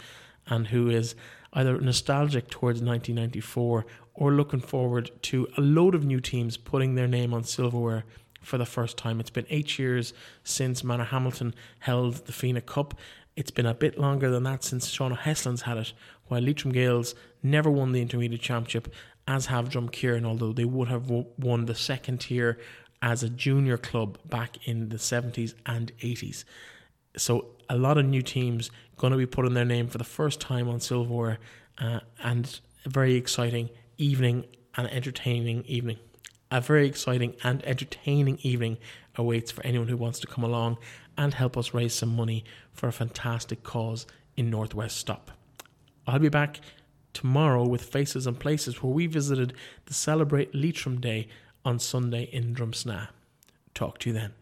and 0.48 0.66
who 0.66 0.90
is 0.90 1.14
either 1.52 1.80
nostalgic 1.80 2.50
towards 2.50 2.82
1994 2.82 3.86
or 4.14 4.32
looking 4.32 4.58
forward 4.58 5.12
to 5.22 5.46
a 5.56 5.60
load 5.60 5.94
of 5.94 6.04
new 6.04 6.18
teams 6.18 6.56
putting 6.56 6.96
their 6.96 7.06
name 7.06 7.32
on 7.32 7.44
silverware 7.44 8.04
for 8.42 8.58
the 8.58 8.66
first 8.66 8.96
time. 8.96 9.20
It's 9.20 9.30
been 9.30 9.46
eight 9.50 9.78
years 9.78 10.12
since 10.42 10.82
Manorhamilton 10.82 11.54
held 11.78 12.26
the 12.26 12.32
Fenagh 12.32 12.66
Cup. 12.66 12.94
It's 13.36 13.52
been 13.52 13.66
a 13.66 13.72
bit 13.72 14.00
longer 14.00 14.32
than 14.32 14.42
that 14.42 14.64
since 14.64 14.88
Sean 14.88 15.12
O'Heslin's 15.12 15.62
had 15.62 15.78
it, 15.78 15.92
while 16.26 16.42
Leitrim 16.42 16.74
Gaels 16.74 17.14
never 17.40 17.70
won 17.70 17.92
the 17.92 18.02
Intermediate 18.02 18.42
Championship 18.42 18.92
as 19.28 19.46
have 19.46 19.68
Drumkeerin, 19.68 20.24
although 20.24 20.52
they 20.52 20.64
would 20.64 20.88
have 20.88 21.08
won 21.08 21.66
the 21.66 21.74
second 21.76 22.18
tier 22.18 22.58
as 23.02 23.22
a 23.22 23.30
junior 23.30 23.76
club 23.76 24.18
back 24.28 24.66
in 24.66 24.90
the 24.90 24.96
70s 24.96 25.54
and 25.66 25.92
80s. 25.98 26.44
So 27.16 27.46
a 27.68 27.76
lot 27.76 27.98
of 27.98 28.04
new 28.04 28.22
teams 28.22 28.70
going 28.96 29.12
to 29.12 29.16
be 29.16 29.26
putting 29.26 29.54
their 29.54 29.64
name 29.64 29.88
for 29.88 29.98
the 29.98 30.04
first 30.04 30.40
time 30.40 30.68
on 30.68 30.80
silverware, 30.80 31.38
uh, 31.78 32.00
and 32.22 32.60
a 32.84 32.88
very 32.88 33.14
exciting 33.14 33.70
evening 33.96 34.44
and 34.76 34.88
entertaining 34.88 35.64
evening. 35.64 35.98
A 36.50 36.60
very 36.60 36.86
exciting 36.86 37.34
and 37.42 37.64
entertaining 37.64 38.38
evening 38.42 38.78
awaits 39.16 39.50
for 39.50 39.64
anyone 39.64 39.88
who 39.88 39.96
wants 39.96 40.18
to 40.20 40.26
come 40.26 40.44
along 40.44 40.78
and 41.16 41.34
help 41.34 41.56
us 41.56 41.74
raise 41.74 41.94
some 41.94 42.14
money 42.14 42.44
for 42.72 42.88
a 42.88 42.92
fantastic 42.92 43.62
cause 43.62 44.06
in 44.36 44.50
Northwest 44.50 44.96
Stop. 44.96 45.30
I'll 46.06 46.18
be 46.18 46.28
back 46.28 46.60
tomorrow 47.12 47.66
with 47.66 47.82
Faces 47.82 48.26
and 48.26 48.38
Places, 48.38 48.82
where 48.82 48.92
we 48.92 49.06
visited 49.06 49.54
the 49.86 49.94
Celebrate 49.94 50.54
Leitrim 50.54 51.00
Day 51.00 51.28
on 51.64 51.78
Sunday 51.78 52.24
in 52.24 52.54
Drumsna. 52.54 53.08
Talk 53.74 53.98
to 54.00 54.10
you 54.10 54.14
then. 54.14 54.39